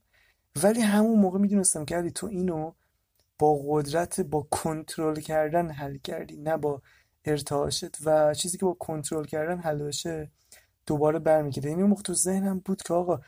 ولی 0.63 0.81
همون 0.81 1.19
موقع 1.19 1.39
می‌دونستم 1.39 1.85
که 1.85 2.09
تو 2.09 2.27
اینو 2.27 2.73
با 3.41 3.59
قدرت 3.67 4.21
با 4.21 4.47
کنترل 4.51 5.19
کردن 5.19 5.69
حل 5.69 5.97
کردی 5.97 6.37
نه 6.37 6.57
با 6.57 6.81
ارتعاشت 7.25 7.97
و 8.05 8.33
چیزی 8.33 8.57
که 8.57 8.65
با 8.65 8.73
کنترل 8.73 9.25
کردن 9.25 9.59
حل 9.59 9.83
بشه 9.83 10.31
دوباره 10.85 11.19
برمیگرده. 11.19 11.69
یعنی 11.69 11.83
موقع 11.83 12.01
تو 12.01 12.13
ذهنم 12.13 12.59
بود 12.65 12.81
که 12.81 12.93
آقا 12.93 13.19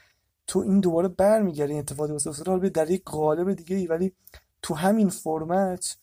تو 0.48 0.60
این 0.60 0.80
دوباره 0.80 1.08
برمیگرده 1.08 1.72
این 1.72 1.80
اتفاقی 1.80 2.12
واسه 2.12 2.30
افتاده 2.30 2.70
در 2.70 2.92
یک 2.92 3.04
قالب 3.04 3.54
دیگه 3.54 3.76
ای 3.76 3.88
ولی 3.88 4.14
تو 4.62 4.74
همین 4.74 5.10
فرمت 5.10 5.98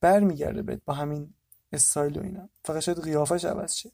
برمیگرده 0.00 0.62
بهت 0.62 0.80
با 0.84 0.94
همین 0.94 1.34
استایل 1.72 2.18
و 2.18 2.22
اینا. 2.22 2.48
فقط 2.64 2.80
شاید 2.80 3.02
قیافش 3.02 3.44
عوض 3.44 3.74
شه. 3.74 3.90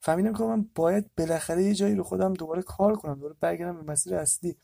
فهمیدم 0.00 0.32
که 0.32 0.42
من 0.42 0.66
باید 0.74 1.10
بالاخره 1.16 1.64
یه 1.64 1.74
جایی 1.74 1.94
رو 1.94 2.02
خودم 2.02 2.34
دوباره 2.34 2.62
کار 2.62 2.96
کنم 2.96 3.14
دوباره 3.14 3.34
برگردم 3.40 3.82
به 3.82 3.92
مسیر 3.92 4.14
اصلی. 4.14 4.56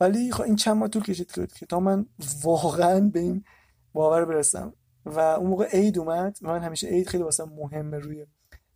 ولی 0.00 0.32
خب 0.32 0.42
این 0.42 0.56
چند 0.56 0.76
ماه 0.76 0.88
طول 0.88 1.02
کشید 1.02 1.32
که 1.32 1.66
تا 1.66 1.80
من 1.80 2.06
واقعا 2.42 3.00
به 3.00 3.20
این 3.20 3.44
باور 3.96 4.24
برسم. 4.24 4.72
و 5.04 5.20
اون 5.20 5.50
موقع 5.50 5.68
عید 5.72 5.98
اومد 5.98 6.38
من 6.42 6.62
همیشه 6.62 6.88
عید 6.88 7.08
خیلی 7.08 7.24
واسه 7.24 7.44
مهمه 7.44 7.98
روی 7.98 8.26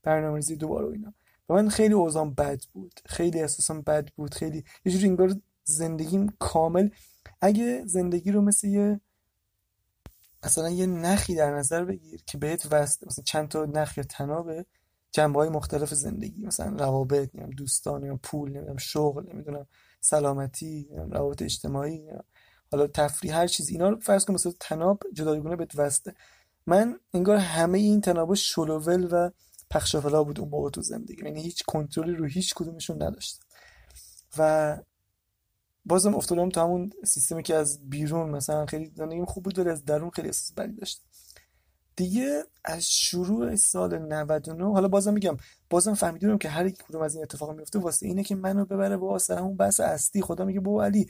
برنامه‌ریزی 0.03 0.57
دوباره 0.57 0.87
و 0.87 0.91
اینا. 0.91 1.15
و 1.49 1.55
من 1.55 1.69
خیلی 1.69 1.95
اوزام 1.95 2.35
بد 2.35 2.61
بود. 2.73 3.01
خیلی 3.07 3.41
احساسم 3.41 3.83
بد 3.83 4.09
بود. 4.09 4.35
خیلی 4.35 4.65
یه 4.85 4.93
جوری 4.93 5.07
انگار 5.09 5.35
زندگیم 5.65 6.27
کامل. 6.39 6.89
اگه 7.41 7.83
زندگی 7.87 8.33
رو 8.33 8.41
مثل 8.41 8.69
یه 8.69 9.01
مثلا 10.45 10.71
یه 10.71 10.87
نخی 10.87 11.35
در 11.35 11.55
نظر 11.55 11.85
بگیر 11.85 12.23
که 12.27 12.39
بهت 12.39 12.69
وصل 12.71 13.07
مثلا 13.07 13.25
چند 13.25 13.49
تا 13.49 13.65
نخ 13.65 13.99
یا 13.99 14.05
تنابه 14.05 14.67
جنبه 15.13 15.39
های 15.39 15.49
مختلف 15.49 15.95
زندگی 15.95 16.47
مثلا 16.47 16.77
روابط 16.77 17.31
نمی‌دونم 17.35 17.51
دوستان 17.51 18.05
یا 18.05 18.21
پول 18.23 18.51
نمی‌دونم 18.51 18.77
شغل 18.77 19.33
نمی‌دونم 19.33 19.67
سلامتی 20.01 20.89
روابط 21.11 21.43
اجتماعی 21.43 22.11
حالا 22.73 22.87
تفریح 22.87 23.37
هر 23.37 23.47
چیز 23.47 23.69
اینا 23.69 23.89
رو 23.89 24.01
فرض 24.01 24.25
کن 24.25 24.35
مثلا 24.35 24.53
تناب 24.61 25.03
جداگونه 25.13 25.57
بهت 25.57 25.79
وسته 25.79 26.15
من 26.67 27.01
انگار 27.15 27.37
همه 27.37 27.79
این 27.79 28.01
تنابه 28.01 28.35
شلوول 28.35 29.09
و 29.13 29.31
پخشافلا 29.71 30.25
بود 30.25 30.41
اون 30.41 30.49
موقع 30.49 30.71
تو 30.71 30.83
زندگی. 30.83 31.25
یعنی 31.25 31.43
هیچ 31.43 31.63
کنترلی 31.67 32.13
رو 32.13 32.25
هیچ 32.27 32.55
کدومشون 32.55 33.03
نداشتم. 33.03 33.45
و 34.39 34.79
بازم 35.85 36.15
افتادم 36.15 36.49
تو 36.49 36.61
همون 36.61 36.91
سیستمی 37.05 37.43
که 37.43 37.55
از 37.55 37.91
بیرون 37.91 38.31
مثلا 38.31 38.67
خیلی 38.67 38.93
زندگیم 38.95 39.25
خوب 39.25 39.45
بود 39.45 39.59
ولی 39.59 39.71
از 39.71 39.85
درون 39.85 40.11
خیلی 40.11 40.29
احساس 40.29 40.53
بدی 40.53 40.73
داشتم. 40.73 41.03
دیگه 41.97 42.45
از 42.65 42.91
شروع 42.91 43.57
سال 43.57 43.99
99 43.99 44.65
حالا 44.65 44.89
بازم 44.89 45.13
میگم 45.13 45.37
بازم 45.71 45.95
فهمیدم 45.95 46.39
که 46.39 46.49
هر 46.49 46.69
کدوم 46.69 47.03
از 47.03 47.15
این 47.15 47.23
اتفاق 47.23 47.57
میفته 47.57 47.79
واسه 47.79 48.07
اینه 48.07 48.25
که 48.25 48.35
منو 48.35 48.65
ببره 48.65 48.97
واسه 48.97 49.37
همون 49.37 49.57
بحث 49.57 49.81
اصلی. 49.81 50.23
خدا 50.23 50.45
میگه 50.45 50.61
بابا 50.61 50.85
علی 50.85 51.07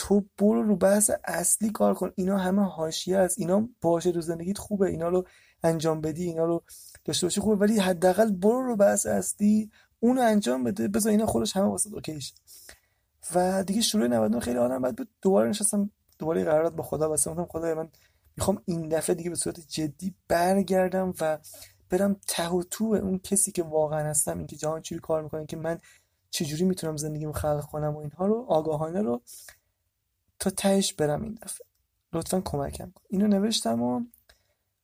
تو 0.00 0.24
برو 0.38 0.62
رو 0.62 0.76
بحث 0.76 1.10
اصلی 1.24 1.70
کار 1.70 1.94
کن. 1.94 2.12
اینا 2.14 2.38
همه 2.38 2.62
حاشیه 2.62 3.16
است. 3.16 3.38
اینا 3.38 3.68
باشه 3.80 4.12
تو 4.12 4.20
زندگیت 4.20 4.58
خوبه. 4.58 4.86
اینا 4.86 5.08
رو 5.08 5.26
انجام 5.62 6.00
بدی. 6.00 6.24
اینا 6.24 6.44
رو 6.44 6.62
داشته 7.04 7.26
باشی 7.26 7.40
خوبه. 7.40 7.56
ولی 7.56 7.78
حداقل 7.78 8.32
برو 8.32 8.62
رو 8.62 8.76
بحث 8.76 9.06
اصلی. 9.06 9.70
اونو 10.00 10.20
انجام 10.20 10.64
بده. 10.64 10.88
بذار 10.88 11.10
اینا 11.10 11.26
خودش 11.26 11.56
همه 11.56 11.66
واسه 11.66 11.94
اوکیش 11.94 12.34
و 13.34 13.64
دیگه 13.64 13.80
شروع 13.80 14.06
99 14.06 14.40
خیلی 14.40 14.58
آدم 14.58 14.82
بعد 14.82 14.98
دوباره 15.22 15.48
نشستم. 15.48 15.90
دوباره 16.18 16.44
قرارات 16.44 16.72
با 16.72 16.82
خدا 16.82 17.08
واسه 17.08 17.30
گفتم 17.30 17.46
خدا 17.50 17.74
من 17.74 17.88
می‌خوام 18.36 18.62
این 18.64 18.88
دفعه 18.88 19.16
دیگه 19.16 19.30
به 19.30 19.36
صورت 19.36 19.60
جدی 19.68 20.14
برگردم 20.28 21.14
و 21.20 21.38
برم 21.90 22.16
ته 22.28 22.62
تو 22.70 22.84
اون 22.84 23.18
کسی 23.18 23.52
که 23.52 23.62
واقعا 23.62 24.10
هستم. 24.10 24.38
اینکه 24.38 24.56
جهان 24.56 24.82
چجوری 24.82 25.00
کار 25.00 25.22
می‌کنه. 25.22 25.46
که 25.46 25.56
من 25.56 25.78
چجوری 26.30 26.64
می‌تونم 26.64 26.96
زندگیمو 26.96 27.32
خلق 27.32 27.64
کنم 27.64 27.94
و 27.96 27.98
اینها 27.98 28.26
رو 28.26 28.46
آگاهانه 28.48 29.02
رو 29.02 29.22
تا 30.40 30.50
تهش 30.50 30.92
برم 30.92 31.22
این 31.22 31.38
دفعه. 31.42 31.66
لطفا 32.12 32.40
کمکم 32.40 32.90
کن. 32.90 33.02
اینو 33.08 33.26
نوشتم 33.26 33.82
و 33.82 34.04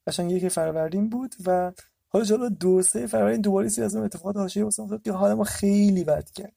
قشنگ 0.06 0.32
یک 0.32 0.48
فروردین 0.48 1.08
بود 1.08 1.34
و 1.46 1.72
حالا 2.08 2.24
جلو 2.24 2.48
دو 2.48 2.82
سه 2.82 3.06
فروردین 3.06 3.40
دوباره 3.40 3.68
سی 3.68 3.82
از 3.82 3.96
اون 3.96 4.04
اتفاقات 4.04 4.36
حاشیه 4.36 4.64
واسه 4.64 4.82
افتاد 4.82 5.02
که 5.02 5.12
حالا 5.12 5.34
ما 5.34 5.44
خیلی 5.44 6.04
بد 6.04 6.30
کرد. 6.30 6.54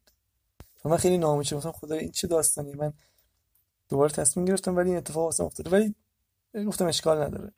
و 0.85 0.89
من 0.89 0.97
خیلی 0.97 1.17
ناامید 1.17 1.45
شدم. 1.45 1.71
خدا 1.71 1.95
این 1.95 2.11
چه 2.11 2.27
داستانی 2.27 2.73
من 2.73 2.93
دوباره 3.89 4.11
تصمیم 4.11 4.45
گرفتم 4.45 4.75
ولی 4.75 4.89
این 4.89 4.97
اتفاق 4.97 5.25
واسه 5.25 5.43
افتاد. 5.43 5.73
ولی 5.73 5.95
گفتم 6.67 6.85
اشکال 6.85 7.23
نداره. 7.23 7.51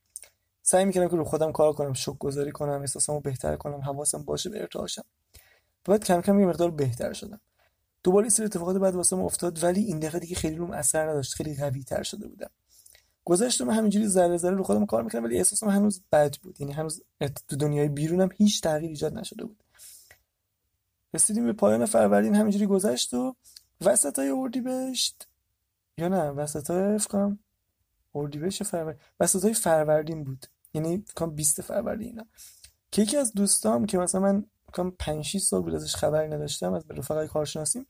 سعی 0.62 0.86
می‌کردم 0.86 1.08
که 1.08 1.16
رو 1.16 1.24
خودم 1.24 1.52
کار 1.52 1.74
کنم 1.74 1.94
شوک 1.94 2.18
گذاری 2.18 2.52
کنم 2.52 2.82
احساسمو 2.82 3.20
بهتر 3.20 3.56
کنم 3.56 3.82
حواسم 3.82 4.24
باشه 4.24 4.50
به 4.50 4.62
ارتعاشم. 4.62 5.04
بعد 5.86 6.04
کم 6.04 6.22
کم 6.22 6.40
یه 6.40 6.46
مقدار 6.46 6.72
بهتر 6.72 7.14
شدم. 7.14 7.42
دوباره 8.04 8.30
سری 8.30 8.46
اتفاقات 8.46 8.78
بعد 8.78 8.96
واسه 8.96 9.16
افتاد 9.16 9.64
ولی 9.64 9.84
این 9.84 10.00
دفعه 10.00 10.20
دیگه 10.20 10.36
خیلی 10.36 10.56
روم 10.56 10.72
اثر 10.72 11.10
نداشت 11.10 11.34
خیلی 11.34 11.56
قوی 11.56 11.84
تر 11.84 12.04
شده 12.04 12.28
بودم 12.28 12.50
گذشتم 13.26 13.70
همینجوری 13.70 14.08
ذره 14.08 14.38
ذره 14.38 14.56
رو 14.56 14.64
خودم 14.64 14.86
کار 14.86 15.04
می‌کردم 15.04 15.24
ولی 15.26 15.38
احساسم 15.38 15.70
هنوز 15.70 16.02
بد 16.12 16.36
بود. 16.36 16.62
یعنی 16.62 16.74
هنوز 16.74 17.04
تو 17.48 17.56
دنیای 17.56 17.90
بیرونم 17.90 18.30
هیچ 18.36 18.62
تغییر 18.62 18.90
ایجاد 18.90 19.18
نشده 19.18 19.46
بود. 19.46 19.64
رسیدیم 21.14 21.46
به 21.46 21.54
پایان 21.54 21.86
فروردین 21.86 22.36
همینجوری 22.36 22.66
گذشت 22.66 23.14
و 23.14 23.36
وسط 23.82 24.20
های 24.20 24.30
اردیبهشت. 24.30 25.28
یا 25.98 26.08
نه 26.08 26.30
وسط 26.30 26.72
های 26.72 27.00
فکرم 27.00 27.40
اردیبهشت 28.16 28.64
فروردین. 28.64 29.02
وسط 29.20 29.44
های 29.44 29.54
فروردین 29.54 30.24
بود. 30.24 30.46
یعنی 30.74 31.04
فکرم 31.08 31.36
20 31.36 31.62
فروردین 31.62 32.08
اینا. 32.08 32.26
که 32.92 33.02
یکی 33.02 33.18
از 33.18 33.34
دوستام 33.34 33.86
که 33.86 33.98
مثلا 33.98 34.22
من 34.22 34.46
فکرم 34.72 34.92
5 34.92 35.26
6 35.26 35.40
سال 35.40 35.62
بود 35.62 35.76
ازش 35.76 35.96
خبری 35.96 36.28
نداشتم 36.28 36.74
از 36.74 36.84
رفقای 36.90 37.28
کارشناسیم 37.28 37.88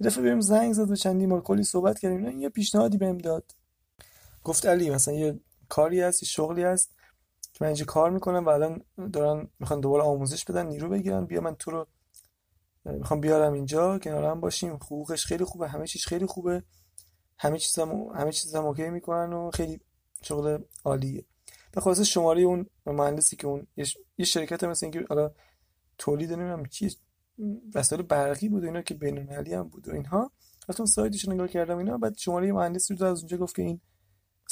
یه 0.00 0.06
دفعه 0.06 0.22
بهم 0.22 0.40
زنگ 0.40 0.72
زد 0.72 0.90
و 0.90 0.96
چندی 0.96 1.26
بار 1.26 1.40
کلی 1.40 1.64
صحبت 1.64 1.98
کردیم. 1.98 2.26
نه 2.26 2.34
یه 2.34 2.48
پیشنهادی 2.48 2.98
بهم 2.98 3.18
داد. 3.18 3.54
گفت 4.44 4.66
علی 4.66 4.90
مثلا 4.90 5.14
یه 5.14 5.40
کاری 5.68 6.00
هست 6.00 6.22
یه 6.22 6.28
شغلی 6.28 6.62
هست 6.62 6.94
که 7.52 7.58
من 7.60 7.66
اینجا 7.66 7.84
کار 7.84 8.10
می‌کنم 8.10 8.44
و 8.44 8.48
الان 8.48 8.84
دارن 9.12 9.48
می‌خوان 9.58 9.80
دوباره 9.80 10.02
آموزش 10.02 10.44
بدن 10.44 10.66
نیرو 10.66 10.88
بگیرن. 10.88 11.24
بیا 11.24 11.40
من 11.40 11.54
تو 11.54 11.70
رو 11.70 11.86
می‌خوام 12.84 13.20
بیارم 13.20 13.52
اینجا 13.52 13.98
کنار 13.98 14.24
هم 14.24 14.40
باشیم. 14.40 14.74
حقوقش 14.74 15.26
خیلی 15.26 15.44
خوبه 15.44 15.68
همه 15.68 15.86
چیز 15.86 16.04
خیلی 16.04 16.26
خوبه. 16.26 16.62
همه 17.38 17.58
چیز 17.58 17.78
هم 17.78 17.90
همه 17.90 18.32
چیز 18.32 18.54
هم 18.54 18.66
OK 18.66 18.90
می‌کنن 18.90 19.32
و 19.32 19.50
خیلی 19.50 19.80
شغل 20.22 20.58
عالیه. 20.84 21.24
به 21.72 21.80
خاطر 21.80 22.02
شماره 22.02 22.42
اون 22.42 22.66
مهندسی 22.86 23.36
که 23.36 23.46
اون 23.46 23.66
یه 24.18 24.24
شرکت 24.24 24.64
مثل 24.64 24.86
اینکه 24.86 25.04
حالا 25.08 25.30
تولید 25.98 26.32
نمی‌دونم 26.32 26.66
چی 26.66 26.96
وسایل 27.74 28.02
برقی 28.02 28.48
بود 28.48 28.62
و 28.62 28.66
اینا 28.66 28.82
که 28.82 28.94
بین‌المللی 28.94 29.54
هم 29.54 29.68
بود 29.68 29.88
و 29.88 29.92
اینها. 29.92 30.30
رفتم 30.68 30.84
سایتش 30.84 31.28
نگاه 31.28 31.48
کردم 31.48 31.78
اینا 31.78 31.98
بعد 31.98 32.16
شماره 32.16 32.52
مهندسی 32.52 32.94
رو 32.94 33.06
از 33.06 33.18
اونجا 33.18 33.36
گفت 33.36 33.56
که 33.56 33.62
این 33.62 33.80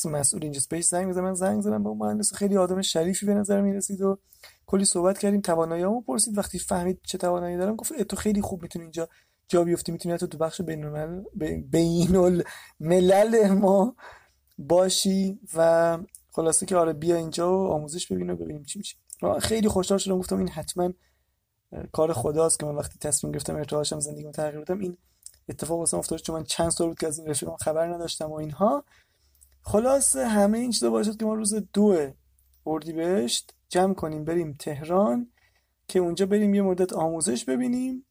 مسئول 0.05 0.43
اینجا 0.43 0.61
سپیس 0.61 0.91
زنگ 0.91 1.09
بزنم 1.09 1.35
زنگ 1.35 1.61
زدم 1.61 1.83
با 1.83 1.95
مهندس. 1.95 2.35
خیلی 2.35 2.57
آدم 2.57 2.83
شریفی 2.83 3.27
به 3.27 3.35
نظر 3.35 3.61
می 3.61 3.73
رسید 3.73 4.03
و 4.03 4.19
کلی 4.67 4.85
صحبت 4.85 5.19
کردیم. 5.19 5.41
تواناییامو 5.41 6.01
پرسید. 6.01 6.39
وقتی 6.39 6.59
فهمید 6.59 7.01
چه 7.03 7.19
توانایی 7.19 7.57
دارم 7.57 7.77
گفت 7.77 8.03
تو 8.03 8.17
خیلی 8.17 8.41
خوب 8.41 8.63
می‌تونی 8.63 8.83
اینجا 8.83 9.09
جا 9.49 9.65
بیفتی 9.65 9.93
می‌تونی 9.93 10.19
تو 10.19 10.27
تو 10.27 10.39
بخش 10.39 10.61
بین 10.61 11.25
بین 11.71 12.17
الملل 12.17 13.49
ما 13.49 13.97
باشی 14.59 15.41
و 15.55 15.99
خلاصه 16.31 16.67
که 16.67 16.77
آره 16.77 16.93
بیا 16.93 17.17
اینجا 17.17 17.59
و 17.59 17.67
آموزش 17.67 18.13
ببین 18.13 18.31
و 18.31 18.37
ببینیم 18.37 18.63
چی 18.63 18.79
میشه. 18.79 18.97
خیلی 19.41 19.69
خوشحال 19.69 19.99
شدم 19.99 20.19
گفتم 20.19 20.39
این 20.39 20.49
حتما 20.49 20.93
کار 21.93 22.13
خداست 22.13 22.61
که 22.61 22.67
من 22.67 22.75
وقتی 22.75 22.99
تصمیم 22.99 23.33
گرفتم 23.33 23.57
ارتعاشم 23.57 24.01
زندگیمو 24.01 24.33
تغییر 24.33 24.61
بدم 24.61 24.79
این 24.79 24.97
اتفاق 25.49 25.79
واسم 25.79 25.99
افتاد 25.99 26.19
چون 26.19 26.37
من 26.37 26.45
چند 26.45 26.71
سال 26.71 26.89
بود 26.89 26.99
که 26.99 27.07
از 27.07 27.19
این 27.19 27.29
رفیقم 27.29 27.57
خبر 27.57 27.95
نداشتم 27.95 28.31
و 28.31 28.35
اینها. 28.35 28.85
خلاص 29.63 30.17
همه 30.17 30.59
این 30.59 30.71
چیزا 30.71 30.91
باشد 30.91 31.17
که 31.17 31.25
ما 31.25 31.35
روز 31.35 31.55
دو 31.73 32.11
اردیبهشت 32.67 33.55
جمع 33.69 33.95
کنیم 33.95 34.25
بریم 34.25 34.53
تهران 34.53 35.31
که 35.89 35.99
اونجا 35.99 36.27
بریم 36.27 36.55
یه 36.55 36.63
مدت 36.63 36.93
آموزش 36.93 37.45
ببینیم 37.45 38.07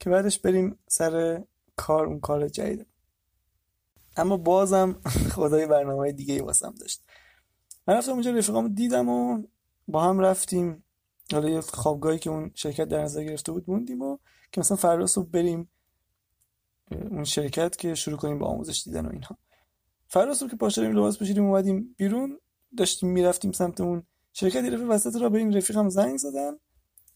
که 0.00 0.10
بعدش 0.10 0.38
بریم 0.38 0.78
سر 0.88 1.44
کار 1.76 2.06
اون 2.06 2.20
کار 2.20 2.48
جدید. 2.48 2.86
اما 4.16 4.36
بازم 4.36 5.00
خدای 5.34 5.66
برنامه 5.66 6.12
دیگه 6.12 6.34
ای 6.34 6.40
واسم 6.40 6.74
داشت. 6.80 7.02
من 7.86 7.94
رفتم 7.94 8.12
اونجا 8.12 8.30
رفیقامو 8.30 8.68
دیدم 8.68 9.08
و 9.08 9.42
با 9.88 10.02
هم 10.02 10.20
رفتیم. 10.20 10.84
حالا 11.32 11.48
یه 11.48 11.60
خوابگاهی 11.60 12.18
که 12.18 12.30
اون 12.30 12.50
شرکت 12.54 12.84
در 12.84 13.02
نظر 13.02 13.24
گرفته 13.24 13.52
بود 13.52 13.64
موندیم 13.70 14.02
و 14.02 14.18
که 14.52 14.60
مثلا 14.60 14.76
فردا 14.76 15.06
صبح 15.06 15.28
بریم 15.28 15.70
اون 16.90 17.24
شرکت 17.24 17.76
که 17.76 17.94
شروع 17.94 18.18
کنیم 18.18 18.38
با 18.38 18.46
آموزش 18.46 18.82
دیدن 18.84 19.06
و 19.06 19.10
اینها. 19.12 19.38
فردا 20.06 20.34
صبح 20.34 20.50
که 20.50 20.56
پاشدیم 20.56 20.92
لباس 20.92 21.18
پوشیدیم 21.18 21.44
اومدیم 21.44 21.94
بیرون 21.96 22.38
داشتیم 22.76 23.08
می‌رفتیم 23.08 23.52
سمت 23.52 23.80
اون 23.80 24.02
شرکت 24.32 24.64
یه 24.64 24.76
وسط 24.76 25.20
را 25.20 25.28
به 25.28 25.38
این 25.38 25.56
رفیقم 25.56 25.88
زنگ 25.88 26.16
زدن. 26.16 26.52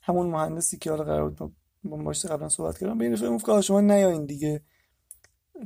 همون 0.03 0.27
مهندسی 0.27 0.79
که 0.79 0.91
حالا 0.91 1.05
قرار 1.05 1.31
بود 1.31 1.55
با 1.85 1.97
باشه 1.97 2.29
قبلا 2.29 2.49
صحبت 2.49 2.79
کردم 2.79 2.99
به 2.99 3.05
این 3.05 3.13
رفیقم 3.13 3.37
گفت 3.37 3.61
شما 3.61 3.81
نیاین 3.81 4.27
دیگه. 4.27 4.63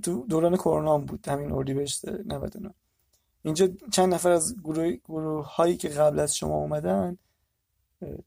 تو 0.02 0.26
دوران 0.26 0.56
کرونا 0.56 0.98
بود 0.98 1.28
همین 1.28 1.52
اردیبهشت 1.52 2.08
99 2.08 2.74
اینجا 3.42 3.68
چند 3.92 4.14
نفر 4.14 4.30
از 4.30 4.56
گروه, 4.60 4.92
گروه 4.92 5.46
هایی 5.46 5.76
که 5.76 5.88
قبل 5.88 6.18
از 6.18 6.36
شما 6.36 6.56
اومدن 6.56 7.18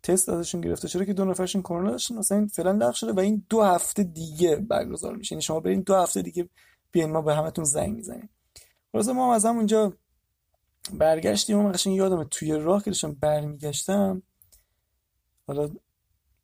تست 0.04 0.30
ازشون 0.30 0.62
گرفته. 0.62 0.88
چرا 0.88 1.06
که 1.06 1.14
دو 1.14 1.26
نفرشون 1.26 1.62
کرونا 1.62 1.92
داشتن 1.92 2.16
مثلا 2.16 2.38
این 2.38 2.48
فعلا 2.48 2.72
لغو 2.72 2.94
شده 2.94 3.14
و 3.14 3.20
این 3.20 3.46
دو 3.50 3.62
هفته 3.62 4.04
دیگه 4.04 4.56
برگزار 4.56 5.16
میشه. 5.16 5.34
یعنی 5.34 5.42
شما 5.42 5.60
برین 5.60 5.82
دو 5.82 5.96
هفته 5.96 6.22
دیگه 6.22 6.50
بیاین 6.92 7.12
ما 7.12 7.22
به 7.22 7.36
همتون 7.36 7.64
زنگ 7.64 7.96
می‌زنیم 7.96 8.30
خلاص 8.92 9.08
ما 9.08 9.36
از 9.36 9.46
همونجا 9.46 9.94
برگشتیم. 10.94 11.66
و 11.66 11.72
قشنگ 11.72 11.96
یادم 11.96 12.24
توی 12.32 12.52
راه 12.52 12.84
که 12.84 12.90
داشتم 12.90 13.14
برمیگشتم 13.14 14.24
حالا 15.48 15.70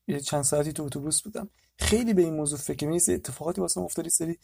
یه 0.07 0.19
چند 0.19 0.43
ساعتی 0.43 0.73
تو 0.73 0.83
اتوبوس 0.83 1.21
بودم. 1.21 1.49
خیلی 1.79 2.13
به 2.13 2.21
این 2.21 2.33
موضوع 2.33 2.59
فکر 2.59 2.87
می 2.87 2.95
اتفاقاتی 2.95 3.61
واسه 3.61 3.81
افتادی 3.81 4.09
سری 4.09 4.39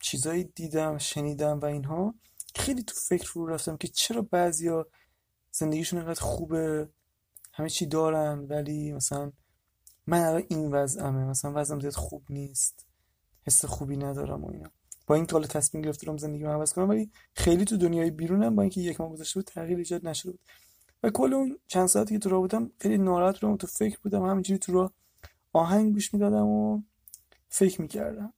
چیزایی 0.00 0.44
دیدم 0.44 0.98
شنیدم 0.98 1.60
و 1.60 1.64
اینها. 1.64 2.14
خیلی 2.54 2.82
تو 2.82 2.94
فکر 3.08 3.30
رو 3.34 3.46
رفتم 3.46 3.76
که 3.76 3.88
چرا 3.88 4.22
بعضیا 4.22 4.86
زندگیشون 5.50 5.98
انقدر 5.98 6.20
خوبه؟ 6.20 6.88
همه 7.56 7.68
چی 7.68 7.86
دارن 7.86 8.38
ولی 8.38 8.92
مثلا 8.92 9.32
من 10.06 10.20
الان 10.20 10.42
این 10.48 10.70
وضعمه. 10.74 11.24
مثلا 11.24 11.52
وضعم 11.54 11.80
زیاد 11.80 11.92
خوب 11.92 12.22
نیست. 12.30 12.86
حس 13.46 13.64
خوبی 13.64 13.96
ندارم 13.96 14.44
و 14.44 14.50
اینا. 14.50 14.70
با 15.06 15.14
این 15.14 15.26
حالا 15.32 15.46
تصمیم 15.46 15.84
گرفتم 15.84 16.16
زندگی 16.16 16.44
رو 16.44 16.50
عوض 16.50 16.72
کنم 16.72 16.88
ولی 16.88 17.10
خیلی 17.34 17.64
تو 17.64 17.76
دنیای 17.76 18.10
بیرونم 18.10 18.56
با 18.56 18.62
اینکه 18.62 18.80
یک 18.80 19.00
ماه 19.00 19.10
گذشته 19.10 19.40
بود 19.40 19.46
تغییر 19.46 19.78
ایجاد 19.78 20.08
نشده 20.08 20.30
بود. 20.32 20.40
و 21.02 21.10
کل 21.10 21.34
اون 21.34 21.58
چند 21.66 21.86
ساعتی 21.86 22.14
که 22.14 22.18
تو 22.18 22.28
راه 22.28 22.40
بودم 22.40 22.70
خیلی 22.78 22.98
ناراحت 22.98 23.40
بودم 23.40 23.56
تو 23.56 23.66
فکر 23.66 23.98
بودم 24.02 24.22
همینجوری 24.26 24.58
تو 24.58 24.72
راه 24.72 24.92
آهنگ 25.52 25.92
گوش 25.92 26.14
می‌دادم 26.14 26.46
و 26.46 26.82
فکر 27.48 27.82
می‌کردم. 27.82 28.32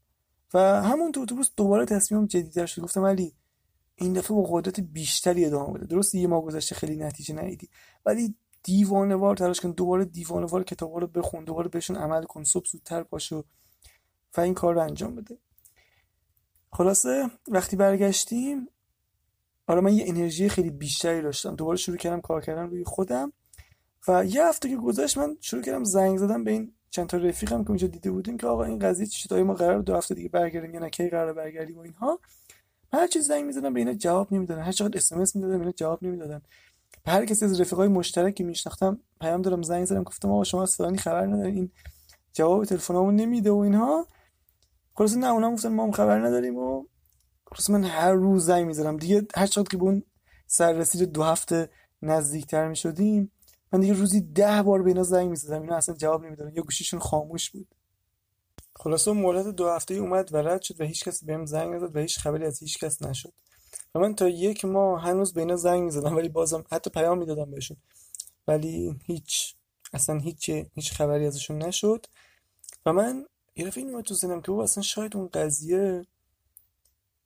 و 0.55 0.83
همون 0.83 1.13
تو 1.13 1.21
اتوبوس 1.21 1.51
دوباره 1.57 1.85
تصمیمم 1.85 2.27
جدیدتر 2.27 2.67
شد. 2.67 2.83
گفتم 2.83 3.05
علی 3.05 3.35
این 3.95 4.13
دفعه 4.13 4.37
با 4.37 4.43
قدرت 4.43 4.81
بیشتری 4.81 5.45
ادامه 5.45 5.73
بده. 5.73 5.87
درست 5.87 6.15
یه 6.15 6.27
ماه 6.27 6.43
گذشته 6.43 6.75
خیلی 6.75 6.97
نتیجه 6.97 7.35
ندیدی. 7.35 7.69
ولی 8.07 8.35
دیوانه 8.69 9.15
وار 9.15 9.37
تلاش 9.37 9.61
کن 9.61 9.71
دوباره 9.71 10.05
دیوانه 10.05 10.47
وار 10.47 10.65
کتابا 10.65 10.99
رو 10.99 11.07
بخون 11.07 11.45
دوباره 11.45 11.69
بهشون 11.69 11.97
عمل 11.97 12.25
کن 12.25 12.45
صبح 12.45 12.67
زودتر 12.67 13.03
پاشو 13.03 13.45
و 14.37 14.41
این 14.41 14.55
کار 14.55 14.75
رو 14.75 14.81
انجام 14.81 15.15
بده. 15.15 15.39
خلاصه 16.73 17.31
وقتی 17.49 17.77
برگشتیم 17.77 18.69
آره 19.67 19.81
من 19.81 19.93
یه 19.93 20.05
انرژی 20.09 20.49
خیلی 20.49 20.71
بیشتری 20.71 21.23
داشتم. 21.23 21.57
دوباره 21.57 21.77
شروع 21.77 21.97
کردم 21.97 22.21
کار 22.21 22.41
کردن 22.41 22.71
روی 22.71 22.85
خودم. 22.85 23.33
و 24.09 24.25
یه 24.25 24.47
هفته 24.47 24.69
که 24.69 24.77
گذشت 24.77 25.19
من 25.19 25.37
شروع 25.41 25.63
کردم 25.63 25.85
زنگ 25.85 26.19
زدم 26.19 26.45
به 26.45 26.51
این 26.51 26.73
چند 26.91 27.07
تا 27.07 27.17
رفیقم 27.17 27.63
که 27.63 27.69
اونجا 27.69 27.87
دیده 27.87 28.11
بودیم 28.11 28.37
که 28.37 28.47
آقا 28.47 28.65
این 28.65 28.79
قضیه 28.79 29.07
چی 29.07 29.43
ما 29.43 29.55
قرار 29.55 29.83
دو 29.83 29.97
هفته 29.97 30.15
دیگه 30.15 30.29
برگردیم 30.29 30.75
یا 30.75 30.81
نه؟ 30.81 30.91
کی 30.91 31.09
قرار 31.09 31.33
برگردیم 31.33 31.79
و 31.79 31.81
اینها؟ 31.81 32.21
هر 32.93 33.07
چیز 33.07 33.27
زنگ 33.27 33.45
می‌زدم 33.45 33.73
به 33.73 33.81
اینا 33.81 33.93
جواب 33.93 34.33
نمی‌دادن. 34.33 34.63
هر 34.63 34.73
چقدر 34.73 34.97
اس 34.97 35.13
ام 35.13 35.21
اس 35.21 35.37
می‌دادم 35.37 35.61
اینا 35.61 35.73
جواب 35.73 36.05
نمی‌دادن. 36.05 36.43
هر 37.09 37.27
کسی 37.27 37.45
از 37.45 37.61
رفیقای 37.61 37.89
مشترکی 37.89 38.43
میشناختم 38.43 39.01
پیام 39.21 39.43
دادم 39.43 39.63
زنگ 39.63 39.85
زدم 39.85 40.03
گفتم 40.03 40.31
آقا 40.31 40.45
شما 40.45 40.63
از 40.63 40.77
خبر 40.99 41.27
ندارین. 41.27 41.55
این 41.55 41.71
جواب 42.33 42.65
تلفنمون 42.65 43.17
نمیده 43.17 43.51
و 43.51 43.57
اینها. 43.57 44.07
خلاص 44.95 45.17
نه 45.17 45.27
اونم 45.27 45.55
گفتن 45.55 45.69
ما 45.69 45.85
هم 45.85 45.93
خبر 45.93 46.27
نداریم 46.27 46.57
و 46.57 46.85
خلاص 47.47 47.71
من 47.71 47.85
هر 47.85 48.13
روز 48.13 48.47
زنگ 48.47 48.67
می‌زدم 48.67 48.97
دیگه 48.97 49.27
هر 49.37 49.47
چقدر 49.47 49.69
که 49.69 49.77
به 49.77 49.83
اون 49.83 50.03
سررسید 50.47 51.13
دو 51.13 51.23
هفته 51.23 51.71
نزدیکتر 52.03 52.69
می‌شدیم 52.69 53.33
من 53.73 53.81
دیگه 53.81 53.93
روزی 53.93 54.21
ده 54.21 54.63
بار 54.63 54.83
به 54.83 54.91
اینا 54.91 55.03
زنگ 55.03 55.31
می‌زدم. 55.31 55.63
اینا 55.63 55.77
اصلا 55.77 55.95
جواب 55.95 56.25
نمی‌دادن. 56.25 56.53
یا 56.55 56.63
گوشیشون 56.63 57.01
خاموش 57.01 57.51
بود. 57.51 57.75
خلاصه 58.77 59.13
مهلت 59.13 59.47
دو 59.47 59.69
هفته 59.69 59.95
اومد 59.95 60.35
و 60.35 60.37
رد 60.37 60.63
شد 60.63 60.81
و 60.81 60.85
هیچ 60.85 61.05
کسی 61.05 61.27
بهم 61.27 61.47
زنگ 61.47 61.75
نزد 61.75 61.97
و 61.97 61.99
هیچ 61.99 62.19
خبری 62.19 62.45
از 62.45 62.59
هیچ 62.59 62.79
کس 62.79 63.03
نشد. 63.03 63.33
و 63.95 63.99
من 63.99 64.15
تا 64.15 64.29
یک 64.29 64.65
ماه 64.65 65.03
هنوز 65.03 65.33
به 65.33 65.41
اینا 65.41 65.57
زنگ 65.57 65.83
می‌زدم 65.83 66.17
ولی 66.17 66.29
بازم 66.29 66.65
حتی 66.71 66.91
پیام 66.91 67.19
می‌دادم 67.19 67.51
بهشون. 67.51 67.77
ولی 68.49 68.97
هیچ 69.05 69.55
اصلا 69.93 70.19
هیچ 70.19 70.51
هیچ 70.75 70.93
خبری 70.93 71.27
ازشون 71.27 71.59
نشد. 71.59 72.07
و 72.87 72.93
من 72.93 73.27
یه 73.57 73.67
دفعه 73.67 73.85
این 73.85 74.03
تو 74.03 74.15
زنم 74.15 74.41
که 74.41 74.53
اصلا 74.53 74.83
شاید 74.83 75.17
اون 75.17 75.29
قضیه 75.29 76.07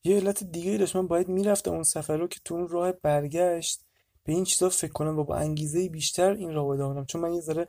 یه 0.05 0.17
علت 0.17 0.45
دیگه 0.45 0.79
داشت. 0.79 0.97
من 0.97 1.07
باید 1.07 1.29
می‌رفتم 1.29 1.73
اون 1.73 1.83
سفر 1.83 2.17
رو 2.17 2.29
که 2.29 2.41
تو 2.45 2.55
اون 2.55 2.69
راه 2.69 2.93
برگشت 2.93 3.81
به 4.25 4.33
این 4.33 4.45
چیزا 4.45 4.69
فکر 4.69 4.93
کنم 4.93 5.19
و 5.19 5.25
با 5.25 5.37
انگیزه 5.37 5.89
بیشتر 5.89 6.33
این 6.33 6.53
راه 6.55 6.67
ادامه 6.67 7.05
چون 7.05 7.21
من 7.21 7.35
یه 7.35 7.41
ذره 7.41 7.69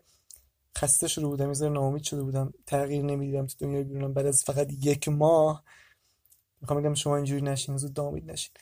خسته 0.78 1.08
شده 1.08 1.26
بودم 1.26 1.48
یه 1.48 1.54
ذره 1.54 1.70
ناامید 1.70 2.04
شده 2.04 2.24
بودم 2.24 2.54
تغییر 2.68 3.04
نمی‌دیدم 3.04 3.48
تو 3.48 3.56
دنیای 3.60 3.84
بیرونم. 3.84 4.14
بعد 4.14 4.26
از 4.26 4.44
فقط 4.46 4.68
یک 4.82 5.10
ماه 5.10 5.64
می‌خوام 6.64 6.82
بگم 6.82 6.93
شما 6.93 7.16
اینجوری 7.16 7.41
نشین 7.41 7.78
زود 7.78 7.99
ناامید 7.99 8.32
نشین. 8.32 8.53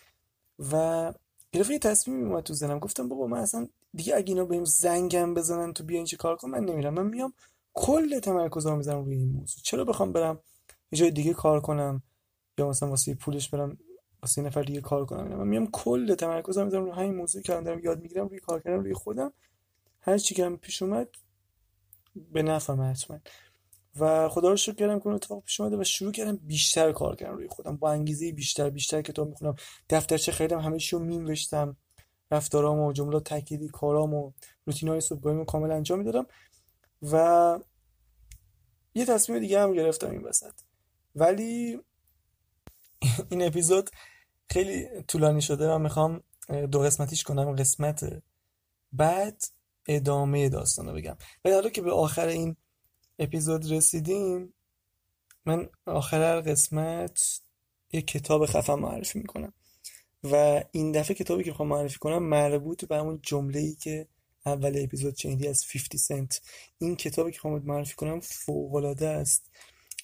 و 0.71 1.13
یه 1.53 1.79
تصمیم 1.79 2.27
اومد 2.27 2.43
تو 2.43 2.53
زنم 2.53 2.79
گفتم 2.79 3.09
بابا 3.09 3.27
من 3.27 3.37
اصلا 3.37 3.67
دیگه 3.93 4.15
اگه 4.15 4.29
اینا 4.29 4.45
بهم 4.45 4.65
زنگم 4.65 5.33
بزنن 5.33 5.73
تو 5.73 5.83
بیا 5.83 5.97
این 5.97 6.05
چه 6.05 6.17
کار 6.17 6.35
کنم 6.35 6.51
من 6.51 6.65
نمیرم. 6.65 6.93
من 6.93 7.07
میام 7.07 7.33
کل 7.73 8.19
تمرکزم 8.19 8.77
می‌ذارم 8.77 9.05
روی 9.05 9.15
این 9.15 9.31
موضوع. 9.31 9.61
چرا 9.63 9.85
بخوام 9.85 10.11
برم 10.11 10.39
یه 10.91 10.99
جای 10.99 11.11
دیگه 11.11 11.33
کار 11.33 11.61
کنم؟ 11.61 12.03
یا 12.57 12.69
مثلا 12.69 12.89
واسه 12.89 13.15
پولش 13.15 13.49
برم 13.49 13.77
واسه 14.21 14.41
نفر 14.41 14.61
دیگه 14.61 14.81
کار 14.81 15.05
کنم؟ 15.05 15.27
من 15.27 15.47
میام 15.47 15.67
کل 15.71 16.15
تمرکزم 16.15 16.65
می‌ذارم 16.65 16.83
روی 16.83 16.93
همین 16.93 17.15
موضوعی 17.15 17.43
که 17.43 17.53
دارم 17.53 17.79
یاد 17.79 18.01
می‌گیرم 18.01 18.27
روی 18.27 18.39
کار 18.39 18.61
کردن 18.61 18.83
روی 18.83 18.93
خودم. 18.93 19.33
هر 20.01 20.17
چی 20.17 20.35
که 20.35 20.49
پیش 20.49 20.81
اومد 20.81 21.07
به 22.31 22.43
نفعم 22.43 22.81
حتما. 22.81 23.19
و 23.99 24.29
خدا 24.29 24.49
رو 24.49 24.55
شکر 24.55 24.75
کردم 24.75 24.99
که 24.99 25.07
اتفاق 25.07 25.43
پیش 25.43 25.59
اومده 25.59 25.77
و 25.77 25.83
شروع 25.83 26.11
کردم 26.11 26.35
بیشتر 26.35 26.91
کار 26.91 27.15
کردن 27.15 27.33
روی 27.33 27.47
خودم. 27.47 27.77
با 27.77 27.91
انگیزه 27.91 28.31
بیشتر 28.31 28.69
بیشتر 28.69 29.01
کتاب 29.01 29.29
می‌خونم. 29.29 29.55
دفترچه 29.89 30.31
خریدم 30.31 30.59
همه 30.59 30.79
چی 30.79 30.95
رو 30.95 31.03
مینوشتم. 31.03 31.77
و 32.79 32.93
جملات 32.93 33.23
تأکیدی 33.23 33.67
کارام 33.67 34.13
و 34.13 34.31
روتینای 34.65 35.01
صبحگاهیمو 35.01 35.45
کامل 35.45 35.71
انجام 35.71 35.99
می‌دادم 35.99 36.25
و 37.11 37.59
یه 38.95 39.05
تصمیم 39.05 39.39
دیگه 39.39 39.61
هم 39.61 39.73
گرفتم 39.73 40.09
این 40.11 40.23
وسط. 40.23 40.53
ولی 41.15 41.79
این 43.29 43.47
اپیزود 43.47 43.89
خیلی 44.49 44.87
طولانی 45.07 45.41
شده 45.41 45.71
و 45.71 45.77
می‌خوام 45.77 46.23
دو 46.71 46.79
قسمتیش 46.79 47.23
کنم. 47.23 47.55
قسمت 47.55 48.21
بعد 48.93 49.41
ادامه 49.87 50.49
داستان 50.49 50.89
رو 50.89 50.95
بگم. 50.95 51.17
و 51.45 51.49
حالا 51.49 51.69
که 51.69 51.81
به 51.81 51.91
آخر 51.91 52.27
این 52.27 52.55
اپیزود 53.21 53.71
رسیدیم. 53.71 54.53
من 55.45 55.69
آخر 55.85 56.21
هر 56.21 56.41
قسمت 56.41 57.41
یه 57.91 58.01
کتاب 58.01 58.45
خفن 58.45 58.73
معرفی 58.73 59.19
می‌کنم. 59.19 59.53
و 60.23 60.63
این 60.71 60.91
دفعه 60.91 61.15
کتابی 61.15 61.43
که 61.43 61.49
می‌خوام 61.49 61.67
معرفی 61.67 61.99
کنم 61.99 62.23
مربوط 62.23 62.85
به 62.85 62.97
همون 62.97 63.19
جمله 63.23 63.59
ای 63.59 63.75
که 63.75 64.07
اول 64.45 64.83
اپیزود 64.83 65.13
چندی 65.13 65.47
از 65.47 65.65
50 65.73 65.97
سنت. 65.97 66.41
این 66.77 66.95
کتابی 66.95 67.31
که 67.31 67.35
می‌خوام 67.35 67.61
معرفی 67.65 67.95
کنم 67.95 68.19
فوق 68.19 68.75
العاده 68.75 69.07
است. 69.07 69.51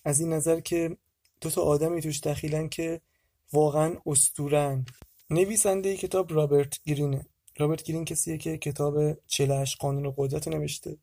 از 0.05 0.20
این 0.20 0.34
نظر 0.34 0.59
که 0.59 0.97
دو 1.41 1.49
تا 1.49 1.61
آدمی 1.61 2.01
توش 2.01 2.20
دخیلن 2.20 2.70
که 2.70 3.01
واقعا 3.53 3.95
استورن 4.05 4.86
نویسنده 5.30 5.97
کتاب 5.97 6.34
رابرت 6.34 6.80
گرینه. 6.86 7.26
رابرت 7.57 7.84
گرین 7.84 8.05
کسیه 8.05 8.38
که 8.38 8.57
کتاب 8.57 9.13
48 9.28 9.78
قانون 9.78 10.13
قدرت 10.18 10.47
نوشته. 10.47 10.97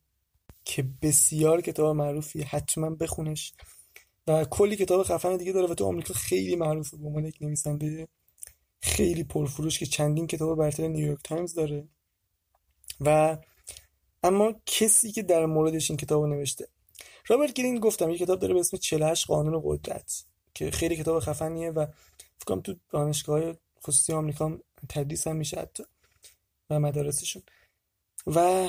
که 0.64 0.84
بسیار 1.02 1.60
کتاب 1.60 1.96
معروفی 1.96 2.42
حتما 2.42 2.90
بخونش. 2.90 3.52
و 4.26 4.44
کلی 4.44 4.76
کتاب 4.76 5.02
خفن 5.02 5.36
دیگه 5.36 5.52
داره 5.52 5.66
و 5.66 5.74
تو 5.74 5.84
آمریکا 5.84 6.14
خیلی 6.14 6.56
معروفه 6.56 6.96
به 6.96 7.06
عنوان 7.06 7.24
یک 7.24 7.36
نویسنده 7.40 8.08
خیلی 8.82 9.24
پرفروش 9.24 9.78
که 9.78 9.86
چندین 9.86 10.26
کتاب 10.26 10.58
برتر 10.58 10.88
نیویورک 10.88 11.18
تایمز 11.24 11.54
داره. 11.54 11.88
و 13.00 13.38
اما 14.22 14.54
کسی 14.66 15.12
که 15.12 15.22
در 15.22 15.46
موردش 15.46 15.90
این 15.90 15.96
کتاب 15.96 16.24
نوشته. 16.26 16.68
رابرت 17.26 17.52
گرین 17.52 17.80
گفتم 17.80 18.10
یه 18.10 18.18
کتاب 18.18 18.38
داره 18.38 18.54
به 18.54 18.60
اسم 18.60 18.76
48 18.76 19.26
قانون 19.26 19.62
قدرت 19.64 20.24
که 20.54 20.70
خیلی 20.70 20.96
کتاب 20.96 21.20
خفنیه 21.20 21.70
و 21.70 21.86
فکر 22.38 22.60
تو 22.60 22.74
دانشگاه 22.90 23.52
خصوصی 23.86 24.12
آمریکا 24.12 24.58
تدریس 24.88 25.26
هم 25.26 25.36
میشه 25.36 25.60
حتی 25.60 25.84
و 26.70 26.80
مدارسشون. 26.80 27.42
و 28.26 28.68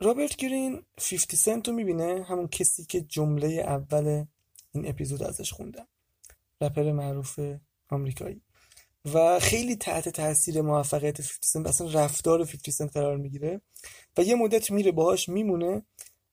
رابرت 0.00 0.36
گرین 0.36 0.82
50 0.96 1.18
سنت 1.18 1.68
رو 1.68 1.74
می‌بینه 1.74 2.24
همون 2.28 2.48
کسی 2.48 2.84
که 2.84 3.00
جمله 3.00 3.48
اول 3.48 4.24
این 4.72 4.88
اپیزود 4.88 5.22
ازش 5.22 5.52
خوندم 5.52 5.88
رپر 6.60 6.92
معروف 6.92 7.40
آمریکایی. 7.90 8.42
و 9.14 9.40
خیلی 9.40 9.76
تحت 9.76 10.08
تاثیر 10.08 10.62
موفقیت 10.62 11.20
50 11.20 11.38
سنت 11.42 11.66
اصلا 11.66 11.90
رفتار 11.90 12.44
50 12.44 12.72
سنت 12.72 12.96
قرار 12.96 13.16
می‌گیره. 13.16 13.60
و 14.16 14.22
یه 14.22 14.34
مدت 14.34 14.70
میره 14.70 14.92
باهاش 14.92 15.28
میمونه 15.28 15.82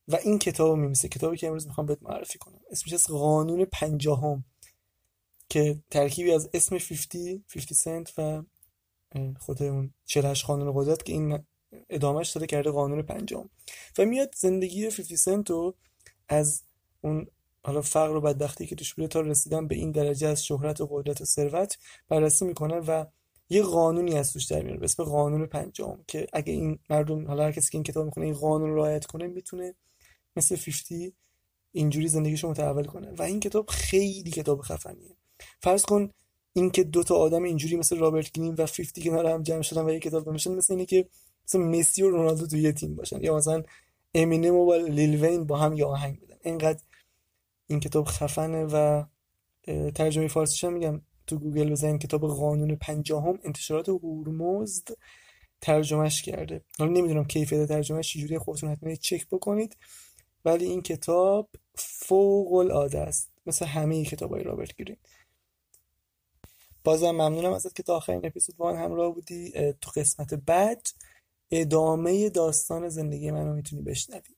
و 0.08 0.16
این 0.16 0.40
کتاب 0.40 0.70
رو 0.70 0.76
میمیسه 0.76 1.08
کتابی 1.08 1.38
که 1.38 1.48
امروز 1.48 1.68
می‌خوام 1.68 1.88
بهت 1.88 2.04
معرفی 2.04 2.40
کنم. 2.40 2.60
اسمش 2.72 2.94
از 2.94 3.08
قانون 3.08 3.66
پنجاهم 3.66 4.46
که 5.50 5.80
ترکیبی 5.92 6.32
از 6.32 6.50
اسم 6.54 6.78
50 6.78 7.40
50 7.50 7.74
سنت 7.74 8.14
و 8.20 8.44
خود 9.40 9.64
اون 9.64 9.94
48 10.06 10.46
قانون 10.46 10.74
قدرت 10.76 11.06
که 11.06 11.14
این 11.14 11.46
ادامهش 11.90 12.30
داده 12.30 12.48
کرده 12.48 12.72
قانون 12.72 13.02
پنجم. 13.02 13.50
و 13.98 14.06
میاد 14.06 14.36
زندگی 14.38 14.90
50 14.90 15.18
سنت 15.18 15.50
رو 15.50 15.76
از 16.30 16.62
اون 17.02 17.28
حالا 17.64 17.82
فقر 17.82 18.16
و 18.16 18.22
بدبختی 18.22 18.68
که 18.68 18.76
توش 18.76 18.94
بوده 18.94 19.08
تا 19.08 19.22
رسیدن 19.22 19.68
به 19.68 19.76
این 19.76 19.92
درجه 19.92 20.28
از 20.28 20.46
شهرت 20.46 20.82
و 20.82 20.88
قدرت 20.92 21.22
و 21.22 21.26
ثروت 21.26 21.78
بررسی 22.10 22.46
می‌کنه 22.46 22.76
و 22.80 23.06
یه 23.50 23.64
قانونی 23.64 24.18
از 24.18 24.34
توش 24.34 24.46
در 24.46 24.62
میاره 24.62 24.80
به 24.80 24.86
اسم 24.86 25.04
قانون 25.04 25.46
پنجم 25.46 25.98
که 26.08 26.28
اگه 26.34 26.54
این 26.54 26.80
مردم 26.90 27.28
حالا 27.28 27.44
هر 27.44 27.52
کسی 27.52 27.72
که 27.72 27.78
این 27.78 27.84
کتاب 27.84 28.06
می‌کنه 28.06 28.26
این 28.26 28.34
قانون 28.34 28.70
رو 28.70 28.76
رعایت 28.76 29.06
کنه 29.06 29.28
می‌تونه 29.28 29.76
مثل 30.36 30.56
50 30.56 31.12
اینجوری 31.72 32.08
زندگیشو 32.08 32.50
متحول 32.50 32.84
کنه. 32.84 33.12
و 33.12 33.22
این 33.22 33.40
کتاب 33.40 33.70
خیلی 33.70 34.32
کتاب 34.32 34.62
خفنیه. 34.62 35.16
فرض 35.60 35.86
کن 35.86 36.10
اینکه 36.54 36.84
دو 36.84 37.04
تا 37.04 37.16
آدم 37.16 37.44
اینجوری 37.44 37.76
مثل 37.76 37.98
رابرت 37.98 38.32
گرین 38.32 38.54
و 38.54 38.66
50 38.66 39.04
کنار 39.04 39.26
هم 39.26 39.44
جمع 39.44 39.62
شدن 39.62 39.86
و 39.86 39.90
یه 39.90 40.00
کتاب 40.00 40.26
بنویسن 40.26 40.52
مثل 40.52 40.74
اینه 40.74 40.86
که 40.86 41.08
مثل 41.48 41.60
مسی 41.60 42.04
و 42.04 42.10
رونالدو 42.10 42.48
تو 42.48 42.58
یه 42.58 42.72
تیم 42.72 42.96
باشن. 42.96 43.24
یا 43.24 43.36
مثلا 43.36 43.64
امینم 44.14 44.56
و 44.56 44.74
لیل 44.74 45.26
وین 45.26 45.44
با 45.44 45.58
هم 45.58 45.74
یه 45.74 45.86
آهنگ 45.86 46.20
بدن. 46.22 46.38
اینقدر 46.42 46.82
این 47.68 47.80
کتاب 47.80 48.06
خفنه 48.06 48.66
و 48.66 49.04
ترجمه 49.96 50.28
فارسیش 50.28 50.64
میگم. 50.64 51.02
تو 51.28 51.40
گوگل 51.40 51.72
بزنید 51.72 52.02
کتاب 52.02 52.28
قانون 52.28 52.76
پنجاهم 52.76 53.40
انتشارات 53.44 53.90
هورمزد 53.90 54.88
ترجمهش 55.62 56.22
کرده. 56.22 56.64
حالا 56.80 56.92
نمی‌دونم 56.92 57.26
کیفیت 57.26 57.68
ترجمهش 57.68 58.14
چجوری 58.14 58.38
خودتون 58.38 58.70
حتما 58.70 58.96
چک 58.96 59.28
بکنید. 59.32 59.78
ولی 60.46 60.66
این 60.66 60.82
کتاب 60.82 61.50
فوق 61.76 62.54
العاده 62.54 63.00
است 63.00 63.30
مثل 63.46 63.66
همه 63.66 64.06
کتابای 64.06 64.44
رابرت 64.44 64.76
گرین. 64.76 64.98
بازم 66.84 67.12
ممنونم 67.12 67.54
ازت 67.54 67.76
که 67.76 67.84
تا 67.84 67.96
آخرین 67.96 68.26
اپیزود 68.26 68.58
با 68.58 68.78
همراه 68.78 69.14
بودی. 69.14 69.52
تو 69.82 69.92
قسمت 69.96 70.34
بعد 70.34 70.88
ادامه 71.52 72.30
داستان 72.30 72.90
زندگی 72.90 73.32
منو 73.32 73.54
می‌تونی 73.56 73.82
بشنوی. 73.82 74.35